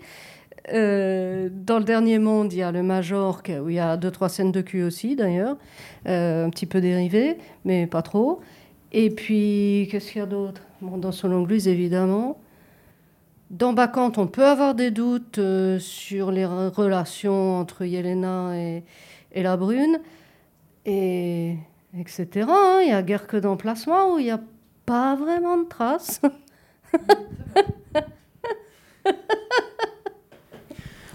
Euh, 0.72 1.50
dans 1.52 1.80
le 1.80 1.84
dernier 1.84 2.20
monde, 2.20 2.54
il 2.54 2.60
y 2.60 2.62
a 2.62 2.72
le 2.72 2.84
Major, 2.84 3.42
où 3.64 3.70
il 3.70 3.76
y 3.78 3.80
a 3.80 3.98
deux, 3.98 4.12
trois 4.12 4.30
scènes 4.30 4.52
de 4.52 4.62
cul 4.62 4.84
aussi, 4.84 5.16
d'ailleurs. 5.16 5.58
Un 6.06 6.52
petit 6.52 6.68
peu 6.68 6.82
dérivées, 6.82 7.40
mais 7.66 7.88
pas 7.88 8.04
trop. 8.04 8.42
Et 8.92 9.10
puis, 9.10 9.88
qu'est-ce 9.90 10.12
qu'il 10.12 10.20
y 10.20 10.24
a 10.24 10.28
d'autre? 10.28 10.62
Bon, 10.82 11.00
Dans 11.00 11.12
Solonglus, 11.12 11.68
évidemment. 11.68 12.38
Dans 13.52 13.74
Bacchante, 13.74 14.18
on 14.18 14.28
peut 14.28 14.46
avoir 14.46 14.76
des 14.76 14.92
doutes 14.92 15.38
euh, 15.38 15.78
sur 15.78 16.32
les 16.32 16.46
re- 16.46 16.74
relations 16.74 17.58
entre 17.60 17.84
Yelena 17.84 18.56
et, 18.58 18.84
et 19.34 19.44
la 19.44 19.58
Brune, 19.58 20.00
et 20.86 21.58
etc. 22.00 22.46
hein. 22.50 22.80
Il 22.84 22.90
y 22.90 22.94
a 22.94 23.02
guère 23.04 23.28
que 23.28 23.36
d'emplacement 23.36 24.14
où 24.16 24.20
il 24.20 24.24
n'y 24.26 24.32
a 24.32 24.40
pas 24.86 25.16
vraiment 25.18 25.58
de 25.58 25.66
traces. 25.68 26.22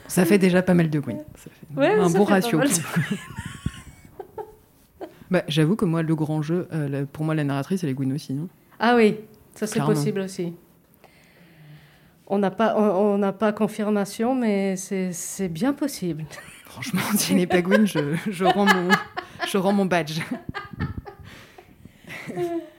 Ça 0.08 0.24
fait 0.24 0.38
déjà 0.38 0.62
pas 0.62 0.74
mal 0.74 0.88
de 0.88 0.98
Gwyn. 1.00 1.18
Ça 1.36 1.50
fait 1.50 1.78
Ouais, 1.80 1.90
un 1.98 2.08
ça 2.08 2.18
bon 2.18 2.26
fait 2.26 2.32
ratio. 2.34 2.60
Bah, 5.28 5.42
J'avoue 5.48 5.74
que 5.74 5.84
moi, 5.84 6.02
le 6.02 6.14
grand 6.14 6.40
jeu, 6.40 6.68
euh, 6.72 7.04
pour 7.12 7.24
moi, 7.24 7.34
la 7.34 7.42
narratrice, 7.42 7.82
elle 7.82 7.90
est 7.90 7.94
Gwyn 7.94 8.12
aussi. 8.12 8.32
non? 8.32 8.46
Ah 8.78 8.94
oui, 8.94 9.16
ça 9.56 9.66
c'est 9.66 9.80
possible 9.80 10.20
aussi. 10.20 10.52
On 12.26 12.38
n'a 12.38 12.50
pas, 12.50 12.74
on, 12.76 13.22
on 13.22 13.32
pas 13.32 13.52
confirmation, 13.52 14.34
mais 14.34 14.76
c'est 14.76 15.48
bien 15.48 15.72
possible. 15.72 16.24
Franchement, 16.64 17.00
pas 17.46 17.62
Gwyn, 17.62 17.86
je, 17.86 18.16
je, 18.28 18.44
rends 18.44 18.66
mon, 18.66 18.88
je 19.46 19.56
rends 19.56 19.72
mon 19.72 19.86
badge. 19.86 20.20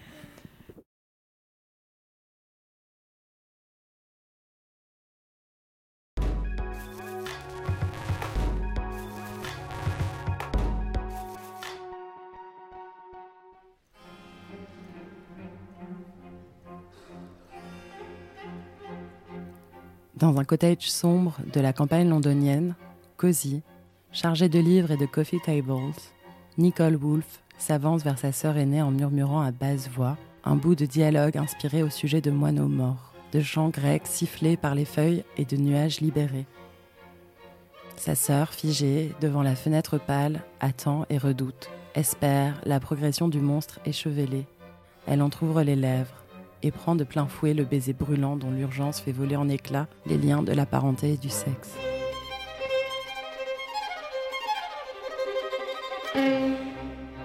Dans 20.19 20.39
un 20.39 20.43
cottage 20.43 20.89
sombre 20.89 21.37
de 21.53 21.59
la 21.59 21.73
campagne 21.73 22.09
londonienne, 22.09 22.73
cosy, 23.17 23.61
chargé 24.11 24.49
de 24.49 24.57
livres 24.57 24.89
et 24.89 24.97
de 24.97 25.05
coffee 25.05 25.39
tables, 25.39 25.93
Nicole 26.57 26.95
Woolf 26.95 27.43
s'avance 27.59 28.03
vers 28.03 28.17
sa 28.17 28.31
sœur 28.31 28.57
aînée 28.57 28.81
en 28.81 28.89
murmurant 28.89 29.41
à 29.41 29.51
basse 29.51 29.87
voix 29.89 30.17
un 30.43 30.55
bout 30.55 30.73
de 30.73 30.87
dialogue 30.87 31.37
inspiré 31.37 31.83
au 31.83 31.91
sujet 31.91 32.19
de 32.19 32.31
moineaux 32.31 32.67
morts, 32.67 33.13
de 33.31 33.41
chants 33.41 33.69
grecs 33.69 34.07
sifflés 34.07 34.57
par 34.57 34.73
les 34.73 34.85
feuilles 34.85 35.23
et 35.37 35.45
de 35.45 35.55
nuages 35.55 36.01
libérés. 36.01 36.47
Sa 37.95 38.15
sœur, 38.15 38.55
figée 38.55 39.13
devant 39.21 39.43
la 39.43 39.55
fenêtre 39.55 39.99
pâle, 39.99 40.41
attend 40.59 41.05
et 41.11 41.19
redoute, 41.19 41.69
espère 41.93 42.59
la 42.65 42.79
progression 42.79 43.27
du 43.27 43.39
monstre 43.39 43.79
échevelé. 43.85 44.47
Elle 45.05 45.21
entr'ouvre 45.21 45.61
les 45.61 45.75
lèvres 45.75 46.23
et 46.63 46.71
prend 46.71 46.95
de 46.95 47.03
plein 47.03 47.27
fouet 47.27 47.53
le 47.53 47.63
baiser 47.63 47.93
brûlant 47.93 48.35
dont 48.35 48.51
l'urgence 48.51 48.99
fait 48.99 49.11
voler 49.11 49.35
en 49.35 49.49
éclats 49.49 49.87
les 50.05 50.17
liens 50.17 50.43
de 50.43 50.53
la 50.53 50.65
parenté 50.65 51.13
et 51.13 51.17
du 51.17 51.29
sexe. 51.29 51.75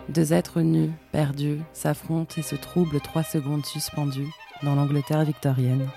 Deux 0.09 0.35
êtres 0.35 0.61
nus, 0.61 0.91
perdus, 1.11 1.61
s'affrontent 1.73 2.35
et 2.37 2.43
se 2.43 2.55
troublent 2.55 3.01
trois 3.01 3.23
secondes 3.23 3.65
suspendus 3.65 4.29
dans 4.63 4.75
l'Angleterre 4.75 5.25
victorienne. 5.25 5.89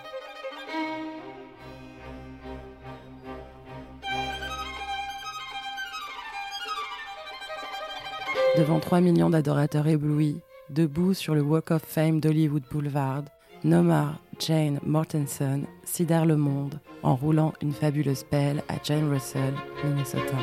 Devant 8.57 8.79
3 8.79 9.01
millions 9.01 9.29
d'adorateurs 9.29 9.87
éblouis, 9.87 10.39
debout 10.69 11.13
sur 11.13 11.35
le 11.35 11.41
Walk 11.41 11.71
of 11.71 11.83
Fame 11.83 12.19
d'Hollywood 12.19 12.63
Boulevard, 12.71 13.23
Nomar, 13.63 14.19
Jane 14.39 14.79
Mortenson 14.85 15.63
sidère 15.83 16.25
le 16.25 16.35
monde 16.35 16.79
en 17.03 17.15
roulant 17.15 17.53
une 17.61 17.73
fabuleuse 17.73 18.23
pelle 18.23 18.63
à 18.67 18.75
Jane 18.83 19.09
Russell, 19.09 19.53
Minnesota. 19.83 20.37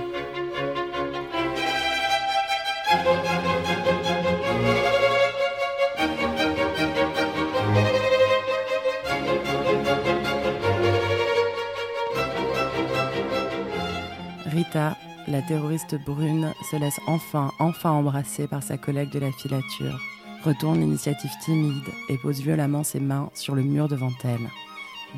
Rita, 14.46 14.96
la 15.28 15.42
terroriste 15.42 15.96
brune, 16.04 16.52
se 16.70 16.76
laisse 16.76 17.00
enfin, 17.06 17.52
enfin 17.58 17.90
embrasser 17.90 18.46
par 18.46 18.62
sa 18.62 18.76
collègue 18.76 19.10
de 19.10 19.18
la 19.18 19.32
filature 19.32 19.98
retourne 20.42 20.80
l'initiative 20.80 21.30
timide 21.42 21.88
et 22.08 22.18
pose 22.18 22.40
violemment 22.40 22.84
ses 22.84 23.00
mains 23.00 23.30
sur 23.34 23.54
le 23.54 23.62
mur 23.62 23.88
devant 23.88 24.12
elle. 24.24 24.48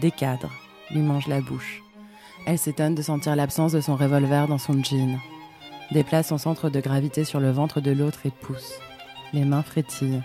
Des 0.00 0.10
cadres 0.10 0.50
lui 0.90 1.00
mangent 1.00 1.28
la 1.28 1.40
bouche. 1.40 1.82
Elle 2.46 2.58
s'étonne 2.58 2.94
de 2.94 3.02
sentir 3.02 3.36
l'absence 3.36 3.72
de 3.72 3.80
son 3.80 3.96
revolver 3.96 4.46
dans 4.48 4.58
son 4.58 4.82
jean. 4.82 5.18
Déplace 5.92 6.28
son 6.28 6.38
centre 6.38 6.70
de 6.70 6.80
gravité 6.80 7.24
sur 7.24 7.40
le 7.40 7.50
ventre 7.50 7.80
de 7.80 7.90
l'autre 7.90 8.26
et 8.26 8.30
pousse. 8.30 8.74
Les 9.32 9.44
mains 9.44 9.62
frétillent. 9.62 10.22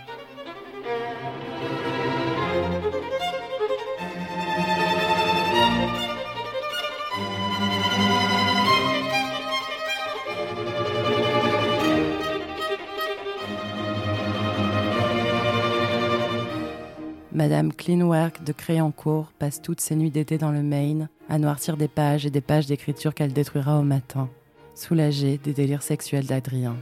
Madame 17.60 17.76
Cleanwork 17.76 18.42
de 18.42 18.52
Créancourt 18.52 19.32
passe 19.38 19.60
toutes 19.60 19.82
ses 19.82 19.94
nuits 19.94 20.10
d'été 20.10 20.38
dans 20.38 20.50
le 20.50 20.62
Maine 20.62 21.10
à 21.28 21.38
noircir 21.38 21.76
des 21.76 21.88
pages 21.88 22.24
et 22.24 22.30
des 22.30 22.40
pages 22.40 22.64
d'écriture 22.64 23.12
qu'elle 23.12 23.34
détruira 23.34 23.78
au 23.78 23.82
matin, 23.82 24.30
soulagée 24.74 25.36
des 25.36 25.52
délires 25.52 25.82
sexuels 25.82 26.24
d'Adrien. 26.24 26.74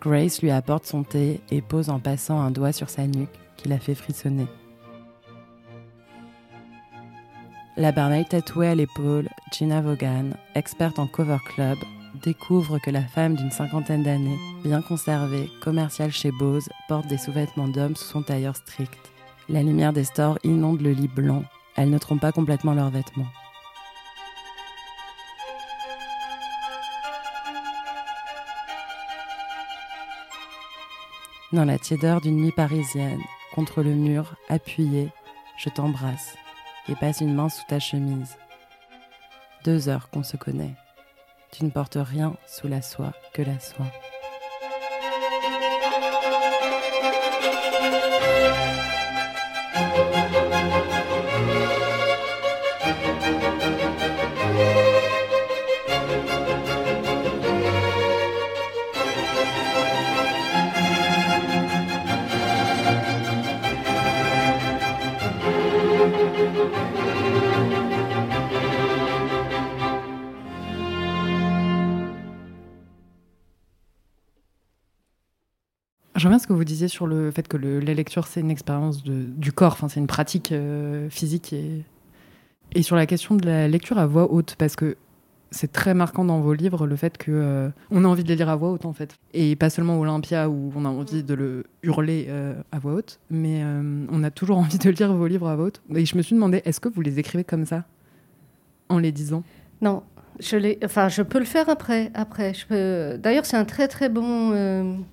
Grace 0.00 0.40
lui 0.40 0.50
apporte 0.50 0.86
son 0.86 1.02
thé 1.02 1.42
et 1.50 1.60
pose 1.60 1.90
en 1.90 1.98
passant 1.98 2.40
un 2.40 2.50
doigt 2.50 2.72
sur 2.72 2.88
sa 2.88 3.06
nuque 3.06 3.28
qui 3.58 3.68
la 3.68 3.78
fait 3.78 3.94
frissonner. 3.94 4.46
La 7.76 7.92
barmaid 7.92 8.26
tatouée 8.26 8.68
à 8.68 8.74
l'épaule, 8.74 9.28
Gina 9.52 9.82
Vaughan, 9.82 10.30
experte 10.54 10.98
en 10.98 11.08
cover 11.08 11.40
club, 11.44 11.76
découvre 12.22 12.78
que 12.78 12.90
la 12.90 13.02
femme 13.02 13.34
d'une 13.34 13.50
cinquantaine 13.50 14.02
d'années, 14.02 14.38
bien 14.64 14.80
conservée, 14.80 15.50
commerciale 15.60 16.10
chez 16.10 16.30
Bose, 16.32 16.70
porte 16.88 17.06
des 17.08 17.18
sous-vêtements 17.18 17.68
d'homme 17.68 17.96
sous 17.96 18.08
son 18.08 18.22
tailleur 18.22 18.56
strict. 18.56 19.11
La 19.52 19.62
lumière 19.62 19.92
des 19.92 20.04
stores 20.04 20.38
inonde 20.44 20.80
le 20.80 20.92
lit 20.92 21.08
blanc. 21.08 21.44
Elles 21.76 21.90
ne 21.90 21.98
trompent 21.98 22.22
pas 22.22 22.32
complètement 22.32 22.72
leurs 22.72 22.88
vêtements. 22.88 23.26
Dans 31.52 31.66
la 31.66 31.78
tiédeur 31.78 32.22
d'une 32.22 32.38
nuit 32.38 32.52
parisienne, 32.52 33.20
contre 33.54 33.82
le 33.82 33.92
mur, 33.92 34.36
appuyé, 34.48 35.10
je 35.58 35.68
t'embrasse 35.68 36.34
et 36.88 36.94
passe 36.94 37.20
une 37.20 37.34
main 37.34 37.50
sous 37.50 37.66
ta 37.68 37.78
chemise. 37.78 38.38
Deux 39.66 39.90
heures 39.90 40.08
qu'on 40.08 40.22
se 40.22 40.38
connaît. 40.38 40.74
Tu 41.50 41.66
ne 41.66 41.70
portes 41.70 41.98
rien 42.00 42.34
sous 42.46 42.68
la 42.68 42.80
soie 42.80 43.12
que 43.34 43.42
la 43.42 43.60
soie. 43.60 43.92
Vous 76.54 76.64
disiez 76.64 76.88
sur 76.88 77.06
le 77.06 77.30
fait 77.30 77.48
que 77.48 77.56
le- 77.56 77.80
la 77.80 77.94
lecture, 77.94 78.26
c'est 78.26 78.40
une 78.40 78.50
expérience 78.50 79.02
du 79.04 79.52
corps, 79.52 79.76
c'est 79.88 80.00
une 80.00 80.06
pratique 80.06 80.52
euh, 80.52 81.08
physique. 81.10 81.52
Et, 81.52 82.82
sur 82.82 82.96
la 82.96 83.06
question 83.06 83.34
de 83.34 83.44
la 83.44 83.68
lecture 83.68 83.98
à 83.98 84.06
voix 84.06 84.32
haute, 84.32 84.56
parce 84.56 84.76
que 84.76 84.96
c'est 85.50 85.70
très 85.70 85.92
marquant 85.92 86.24
dans 86.24 86.40
vos 86.40 86.54
livres 86.54 86.86
le 86.86 86.96
fait 86.96 87.18
que 87.18 87.30
euh, 87.30 87.68
on 87.90 88.04
a 88.06 88.08
envie 88.08 88.22
de 88.24 88.28
les 88.28 88.36
lire 88.36 88.48
à 88.48 88.56
voix 88.56 88.70
haute, 88.70 88.86
en 88.86 88.94
fait. 88.94 89.14
Et 89.34 89.54
pas 89.56 89.68
seulement 89.68 90.00
Olympia, 90.00 90.48
où 90.48 90.72
on 90.74 90.86
a 90.86 90.88
envie 90.88 91.22
de 91.22 91.34
le 91.34 91.64
hurler 91.82 92.26
euh, 92.30 92.54
à 92.72 92.78
voix 92.78 92.94
haute, 92.94 93.20
mais 93.28 93.62
euh, 93.62 94.06
on 94.10 94.24
a 94.24 94.30
toujours 94.30 94.56
envie 94.56 94.78
de 94.78 94.88
lire 94.88 95.12
vos 95.12 95.26
livres 95.26 95.48
à 95.48 95.56
voix 95.56 95.66
haute. 95.66 95.82
Et 95.94 96.06
je 96.06 96.16
me 96.16 96.22
suis 96.22 96.34
demandé, 96.34 96.62
est-ce 96.64 96.80
que 96.80 96.88
vous 96.88 97.02
les 97.02 97.18
écrivez 97.18 97.44
comme 97.44 97.66
ça, 97.66 97.84
en 98.88 98.98
les 98.98 99.12
disant? 99.12 99.42
Non, 99.82 100.02
je, 100.40 100.82
enfin, 100.84 101.10
je 101.10 101.20
peux 101.20 101.38
le 101.38 101.44
faire 101.44 101.68
après. 101.68 102.10
après. 102.14 102.54
Peux... 102.66 103.18
D'ailleurs, 103.18 103.44
c'est 103.44 103.58
un 103.58 103.66
très 103.66 103.88
très 103.88 104.08
bon 104.08 105.04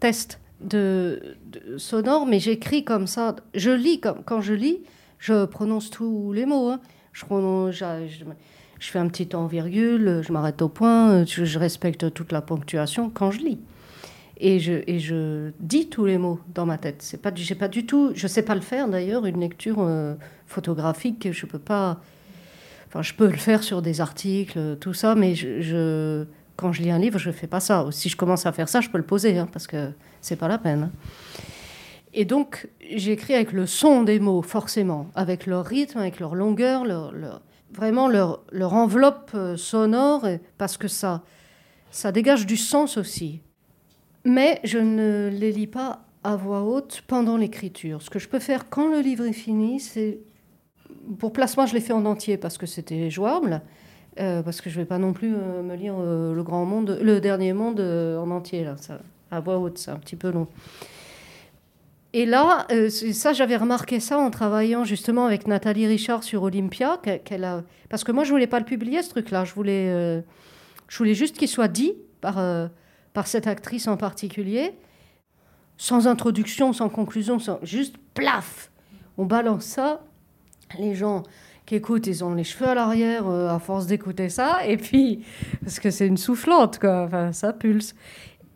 test 0.00 0.40
de, 0.60 1.36
sonore, 1.76 2.26
mais 2.26 2.40
j'écris 2.40 2.84
comme 2.84 3.06
ça. 3.06 3.36
Je 3.54 3.70
lis 3.70 4.00
comme 4.00 4.22
quand 4.24 4.40
je 4.40 4.54
lis, 4.54 4.78
je 5.18 5.44
prononce 5.44 5.90
tous 5.90 6.32
les 6.32 6.46
mots. 6.46 6.68
hein. 6.70 6.80
Je, 7.12 7.24
prononce, 7.24 7.74
je, 7.74 7.84
je- 8.08 8.86
fais 8.90 8.98
un 8.98 9.08
petit 9.08 9.26
temps 9.26 9.46
virgule, 9.46 10.22
je 10.26 10.32
m'arrête 10.32 10.62
au 10.62 10.68
point, 10.68 11.24
je, 11.24 11.58
respecte 11.58 12.12
toute 12.14 12.32
la 12.32 12.40
ponctuation 12.42 13.10
quand 13.10 13.30
je 13.30 13.40
lis. 13.40 13.58
Et 14.40 14.60
je, 14.60 15.50
dis 15.58 15.88
tous 15.88 16.06
les 16.06 16.16
mots 16.16 16.38
dans 16.54 16.64
ma 16.64 16.78
tête. 16.78 17.02
C'est 17.02 17.20
pas, 17.20 17.32
j'ai 17.34 17.56
pas 17.56 17.66
du 17.66 17.86
tout, 17.86 18.12
je 18.14 18.26
sais 18.28 18.42
pas 18.42 18.54
le 18.54 18.60
faire 18.60 18.88
d'ailleurs, 18.88 19.26
une 19.26 19.40
lecture 19.40 19.78
euh, 19.80 20.14
photographique, 20.46 21.28
je 21.32 21.46
peux 21.46 21.58
pas. 21.58 22.00
Enfin, 22.86 23.02
je 23.02 23.14
peux 23.14 23.26
le 23.26 23.36
faire 23.36 23.62
sur 23.64 23.82
des 23.82 24.00
articles, 24.00 24.76
tout 24.80 24.94
ça, 24.94 25.14
mais 25.16 25.34
je- 25.34 26.24
quand 26.58 26.72
je 26.72 26.82
lis 26.82 26.90
un 26.90 26.98
livre, 26.98 27.20
je 27.20 27.30
fais 27.30 27.46
pas 27.46 27.60
ça. 27.60 27.86
Si 27.92 28.08
je 28.08 28.16
commence 28.16 28.44
à 28.44 28.50
faire 28.50 28.68
ça, 28.68 28.80
je 28.80 28.90
peux 28.90 28.98
le 28.98 29.06
poser, 29.06 29.38
hein, 29.38 29.48
parce 29.52 29.68
que 29.68 29.92
c'est 30.20 30.34
pas 30.34 30.48
la 30.48 30.58
peine. 30.58 30.90
Et 32.12 32.24
donc, 32.24 32.68
j'écris 32.96 33.34
avec 33.34 33.52
le 33.52 33.64
son 33.64 34.02
des 34.02 34.18
mots, 34.18 34.42
forcément, 34.42 35.06
avec 35.14 35.46
leur 35.46 35.64
rythme, 35.64 35.98
avec 35.98 36.18
leur 36.18 36.34
longueur, 36.34 36.84
vraiment 37.72 38.08
leur, 38.08 38.42
leur 38.50 38.74
enveloppe 38.74 39.30
euh, 39.34 39.56
sonore, 39.56 40.26
parce 40.58 40.76
que 40.76 40.88
ça, 40.88 41.22
ça 41.92 42.10
dégage 42.10 42.44
du 42.44 42.56
sens 42.56 42.96
aussi. 42.96 43.40
Mais 44.24 44.58
je 44.64 44.78
ne 44.78 45.30
les 45.32 45.52
lis 45.52 45.68
pas 45.68 46.06
à 46.24 46.34
voix 46.34 46.62
haute 46.62 47.04
pendant 47.06 47.36
l'écriture. 47.36 48.02
Ce 48.02 48.10
que 48.10 48.18
je 48.18 48.28
peux 48.28 48.40
faire 48.40 48.68
quand 48.68 48.90
le 48.90 48.98
livre 48.98 49.26
est 49.26 49.32
fini, 49.32 49.78
c'est 49.78 50.18
pour 51.20 51.32
placement, 51.32 51.66
je 51.66 51.74
l'ai 51.74 51.80
fait 51.80 51.92
en 51.92 52.04
entier 52.04 52.36
parce 52.36 52.58
que 52.58 52.66
c'était 52.66 53.10
jouable. 53.10 53.62
Euh, 54.20 54.42
parce 54.42 54.60
que 54.60 54.70
je 54.70 54.76
vais 54.76 54.84
pas 54.84 54.98
non 54.98 55.12
plus 55.12 55.34
euh, 55.34 55.62
me 55.62 55.74
lire 55.74 55.94
euh, 55.98 56.34
le 56.34 56.42
grand 56.42 56.64
monde, 56.64 56.98
le 57.00 57.20
dernier 57.20 57.52
monde 57.52 57.80
en 57.80 58.30
entier 58.30 58.64
là, 58.64 58.76
à 59.30 59.40
voix 59.40 59.58
haute, 59.58 59.78
c'est 59.78 59.90
un 59.90 59.98
petit 59.98 60.16
peu 60.16 60.30
long. 60.30 60.46
Et 62.14 62.24
là, 62.24 62.66
ça, 63.12 63.34
j'avais 63.34 63.56
remarqué 63.56 64.00
ça 64.00 64.18
en 64.18 64.30
travaillant 64.30 64.84
justement 64.84 65.26
avec 65.26 65.46
Nathalie 65.46 65.86
Richard 65.86 66.24
sur 66.24 66.42
Olympia, 66.42 66.98
qu'elle- 67.02 67.44
a... 67.44 67.62
parce 67.90 68.02
que 68.02 68.12
moi, 68.12 68.24
je 68.24 68.30
voulais 68.30 68.46
pas 68.46 68.58
le 68.58 68.64
publier 68.64 69.02
ce 69.02 69.10
truc-là. 69.10 69.44
Je 69.44 69.52
voulais, 69.52 70.22
je 70.88 70.98
voulais 70.98 71.14
juste 71.14 71.36
qu'il 71.36 71.48
soit 71.48 71.68
dit 71.68 71.92
par 72.22 72.40
par 73.12 73.26
cette 73.26 73.46
actrice 73.46 73.88
en 73.88 73.96
particulier, 73.96 74.72
sans 75.76 76.06
introduction, 76.06 76.72
sans 76.72 76.88
conclusion, 76.88 77.38
sans 77.38 77.58
juste 77.62 77.96
plaf, 78.14 78.70
on 79.16 79.26
balance 79.26 79.64
ça 79.64 80.00
les 80.78 80.94
gens 80.94 81.22
qui 81.68 82.10
ils 82.10 82.24
ont 82.24 82.32
les 82.32 82.44
cheveux 82.44 82.68
à 82.68 82.74
l'arrière 82.74 83.28
euh, 83.28 83.48
à 83.48 83.58
force 83.58 83.86
d'écouter 83.86 84.30
ça, 84.30 84.66
et 84.66 84.78
puis, 84.78 85.24
parce 85.60 85.78
que 85.78 85.90
c'est 85.90 86.06
une 86.06 86.16
soufflante, 86.16 86.78
quoi, 86.78 87.02
enfin, 87.02 87.32
ça 87.32 87.52
pulse. 87.52 87.94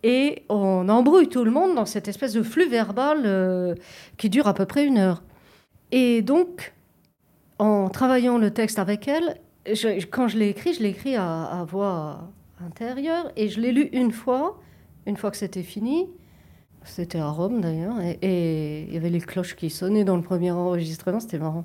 Et 0.02 0.44
on 0.48 0.88
embrouille 0.88 1.28
tout 1.28 1.44
le 1.44 1.50
monde 1.50 1.74
dans 1.74 1.84
cette 1.84 2.08
espèce 2.08 2.32
de 2.32 2.42
flux 2.42 2.68
verbal 2.68 3.22
euh, 3.24 3.74
qui 4.16 4.30
dure 4.30 4.48
à 4.48 4.54
peu 4.54 4.64
près 4.64 4.86
une 4.86 4.96
heure. 4.96 5.22
Et 5.92 6.22
donc, 6.22 6.72
en 7.58 7.90
travaillant 7.90 8.38
le 8.38 8.50
texte 8.50 8.78
avec 8.78 9.06
elle, 9.06 9.36
quand 10.10 10.28
je 10.28 10.38
l'ai 10.38 10.48
écrit, 10.48 10.72
je 10.72 10.82
l'ai 10.82 10.88
écrit 10.88 11.14
à, 11.14 11.64
voix 11.68 12.30
intérieure, 12.64 13.30
et 13.36 13.48
je 13.48 13.60
l'ai 13.60 13.72
lu 13.72 13.90
une 13.92 14.10
fois, 14.10 14.58
une 15.06 15.16
fois 15.16 15.30
que 15.30 15.36
c'était 15.36 15.62
fini. 15.62 16.08
C'était 16.84 17.18
à 17.18 17.28
Rome 17.28 17.60
d'ailleurs, 17.60 18.00
et 18.00 18.82
il 18.88 18.92
y 18.92 18.96
avait 18.96 19.10
les 19.10 19.20
cloches 19.20 19.54
qui 19.54 19.70
sonnaient 19.70 20.02
dans 20.02 20.16
le 20.16 20.22
premier 20.22 20.50
enregistrement, 20.50 21.20
c'était 21.20 21.38
marrant. 21.38 21.64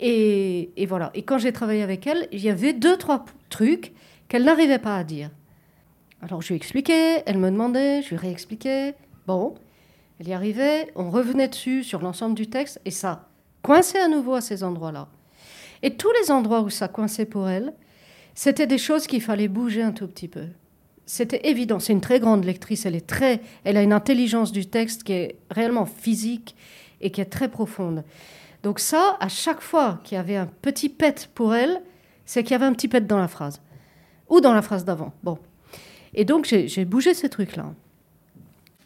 Et, 0.00 0.86
voilà. 0.88 1.10
Et 1.14 1.22
quand 1.22 1.38
j'ai 1.38 1.52
travaillé 1.52 1.82
avec 1.82 2.06
elle, 2.06 2.28
il 2.32 2.40
y 2.40 2.50
avait 2.50 2.72
deux, 2.72 2.96
trois 2.96 3.24
trucs 3.50 3.92
qu'elle 4.28 4.44
n'arrivait 4.44 4.78
pas 4.78 4.96
à 4.96 5.04
dire. 5.04 5.30
Alors 6.22 6.42
je 6.42 6.48
lui 6.48 6.56
expliquais, 6.56 7.22
elle 7.26 7.38
me 7.38 7.50
demandait, 7.50 8.02
je 8.02 8.10
lui 8.10 8.16
réexpliquais. 8.16 8.94
Bon, 9.26 9.54
elle 10.18 10.28
y 10.28 10.32
arrivait, 10.32 10.90
on 10.96 11.10
revenait 11.10 11.48
dessus 11.48 11.84
sur 11.84 12.00
l'ensemble 12.00 12.34
du 12.34 12.48
texte, 12.48 12.80
et 12.84 12.90
ça 12.90 13.28
coinçait 13.62 14.00
à 14.00 14.08
nouveau 14.08 14.34
à 14.34 14.40
ces 14.40 14.64
endroits-là. 14.64 15.08
Et 15.82 15.94
tous 15.94 16.10
les 16.20 16.30
endroits 16.30 16.62
où 16.62 16.70
ça 16.70 16.88
coinçait 16.88 17.26
pour 17.26 17.48
elle, 17.48 17.72
c'était 18.34 18.66
des 18.66 18.78
choses 18.78 19.06
qu'il 19.06 19.22
fallait 19.22 19.48
bouger 19.48 19.82
un 19.82 19.92
tout 19.92 20.08
petit 20.08 20.28
peu. 20.28 20.46
C'était 21.06 21.48
évident. 21.48 21.78
C'est 21.78 21.92
une 21.92 22.00
très 22.00 22.20
grande 22.20 22.44
lectrice. 22.44 22.84
Elle 22.84 22.96
est 22.96 23.06
très, 23.06 23.40
elle 23.64 23.76
a 23.76 23.82
une 23.82 23.92
intelligence 23.92 24.52
du 24.52 24.66
texte 24.66 25.04
qui 25.04 25.12
est 25.12 25.36
réellement 25.50 25.86
physique 25.86 26.54
et 27.00 27.10
qui 27.10 27.20
est 27.20 27.26
très 27.26 27.48
profonde. 27.48 28.04
Donc 28.62 28.80
ça, 28.80 29.16
à 29.20 29.28
chaque 29.28 29.60
fois 29.60 30.00
qu'il 30.04 30.16
y 30.16 30.18
avait 30.18 30.36
un 30.36 30.46
petit 30.46 30.88
pet 30.88 31.28
pour 31.34 31.54
elle, 31.54 31.80
c'est 32.24 32.42
qu'il 32.42 32.52
y 32.52 32.54
avait 32.54 32.66
un 32.66 32.72
petit 32.72 32.88
pet 32.88 33.06
dans 33.06 33.18
la 33.18 33.28
phrase. 33.28 33.60
ou 34.28 34.40
dans 34.40 34.52
la 34.52 34.60
phrase 34.60 34.84
d'avant. 34.84 35.14
Bon. 35.22 35.38
Et 36.12 36.26
donc, 36.26 36.44
j'ai 36.44 36.84
bougé 36.84 37.14
ces 37.14 37.30
trucs-là. 37.30 37.72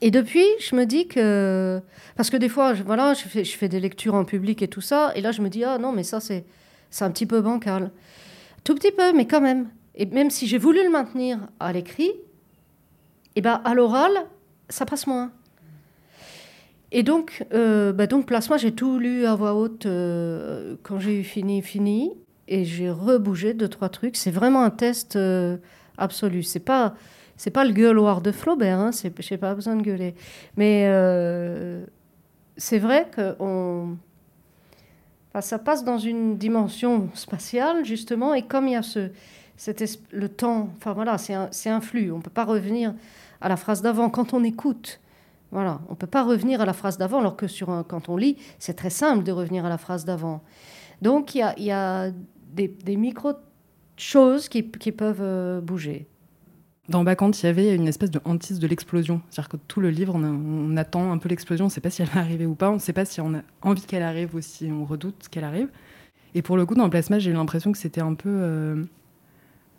Et 0.01 0.11
depuis, 0.11 0.47
je 0.61 0.77
me 0.77 0.85
dis 0.85 1.09
que. 1.09 1.81
Parce 2.17 2.31
que 2.31 2.37
des 2.37 2.49
fois, 2.49 2.75
je, 2.75 2.83
voilà, 2.83 3.15
je 3.15 3.43
fais 3.43 3.69
des 3.69 3.81
lectures 3.81 4.15
en 4.15 4.25
public 4.25 4.63
et 4.63 4.69
tout 4.69 4.81
ça. 4.81 5.13
Et 5.17 5.21
là, 5.21 5.33
je 5.33 5.43
me 5.43 5.49
dis, 5.49 5.65
ah 5.65 5.79
non, 5.79 5.93
mais 5.93 6.05
ça, 6.05 6.21
c'est 6.21 6.45
un 7.01 7.11
petit 7.11 7.27
peu 7.27 7.41
bancal. 7.41 7.91
Tout 8.65 8.75
petit 8.75 8.93
peu, 8.93 9.13
mais 9.13 9.27
quand 9.27 9.41
même. 9.41 9.69
Et 9.95 10.07
même 10.07 10.31
si 10.31 10.47
j'ai 10.47 10.59
voulu 10.59 10.83
le 10.85 10.91
maintenir 10.91 11.39
à 11.59 11.73
l'écrit, 11.73 12.09
et 12.09 12.21
eh 13.37 13.41
ben, 13.41 13.61
à 13.65 13.75
l'oral, 13.75 14.13
ça 14.69 14.85
passe 14.85 15.07
moins. 15.07 15.33
Et 16.95 17.03
donc, 17.03 17.45
euh, 17.55 17.93
bah 17.93 18.07
donc 18.07 18.27
Plasma, 18.27 18.59
j'ai 18.59 18.73
tout 18.73 18.99
lu 18.99 19.25
à 19.25 19.35
voix 19.35 19.55
haute 19.55 19.87
euh, 19.87 20.77
quand 20.83 21.01
j'ai 21.01 21.21
eu 21.21 21.25
fini, 21.25 21.63
fini. 21.63 22.13
Et 22.49 22.65
j'ai 22.65 22.91
rebougé 22.91 23.55
deux, 23.55 23.69
trois 23.69 23.89
trucs. 23.89 24.15
C'est 24.17 24.31
vraiment 24.31 24.63
un 24.63 24.71
test 24.71 25.17
euh, 25.17 25.57
absolu. 25.97 26.43
C'est 26.43 26.61
pas 26.61 26.95
c'est 27.37 27.51
pas 27.51 27.65
le 27.65 27.73
gueuloir 27.73 28.21
de 28.21 28.31
Flaubert, 28.31 28.79
hein, 28.79 28.91
j'ai 29.19 29.39
pas 29.39 29.55
besoin 29.55 29.75
de 29.75 29.83
gueuler. 29.83 30.15
Mais 30.57 30.85
euh, 30.87 31.85
c'est 32.57 32.79
vrai 32.79 33.09
que 33.11 33.35
ça 35.41 35.59
passe 35.59 35.83
dans 35.83 35.99
une 35.99 36.37
dimension 36.37 37.09
spatiale, 37.15 37.85
justement, 37.85 38.35
et 38.35 38.43
comme 38.43 38.69
il 38.69 38.75
y 38.75 38.77
a 38.77 38.83
ce, 38.83 39.11
le 40.13 40.29
temps, 40.29 40.71
enfin 40.77 40.93
voilà, 40.93 41.19
c'est 41.19 41.35
un, 41.35 41.51
un, 41.67 41.81
flux, 41.81 42.13
on 42.13 42.19
ne 42.19 42.23
peut 42.23 42.31
pas 42.31 42.45
revenir 42.45 42.95
à 43.41 43.49
la 43.49 43.57
phrase 43.57 43.83
d'avant 43.83 44.09
quand 44.09 44.35
on 44.35 44.45
écoute. 44.45 45.01
Voilà, 45.53 45.81
on 45.89 45.93
ne 45.93 45.97
peut 45.97 46.07
pas 46.07 46.25
revenir 46.25 46.61
à 46.61 46.65
la 46.65 46.73
phrase 46.73 46.99
d'avant, 46.99 47.21
alors 47.21 47.37
que 47.37 47.47
sur 47.47 47.85
quand 47.87 48.09
on 48.09 48.17
lit, 48.17 48.39
c'est 48.59 48.75
très 48.75 48.91
simple 48.91 49.23
de 49.23 49.33
revenir 49.33 49.65
à 49.65 49.69
la 49.69 49.79
phrase 49.79 50.05
d'avant. 50.05 50.43
Donc 51.03 51.35
il 51.35 51.39
y 51.39 51.43
a, 51.43 51.59
y 51.59 51.71
a 51.71 52.11
des, 52.53 52.97
micro-choses 52.97 54.49
qui, 54.49 54.71
qui, 54.71 54.93
peuvent 54.93 55.21
euh, 55.21 55.61
bouger. 55.61 56.07
Dans 56.89 57.05
Bacchante, 57.05 57.41
il 57.43 57.47
y 57.47 57.49
avait 57.49 57.75
une 57.75 57.89
espèce 57.89 58.11
de 58.11 58.21
hantise 58.25 58.59
de 58.59 58.67
l'explosion. 58.67 59.21
C'est-à-dire 59.31 59.51
que 59.51 59.57
tout 59.69 59.81
le 59.81 59.91
livre, 59.91 60.15
on, 60.15 60.77
attend 60.77 61.13
un 61.13 61.19
peu 61.19 61.29
l'explosion, 61.29 61.67
on 61.67 61.69
ne 61.69 61.73
sait 61.73 61.81
pas 61.81 61.91
si 61.91 62.03
elle 62.03 62.09
va 62.09 62.21
arriver 62.21 62.47
ou 62.47 62.55
pas, 62.55 62.71
on 62.71 62.75
ne 62.75 62.81
sait 62.81 62.93
pas 62.93 63.05
si 63.05 63.21
on 63.21 63.35
a 63.35 63.43
envie 63.63 63.83
qu'elle 63.83 64.03
arrive 64.03 64.35
ou 64.35 64.41
si 64.41 64.71
on 64.73 64.85
redoute 64.85 65.29
qu'elle 65.31 65.45
arrive. 65.45 65.69
Et 66.35 66.43
pour 66.43 66.57
le 66.57 66.67
coup, 66.67 66.75
dans 66.75 66.85
le 66.85 66.91
Plasma, 66.91 67.19
j'ai 67.19 67.31
eu 67.31 67.35
l'impression 67.35 67.73
que 67.73 67.79
c'était 67.79 68.01
un 68.01 68.15
peu 68.15 68.31
euh, 68.31 68.85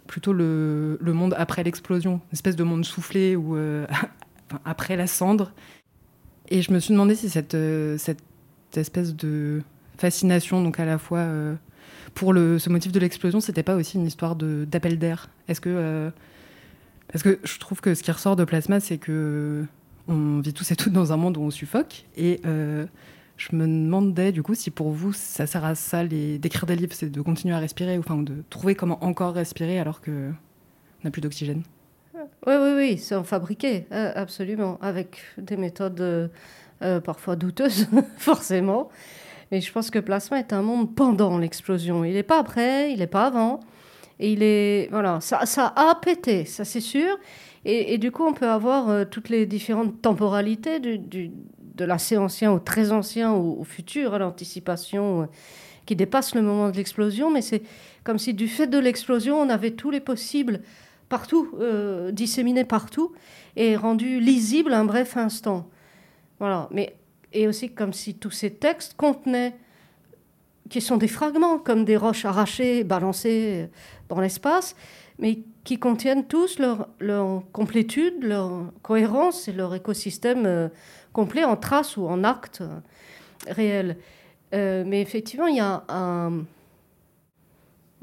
plutôt 0.07 0.33
le, 0.33 0.97
monde 1.01 1.35
après 1.37 1.63
l'explosion, 1.63 2.13
une 2.13 2.33
espèce 2.33 2.55
de 2.55 2.63
monde 2.63 2.85
soufflé 2.85 3.35
ou 3.35 3.55
euh, 3.55 3.85
après 4.65 4.95
la 4.95 5.07
cendre. 5.07 5.51
Et 6.49 6.61
je 6.61 6.71
me 6.71 6.79
suis 6.79 6.93
demandé 6.93 7.15
si 7.15 7.29
cette, 7.29 7.55
euh, 7.55 7.97
espèce 8.75 9.15
de 9.15 9.61
fascination, 9.97 10.63
donc 10.63 10.79
à 10.79 10.85
la 10.85 10.97
fois 10.97 11.27
pour 12.15 12.33
le, 12.33 12.59
ce 12.59 12.69
motif 12.69 12.91
de 12.91 12.99
l'explosion, 12.99 13.39
c'était 13.39 13.63
pas 13.63 13.75
aussi 13.75 13.97
une 13.97 14.05
histoire 14.05 14.35
d'appel 14.35 14.97
d'air? 14.97 15.29
Est-ce 15.47 15.61
que 15.61 16.11
parce 17.13 17.21
que 17.21 17.39
je 17.43 17.59
trouve 17.59 17.79
que 17.79 17.93
ce 17.93 18.01
qui 18.01 18.11
ressort 18.11 18.35
de 18.35 18.43
Plasma, 18.43 18.79
c'est 18.79 18.97
que 18.97 19.65
on 20.07 20.39
vit 20.39 20.53
tous 20.53 20.71
et 20.71 20.75
toutes 20.75 20.93
dans 20.93 21.13
un 21.13 21.17
monde 21.17 21.37
où 21.37 21.41
on 21.41 21.51
suffoque. 21.51 22.05
Et 22.17 22.41
euh, 22.45 22.85
je 23.37 23.55
me 23.55 23.65
demandais 23.65 24.31
du 24.31 24.43
coup 24.43 24.55
si 24.55 24.71
pour 24.71 24.91
vous, 24.91 25.13
ça 25.13 25.45
sert 25.45 25.63
à 25.63 25.75
ça 25.75 26.05
d'écrire 26.05 26.65
des 26.65 26.75
livres, 26.75 26.93
c'est 26.93 27.09
de 27.09 27.21
continuer 27.21 27.53
à 27.53 27.59
respirer, 27.59 27.97
enfin 27.97 28.17
de 28.17 28.43
trouver 28.49 28.75
comment 28.75 29.03
encore 29.03 29.33
respirer 29.33 29.79
alors 29.79 30.01
qu'on 30.01 30.33
n'a 31.03 31.11
plus 31.11 31.21
d'oxygène. 31.21 31.63
Oui, 32.13 32.21
oui, 32.47 32.73
oui, 32.75 32.97
c'est 32.97 33.15
en 33.15 33.23
fabriqué, 33.23 33.87
euh, 33.91 34.11
absolument, 34.15 34.77
avec 34.81 35.17
des 35.37 35.57
méthodes 35.57 36.29
euh, 36.81 36.99
parfois 36.99 37.35
douteuses, 37.35 37.87
forcément. 38.17 38.89
Mais 39.51 39.61
je 39.61 39.71
pense 39.71 39.89
que 39.89 39.99
Plasma 39.99 40.39
est 40.39 40.53
un 40.53 40.61
monde 40.61 40.95
pendant 40.95 41.37
l'explosion. 41.37 42.03
Il 42.03 42.13
n'est 42.13 42.23
pas 42.23 42.39
après, 42.39 42.91
il 42.91 42.99
n'est 42.99 43.07
pas 43.07 43.25
avant. 43.25 43.59
Et 44.19 44.31
il 44.33 44.43
est, 44.43 44.89
voilà, 44.91 45.21
ça, 45.21 45.45
ça 45.45 45.73
a 45.75 45.95
pété, 45.95 46.45
ça 46.45 46.65
c'est 46.65 46.81
sûr. 46.81 47.17
Et, 47.65 47.97
du 47.97 48.11
coup, 48.11 48.25
on 48.25 48.33
peut 48.33 48.49
avoir 48.49 48.89
euh, 48.89 49.05
toutes 49.05 49.29
les 49.29 49.45
différentes 49.45 50.01
temporalités 50.01 50.81
du, 50.81 50.99
de 50.99 51.85
l'assez 51.85 52.17
ancien 52.17 52.51
au 52.51 52.59
très 52.59 52.91
ancien 52.91 53.31
au, 53.31 53.63
futur, 53.63 54.13
à 54.13 54.19
l'anticipation 54.19 55.21
euh, 55.21 55.25
qui 55.85 55.95
dépasse 55.95 56.35
le 56.35 56.41
moment 56.41 56.69
de 56.69 56.75
l'explosion. 56.75 57.31
Mais 57.31 57.41
c'est 57.41 57.61
comme 58.03 58.19
si 58.19 58.33
du 58.33 58.49
fait 58.49 58.67
de 58.67 58.77
l'explosion, 58.77 59.39
on 59.39 59.47
avait 59.47 59.71
tous 59.71 59.91
les 59.91 60.01
possibles 60.01 60.59
partout, 61.13 61.47
euh, 61.59 62.11
partout, 62.67 63.11
et 63.55 63.75
rendus 63.75 64.19
lisibles 64.19 64.73
un 64.73 64.83
bref 64.83 65.15
instant. 65.15 65.69
Voilà. 66.39 66.67
Mais, 66.71 66.95
et 67.31 67.47
aussi 67.47 67.69
comme 67.69 67.93
si 67.93 68.15
tous 68.15 68.31
ces 68.31 68.49
textes 68.49 68.95
contenaient 68.97 69.55
qui 70.71 70.81
sont 70.81 70.97
des 70.97 71.07
fragments, 71.07 71.59
comme 71.59 71.85
des 71.85 71.97
roches 71.97 72.25
arrachées, 72.25 72.83
balancées 72.83 73.69
dans 74.09 74.19
l'espace, 74.19 74.75
mais 75.19 75.43
qui 75.63 75.77
contiennent 75.77 76.25
tous 76.25 76.57
leur, 76.57 76.87
complétude, 77.51 78.23
leur 78.23 78.49
cohérence 78.81 79.47
et 79.47 79.53
leur 79.53 79.75
écosystème 79.75 80.47
euh, 80.47 80.67
complet 81.11 81.43
en 81.43 81.55
traces 81.55 81.95
ou 81.95 82.07
en 82.07 82.23
actes 82.23 82.61
euh, 82.61 82.79
réels. 83.47 83.97
Euh, 84.55 84.83
mais 84.87 84.99
effectivement, 84.99 85.45
il 85.45 85.57
y 85.57 85.59
a 85.59 85.83
un... 85.89 86.45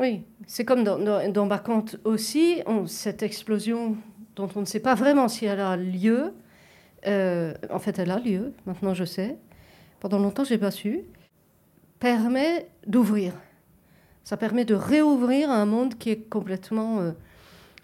Oui, 0.01 0.25
c'est 0.47 0.65
comme 0.65 0.83
dans, 0.83 0.99
dans, 0.99 1.47
Bacchante 1.47 1.97
aussi, 2.05 2.63
cette 2.87 3.23
explosion 3.23 3.97
dont 4.35 4.49
on 4.57 4.61
ne 4.61 4.65
sait 4.65 4.81
pas 4.81 4.95
vraiment 4.95 5.29
si 5.29 5.45
elle 5.45 5.61
a 5.61 5.77
lieu. 5.77 6.33
en 7.07 7.79
fait, 7.79 7.99
elle 7.99 8.11
a 8.11 8.19
lieu, 8.19 8.53
maintenant 8.67 8.95
je 8.95 9.05
sais. 9.05 9.37
Pendant 10.01 10.19
longtemps, 10.19 10.45
je 10.45 10.55
n'ai 10.55 10.59
pas 10.59 10.71
su 10.71 11.05
permet 12.01 12.67
d'ouvrir. 12.87 13.35
Ça 14.25 14.37
permet 14.37 14.65
de 14.65 14.75
réouvrir 14.75 15.51
un 15.51 15.67
monde 15.67 15.97
qui 15.99 16.11
est 16.11 16.29
complètement 16.29 17.01
euh, 17.01 17.13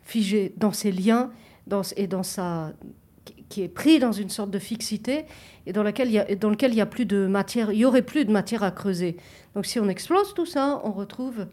figé 0.02 0.54
dans 0.56 0.72
ses 0.72 0.90
liens 0.90 1.30
et 1.96 2.06
dans 2.06 2.22
sa, 2.22 2.72
qui 3.48 3.62
est 3.62 3.68
pris 3.68 3.98
dans 3.98 4.12
une 4.12 4.30
sorte 4.30 4.50
de 4.50 4.58
fixité 4.58 5.26
et 5.66 5.72
dans, 5.72 5.82
laquelle 5.82 6.08
il 6.08 6.24
y 6.30 6.36
dans 6.36 6.50
lequel 6.50 6.72
il 6.72 6.76
y 6.76 6.80
a 6.80 6.86
plus 6.86 7.06
de 7.06 7.26
matière, 7.26 7.72
il 7.72 7.78
y 7.78 7.84
aurait 7.84 8.02
plus 8.02 8.24
de 8.24 8.32
matière 8.32 8.62
à 8.62 8.70
creuser. 8.70 9.16
Donc 9.54 9.66
si 9.66 9.78
on 9.78 9.88
explose 9.88 10.32
tout 10.34 10.46
ça, 10.46 10.80
on 10.84 10.92
retrouve 10.92 11.46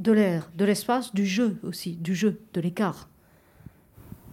de 0.00 0.12
l'air, 0.12 0.50
de 0.56 0.64
l'espace, 0.64 1.14
du 1.14 1.26
jeu 1.26 1.58
aussi, 1.62 1.96
du 1.96 2.14
jeu, 2.14 2.40
de 2.54 2.60
l'écart. 2.60 3.08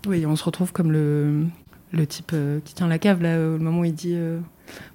Oui, 0.07 0.26
on 0.26 0.36
se 0.36 0.43
retrouve 0.43 0.72
comme 0.72 0.91
le, 0.91 1.45
le 1.91 2.07
type 2.07 2.32
euh, 2.34 2.59
qui 2.63 2.74
tient 2.74 2.88
la 2.88 2.99
cave 2.99 3.22
là, 3.22 3.39
au 3.39 3.57
moment 3.57 3.82
où 3.82 3.86
il 3.86 3.93
dit 3.93 4.13
euh, 4.15 4.39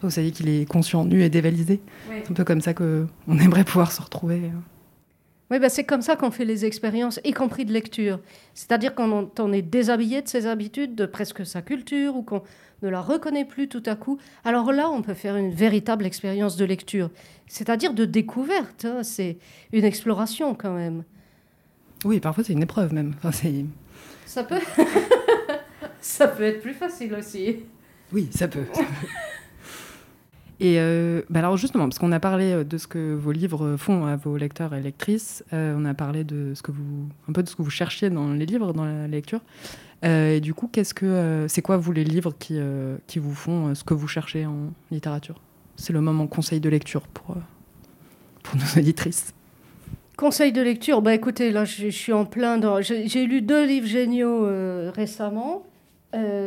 vous 0.00 0.10
savez 0.10 0.30
qu'il 0.30 0.48
est 0.48 0.64
conscient, 0.66 1.04
nu 1.04 1.22
et 1.22 1.28
dévalisé. 1.28 1.80
C'est 2.08 2.30
un 2.30 2.34
peu 2.34 2.44
comme 2.44 2.60
ça 2.60 2.74
qu'on 2.74 3.06
aimerait 3.28 3.64
pouvoir 3.64 3.92
se 3.92 4.00
retrouver. 4.00 4.50
Oui, 5.52 5.58
bah 5.58 5.68
c'est 5.68 5.84
comme 5.84 6.00
ça 6.00 6.16
qu'on 6.16 6.30
fait 6.30 6.46
les 6.46 6.64
expériences, 6.64 7.20
y 7.24 7.32
compris 7.32 7.66
de 7.66 7.74
lecture. 7.74 8.20
C'est-à-dire 8.54 8.94
qu'on 8.94 9.30
on 9.38 9.52
est 9.52 9.60
déshabillé 9.60 10.22
de 10.22 10.28
ses 10.28 10.46
habitudes, 10.46 10.94
de 10.94 11.04
presque 11.04 11.44
sa 11.44 11.60
culture, 11.60 12.16
ou 12.16 12.22
qu'on 12.22 12.42
ne 12.80 12.88
la 12.88 13.02
reconnaît 13.02 13.44
plus 13.44 13.68
tout 13.68 13.82
à 13.84 13.94
coup. 13.94 14.18
Alors 14.46 14.72
là, 14.72 14.88
on 14.88 15.02
peut 15.02 15.12
faire 15.12 15.36
une 15.36 15.50
véritable 15.50 16.06
expérience 16.06 16.56
de 16.56 16.64
lecture, 16.64 17.10
c'est-à-dire 17.48 17.92
de 17.92 18.06
découverte. 18.06 18.86
Hein. 18.86 19.02
C'est 19.02 19.36
une 19.74 19.84
exploration 19.84 20.54
quand 20.54 20.72
même. 20.72 21.04
Oui, 22.06 22.18
parfois 22.18 22.44
c'est 22.44 22.54
une 22.54 22.62
épreuve 22.62 22.94
même. 22.94 23.12
Enfin, 23.22 23.46
ça 24.24 24.44
peut. 24.44 24.58
ça 26.00 26.28
peut 26.28 26.44
être 26.44 26.62
plus 26.62 26.72
facile 26.72 27.12
aussi. 27.12 27.58
Oui, 28.10 28.26
ça 28.32 28.48
peut. 28.48 28.64
Et 30.62 30.76
euh, 30.78 31.22
bah 31.28 31.40
alors 31.40 31.56
justement, 31.56 31.88
parce 31.88 31.98
qu'on 31.98 32.12
a 32.12 32.20
parlé 32.20 32.52
euh, 32.52 32.62
de 32.62 32.78
ce 32.78 32.86
que 32.86 33.14
vos 33.14 33.32
livres 33.32 33.76
font 33.76 34.06
à 34.06 34.14
vos 34.14 34.36
lecteurs 34.36 34.72
et 34.74 34.80
lectrices, 34.80 35.42
euh, 35.52 35.74
on 35.76 35.84
a 35.84 35.92
parlé 35.92 36.22
de 36.22 36.52
ce 36.54 36.62
que 36.62 36.70
vous, 36.70 37.08
un 37.28 37.32
peu 37.32 37.42
de 37.42 37.48
ce 37.48 37.56
que 37.56 37.62
vous 37.62 37.70
cherchiez 37.70 38.10
dans 38.10 38.32
les 38.32 38.46
livres, 38.46 38.72
dans 38.72 38.84
la 38.84 39.08
lecture. 39.08 39.40
et 40.04 40.38
du 40.40 40.54
coup, 40.54 40.68
qu'est-ce 40.68 40.94
que, 40.94 41.46
c'est 41.48 41.62
quoi 41.62 41.78
vous 41.78 41.90
les 41.90 42.04
livres 42.04 42.32
qui, 42.38 42.60
qui 43.08 43.18
vous 43.18 43.34
font 43.34 43.74
ce 43.74 43.82
que 43.82 43.92
vous 43.92 44.06
cherchez 44.06 44.46
en 44.46 44.72
littérature? 44.92 45.40
C'est 45.74 45.92
le 45.92 46.00
moment 46.00 46.28
conseil 46.28 46.60
de 46.60 46.68
lecture 46.68 47.08
pour, 47.08 47.36
pour 48.44 48.56
nos 48.56 48.80
éditrices. 48.80 49.34
Conseil 50.16 50.52
de 50.52 50.62
lecture, 50.62 51.02
bah 51.02 51.14
écoutez, 51.14 51.50
là 51.50 51.64
je, 51.64 51.88
suis 51.88 52.12
en 52.12 52.24
plein 52.24 52.58
dans. 52.58 52.80
J'ai 52.80 53.26
lu 53.26 53.42
deux 53.42 53.66
livres 53.66 53.88
géniaux 53.88 54.46
récemment. 54.92 55.64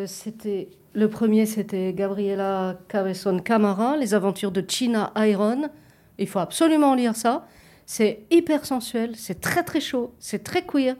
C'était 0.05 0.69
le 0.95 1.09
premier, 1.09 1.45
c'était 1.45 1.91
Gabriela 1.93 2.79
Cabezón 2.87 3.41
Camara, 3.41 3.97
Les 3.97 4.13
aventures 4.13 4.51
de 4.51 4.63
China 4.65 5.11
Iron. 5.17 5.69
Il 6.17 6.27
faut 6.27 6.39
absolument 6.39 6.95
lire 6.95 7.17
ça. 7.17 7.45
C'est 7.85 8.21
hyper 8.31 8.65
sensuel, 8.65 9.11
c'est 9.15 9.41
très 9.41 9.63
très 9.63 9.81
chaud, 9.81 10.13
c'est 10.19 10.43
très 10.43 10.65
queer, 10.65 10.95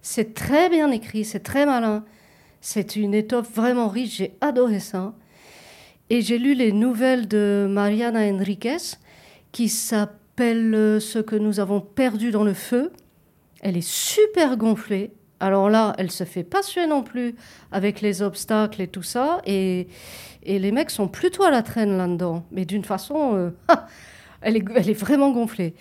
c'est 0.00 0.32
très 0.32 0.70
bien 0.70 0.92
écrit, 0.92 1.24
c'est 1.24 1.40
très 1.40 1.66
malin. 1.66 2.04
C'est 2.60 2.94
une 2.94 3.14
étoffe 3.14 3.52
vraiment 3.52 3.88
riche, 3.88 4.18
j'ai 4.18 4.36
adoré 4.40 4.78
ça. 4.78 5.12
Et 6.08 6.20
j'ai 6.20 6.38
lu 6.38 6.54
les 6.54 6.70
nouvelles 6.70 7.26
de 7.26 7.66
Mariana 7.68 8.20
Enriquez 8.20 8.96
qui 9.50 9.68
s'appelle 9.68 11.00
Ce 11.00 11.18
que 11.18 11.36
nous 11.36 11.58
avons 11.58 11.80
perdu 11.80 12.30
dans 12.30 12.44
le 12.44 12.54
feu. 12.54 12.92
Elle 13.60 13.76
est 13.76 13.86
super 13.86 14.56
gonflée, 14.56 15.12
alors 15.42 15.68
là, 15.68 15.92
elle 15.98 16.12
se 16.12 16.22
fait 16.22 16.44
pas 16.44 16.62
suer 16.62 16.86
non 16.86 17.02
plus 17.02 17.34
avec 17.72 18.00
les 18.00 18.22
obstacles 18.22 18.80
et 18.80 18.86
tout 18.86 19.02
ça. 19.02 19.42
Et, 19.44 19.88
les 20.46 20.70
mecs 20.70 20.90
sont 20.90 21.08
plutôt 21.08 21.42
à 21.42 21.50
la 21.50 21.62
traîne 21.62 21.98
là-dedans. 21.98 22.44
Mais 22.52 22.64
d'une 22.64 22.84
façon, 22.84 23.34
euh, 23.34 23.50
elle, 24.40 24.56
est, 24.56 24.64
elle, 24.76 24.88
est, 24.88 24.94
vraiment 24.94 25.32
gonflée. 25.32 25.74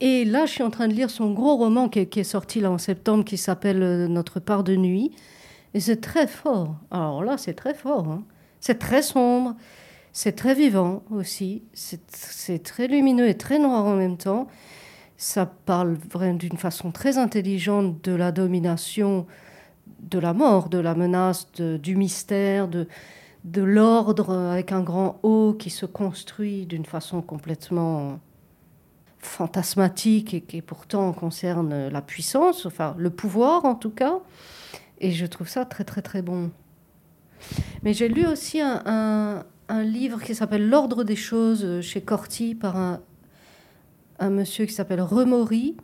Et 0.00 0.26
là, 0.26 0.44
je 0.44 0.52
suis 0.52 0.62
en 0.62 0.68
train 0.68 0.86
de 0.86 0.92
lire 0.92 1.08
son 1.08 1.32
gros 1.32 1.56
roman 1.56 1.88
qui 1.88 2.00
est, 2.00 2.24
sorti 2.24 2.60
là 2.60 2.70
en 2.70 2.76
septembre, 2.76 3.24
qui 3.24 3.38
s'appelle 3.38 3.82
euh, 3.82 4.06
Notre 4.06 4.38
part 4.38 4.64
de 4.64 4.76
nuit. 4.76 5.12
Et 5.72 5.80
c'est 5.80 6.02
très 6.02 6.26
fort. 6.26 6.76
Alors 6.90 7.24
là, 7.24 7.38
c'est 7.38 7.54
très 7.54 7.72
fort. 7.72 8.06
hein. 8.08 8.22
C'est 8.60 8.78
très 8.78 9.00
sombre. 9.00 9.56
C'est 10.12 10.32
très 10.32 10.54
vivant 10.54 11.02
aussi. 11.10 11.62
C'est 11.72 12.62
très 12.62 12.86
lumineux 12.86 13.28
et 13.28 13.36
très 13.36 13.58
noir 13.58 13.86
en 13.86 13.96
même 13.96 14.18
temps. 14.18 14.46
Ça 15.16 15.46
parle 15.46 15.94
vraiment 15.94 16.34
d'une 16.34 16.58
façon 16.58 16.90
très 16.90 17.16
intelligente 17.16 18.04
de 18.04 18.12
la 18.12 18.32
domination, 18.32 19.26
de 20.00 20.18
la 20.18 20.34
mort, 20.34 20.68
de 20.68 20.78
la 20.78 20.94
menace, 20.94 21.50
du 21.52 21.96
mystère, 21.96 22.68
de, 22.68 22.86
l'ordre 23.54 24.34
avec 24.34 24.72
un 24.72 24.82
grand 24.82 25.18
O 25.22 25.54
qui 25.58 25.70
se 25.70 25.86
construit 25.86 26.66
d'une 26.66 26.84
façon 26.84 27.22
complètement 27.22 28.20
fantasmatique 29.18 30.34
et 30.34 30.40
qui 30.40 30.60
pourtant 30.62 31.12
concerne 31.12 31.88
la 31.88 32.02
puissance, 32.02 32.66
enfin 32.66 32.94
le 32.98 33.10
pouvoir 33.10 33.64
en 33.64 33.74
tout 33.74 33.90
cas. 33.90 34.18
Et 34.98 35.12
je 35.12 35.26
trouve 35.26 35.48
ça 35.48 35.64
très 35.64 35.84
très 35.84 36.02
très 36.02 36.22
bon. 36.22 36.50
Mais 37.82 37.92
j'ai 37.92 38.08
lu 38.08 38.26
aussi 38.26 38.60
un, 38.60 39.44
un- 39.68 39.82
livre 39.82 40.22
qui 40.22 40.34
s'appelle 40.34 40.68
L'ordre 40.68 41.04
des 41.04 41.16
choses 41.16 41.64
euh, 41.64 41.82
chez 41.82 42.00
Corti 42.00 42.54
par 42.54 42.76
un, 42.76 43.00
un 44.18 44.30
monsieur 44.30 44.66
qui 44.66 44.72
s'appelle 44.72 45.00
Remori. 45.00 45.76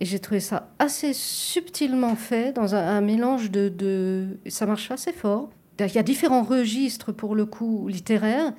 Et 0.00 0.04
j'ai 0.04 0.18
trouvé 0.18 0.40
ça 0.40 0.70
assez 0.78 1.12
subtilement 1.12 2.16
fait, 2.16 2.52
dans 2.52 2.74
un, 2.74 3.00
mélange 3.00 3.50
de, 3.50 3.68
de... 3.68 4.38
Ça 4.48 4.66
marche 4.66 4.90
assez 4.90 5.12
fort. 5.12 5.50
Il 5.78 5.94
y 5.94 5.98
a 5.98 6.02
différents 6.02 6.42
registres, 6.42 7.12
pour 7.12 7.34
le 7.34 7.46
coup, 7.46 7.88
littéraires, 7.88 8.52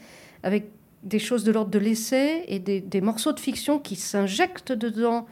avec 0.44 0.70
des 1.04 1.20
choses 1.20 1.44
de 1.44 1.52
l'ordre 1.52 1.72
de 1.72 1.80
l'essai 1.80 2.44
et 2.48 2.60
des, 2.60 3.02
morceaux 3.02 3.32
de 3.32 3.40
fiction 3.40 3.80
qui 3.80 3.96
s'injectent 3.96 4.72
dedans 4.72 5.26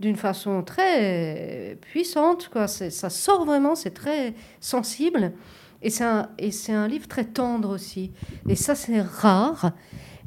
d'une 0.00 0.16
façon 0.16 0.62
très 0.62 1.78
puissante. 1.80 2.48
Quoi. 2.48 2.66
Ça 2.66 3.08
sort 3.08 3.44
vraiment, 3.44 3.74
c'est 3.74 3.94
très 3.94 4.34
sensible. 4.60 5.32
Et 5.80 5.90
c'est 5.90 6.04
un, 6.04 6.28
un 6.68 6.88
livre 6.88 7.08
très 7.08 7.24
tendre 7.24 7.70
aussi. 7.70 8.10
Et 8.48 8.56
ça, 8.56 8.74
c'est 8.74 9.00
rare. 9.00 9.72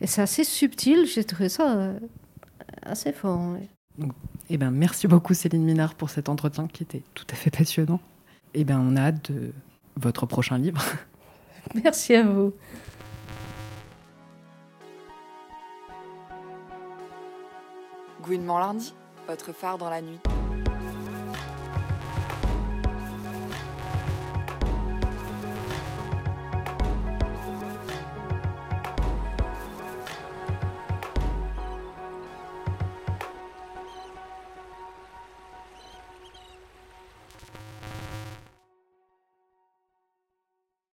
Et 0.02 0.08
c'est 0.08 0.22
assez 0.22 0.44
subtil. 0.44 1.06
J'ai 1.06 1.24
trouvé 1.24 1.50
ça 1.50 1.76
euh, 1.76 2.00
assez 2.86 3.12
fort. 3.12 3.40
ouais. 3.54 3.70
Eh 4.50 4.58
ben, 4.58 4.72
merci 4.72 5.08
beaucoup 5.08 5.34
Céline 5.34 5.64
Minard 5.64 5.96
pour 5.96 6.10
cet 6.10 6.30
entretien 6.30 6.68
qui 6.68 6.84
était 6.84 7.04
tout 7.14 7.26
à 7.32 7.36
fait 7.36 7.50
passionnant. 7.50 8.00
Eh 8.54 8.64
ben, 8.64 8.80
on 8.80 8.96
a 8.96 9.02
hâte 9.02 9.32
de 9.32 9.54
votre 9.98 10.26
prochain 10.26 10.58
livre. 10.58 10.84
Merci 11.84 12.16
à 12.16 12.24
vous. 12.24 12.54
Gouinement 18.22 18.60
lundi, 18.60 18.94
votre 19.28 19.52
phare 19.54 19.78
dans 19.78 19.90
la 19.90 20.02
nuit. 20.02 20.20